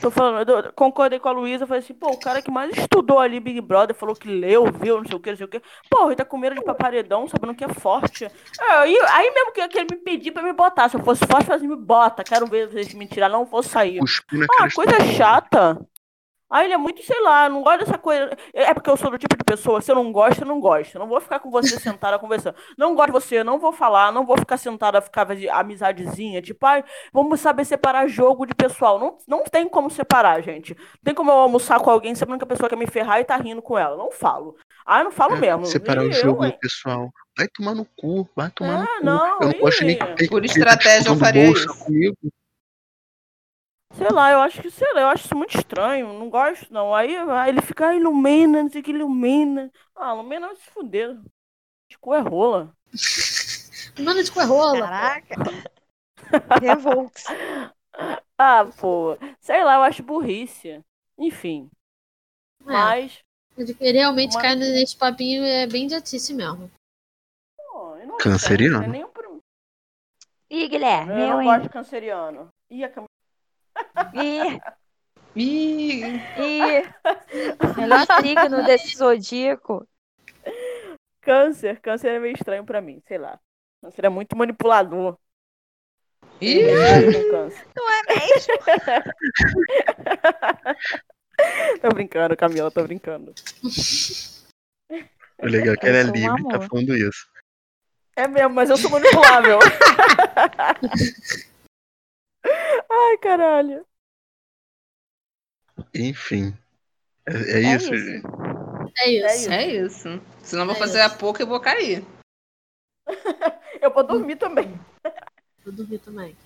Tô 0.00 0.10
falando, 0.10 0.48
eu 0.50 0.72
concordei 0.72 1.18
com 1.18 1.28
a 1.28 1.32
Luísa, 1.32 1.66
falei 1.66 1.82
assim, 1.82 1.92
pô, 1.92 2.08
o 2.10 2.18
cara 2.18 2.40
que 2.40 2.50
mais 2.50 2.74
estudou 2.74 3.18
ali 3.18 3.38
Big 3.38 3.60
Brother, 3.60 3.94
falou 3.94 4.16
que 4.16 4.28
leu, 4.28 4.64
viu, 4.72 4.96
não 4.96 5.04
sei 5.04 5.14
o 5.14 5.20
que, 5.20 5.28
não 5.30 5.36
sei 5.36 5.44
o 5.44 5.48
que. 5.48 5.60
Pô, 5.90 6.06
ele 6.06 6.16
tá 6.16 6.24
com 6.24 6.38
medo 6.38 6.54
de 6.54 6.62
ir 6.62 6.64
pra 6.64 6.72
paredão, 6.74 7.28
sabendo 7.28 7.54
que 7.54 7.62
é 7.64 7.68
forte. 7.68 8.24
É, 8.24 8.72
aí, 8.78 8.98
aí 9.10 9.30
mesmo 9.30 9.52
que, 9.52 9.68
que 9.68 9.78
ele 9.78 9.88
me 9.90 9.98
pedir 9.98 10.30
pra 10.32 10.42
me 10.42 10.54
botar, 10.54 10.88
se 10.88 10.96
eu 10.96 11.04
fosse 11.04 11.26
forte, 11.26 11.42
eu 11.42 11.52
fazia, 11.52 11.68
me 11.68 11.76
bota, 11.76 12.24
quero 12.24 12.46
ver 12.46 12.70
vocês 12.70 12.94
me 12.94 13.06
tirar, 13.06 13.28
não 13.28 13.44
vou 13.44 13.62
sair. 13.62 14.00
Ah, 14.58 14.68
coisa 14.74 14.98
chata. 15.14 15.78
Ah, 16.50 16.64
ele 16.64 16.74
é 16.74 16.76
muito, 16.76 17.00
sei 17.04 17.20
lá, 17.22 17.48
não 17.48 17.62
gosto 17.62 17.80
dessa 17.84 17.96
coisa. 17.96 18.28
É 18.52 18.74
porque 18.74 18.90
eu 18.90 18.96
sou 18.96 19.10
do 19.10 19.18
tipo 19.18 19.36
de 19.36 19.44
pessoa, 19.44 19.80
se 19.80 19.90
eu 19.90 19.94
não 19.94 20.10
gosto, 20.10 20.40
eu 20.40 20.46
não 20.48 20.58
gosto. 20.58 20.96
Eu 20.96 20.98
não 21.00 21.06
vou 21.08 21.20
ficar 21.20 21.38
com 21.38 21.48
você 21.50 21.78
sentada 21.78 22.18
conversando. 22.18 22.56
Não 22.76 22.94
gosto 22.94 23.06
de 23.06 23.12
você, 23.12 23.44
não 23.44 23.58
vou 23.60 23.72
falar, 23.72 24.10
não 24.12 24.26
vou 24.26 24.36
ficar 24.36 24.56
sentada, 24.56 25.00
ficar 25.00 25.24
de 25.34 25.48
amizadezinha. 25.48 26.42
Tipo, 26.42 26.66
ai, 26.66 26.84
vamos 27.12 27.40
saber 27.40 27.64
separar 27.64 28.08
jogo 28.08 28.44
de 28.46 28.54
pessoal. 28.54 28.98
Não, 28.98 29.16
não 29.28 29.44
tem 29.44 29.68
como 29.68 29.88
separar, 29.90 30.42
gente. 30.42 30.74
Não 30.74 31.04
tem 31.04 31.14
como 31.14 31.30
eu 31.30 31.36
almoçar 31.36 31.78
com 31.80 31.90
alguém 31.90 32.14
sabendo 32.16 32.38
que 32.38 32.44
a 32.44 32.48
pessoa 32.48 32.68
quer 32.68 32.76
me 32.76 32.86
ferrar 32.86 33.20
e 33.20 33.24
tá 33.24 33.36
rindo 33.36 33.62
com 33.62 33.78
ela. 33.78 33.96
Não 33.96 34.10
falo. 34.10 34.56
Ah, 34.84 34.98
eu 35.00 35.04
não 35.04 35.12
falo 35.12 35.34
É, 35.34 35.38
mesmo. 35.38 35.66
Separar 35.66 36.04
E 36.04 36.08
o 36.08 36.12
jogo 36.12 36.42
eu, 36.42 36.46
hein? 36.46 36.52
do 36.52 36.58
pessoal. 36.58 37.10
Vai 37.36 37.46
tomar 37.48 37.74
no 37.74 37.86
cu, 37.96 38.28
vai 38.34 38.50
tomar 38.50 38.78
no 38.78 38.84
É, 38.84 38.98
cu. 38.98 39.04
não, 39.04 39.40
eu 39.40 39.48
não 39.48 39.58
gosto 39.60 39.84
nem 39.84 39.96
que 39.96 40.28
Por 40.28 40.44
estratégia 40.44 41.08
eu 41.10 41.16
faria 41.16 41.48
isso. 41.50 41.66
comigo. 41.84 42.16
Sei 43.92 44.08
lá, 44.08 44.30
eu 44.30 44.40
acho 44.40 44.62
que, 44.62 44.70
sei 44.70 44.92
lá, 44.94 45.00
eu 45.02 45.08
acho 45.08 45.24
isso 45.26 45.36
muito 45.36 45.56
estranho. 45.56 46.12
Não 46.12 46.30
gosto, 46.30 46.72
não. 46.72 46.94
Aí, 46.94 47.16
aí 47.16 47.48
ele 47.50 47.60
fica, 47.60 47.88
ah, 47.88 47.94
ilumina, 47.96 48.62
não 48.62 48.70
sei 48.70 48.80
o 48.80 48.84
que, 48.84 48.90
ilumina. 48.92 49.70
Ah, 49.96 50.14
ilumina 50.14 50.46
vai 50.46 50.56
se 50.56 50.70
fuder. 50.70 51.18
Tipo, 51.88 52.14
é 52.14 52.20
rola. 52.20 52.72
Mano 53.98 54.22
de 54.22 54.30
coerrola. 54.30 54.86
Caraca. 54.86 55.34
Revolts. 56.60 57.24
Ah, 58.38 58.64
pô. 58.78 59.18
Sei 59.40 59.62
lá, 59.64 59.74
eu 59.74 59.82
acho 59.82 60.02
burrice. 60.02 60.80
Enfim. 61.18 61.68
É, 62.62 62.72
Mas. 62.72 63.18
ele 63.58 63.76
ele 63.80 63.98
realmente 63.98 64.36
Uma- 64.36 64.42
cai 64.42 64.54
nesse 64.54 64.96
papinho 64.96 65.42
é 65.44 65.66
bem 65.66 65.84
idiotice 65.86 66.32
mesmo. 66.32 66.70
pô, 67.56 67.96
Canceriano? 68.18 68.78
sei, 68.78 68.88
não 68.88 68.94
é 68.94 68.98
nem 68.98 69.06
prim- 69.12 69.40
Ih, 70.48 70.68
Guilherme, 70.68 71.12
Eu 71.12 71.18
eu, 71.18 71.36
não 71.36 71.44
gosto 71.44 71.62
de 71.62 71.68
canceriano. 71.68 72.48
Ih, 72.70 72.84
a. 72.84 72.90
Ih, 74.14 74.60
Ih, 75.36 76.02
ih. 76.38 76.82
Melhor 77.76 78.06
signo 78.20 78.64
desse 78.64 78.96
zodíaco. 78.96 79.86
Câncer. 81.20 81.80
Câncer 81.80 82.08
é 82.08 82.18
meio 82.18 82.34
estranho 82.34 82.64
pra 82.64 82.80
mim, 82.80 83.00
sei 83.06 83.18
lá. 83.18 83.38
Câncer 83.80 84.04
é 84.06 84.08
muito 84.08 84.36
manipulador. 84.36 85.16
ih. 86.40 86.64
Com 87.12 87.30
câncer. 87.30 87.66
Não 87.76 87.88
é 87.90 88.02
mesmo? 88.08 88.54
tô 91.80 91.88
brincando, 91.90 92.36
Camila, 92.36 92.70
tô 92.70 92.82
brincando. 92.82 93.32
O 95.38 95.46
legal 95.46 95.74
é 95.74 95.76
que 95.76 95.86
ela 95.86 95.98
é 95.98 96.04
um 96.04 96.10
livre 96.10 96.42
e 96.42 96.48
tá 96.48 96.60
falando 96.60 96.96
isso. 96.96 97.30
É 98.16 98.26
mesmo, 98.26 98.50
mas 98.50 98.68
eu 98.68 98.76
sou 98.76 98.90
manipulável. 98.90 99.58
Ai, 102.90 103.18
caralho. 103.18 103.86
Enfim. 105.94 106.56
É, 107.26 107.32
é 107.32 107.62
É 107.64 107.76
isso, 107.76 107.94
isso. 107.94 108.04
gente. 108.04 108.26
É 108.98 109.08
isso. 109.10 109.26
É 109.26 109.36
isso. 109.36 109.50
É 109.52 109.66
isso. 109.66 110.08
Senão 110.42 110.62
eu 110.62 110.66
vou 110.66 110.76
É 110.76 110.78
fazer 110.78 111.00
a 111.00 111.06
isso. 111.06 111.18
pouco 111.18 111.40
e 111.42 111.44
vou 111.44 111.60
cair. 111.60 112.04
Eu 113.80 113.90
vou 113.94 114.06
dormir 114.06 114.36
também. 114.36 114.78
Eu 115.64 115.72
dormi 115.72 115.98
também. 115.98 116.36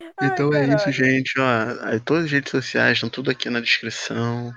Ai, 0.00 0.28
Então 0.28 0.54
é 0.54 0.62
isso, 0.66 0.76
caralho. 0.84 0.92
gente. 0.92 1.38
Ó, 1.40 1.86
aí 1.86 1.98
todas 1.98 2.26
as 2.26 2.30
redes 2.30 2.50
sociais 2.52 2.92
estão 2.96 3.10
tudo 3.10 3.28
aqui 3.30 3.50
na 3.50 3.60
descrição. 3.60 4.52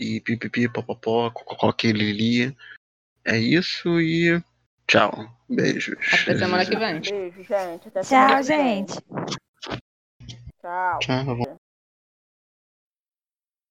E 0.00 0.20
pipipi, 0.22 0.68
popopó, 0.72 1.30
cococó, 1.30 1.72
lili. 1.84 2.56
É 3.24 3.36
isso 3.36 4.00
e 4.00 4.42
tchau. 4.86 5.12
Beijos. 5.48 5.98
Até 6.22 6.38
semana 6.38 6.64
que 6.64 6.76
vem. 6.76 7.00
Beijo, 7.00 7.42
gente. 7.44 7.88
Até 7.88 8.00
Tchau, 8.00 8.42
gente. 8.42 8.94
Tchau. 10.62 11.12
Tchau. 11.40 11.61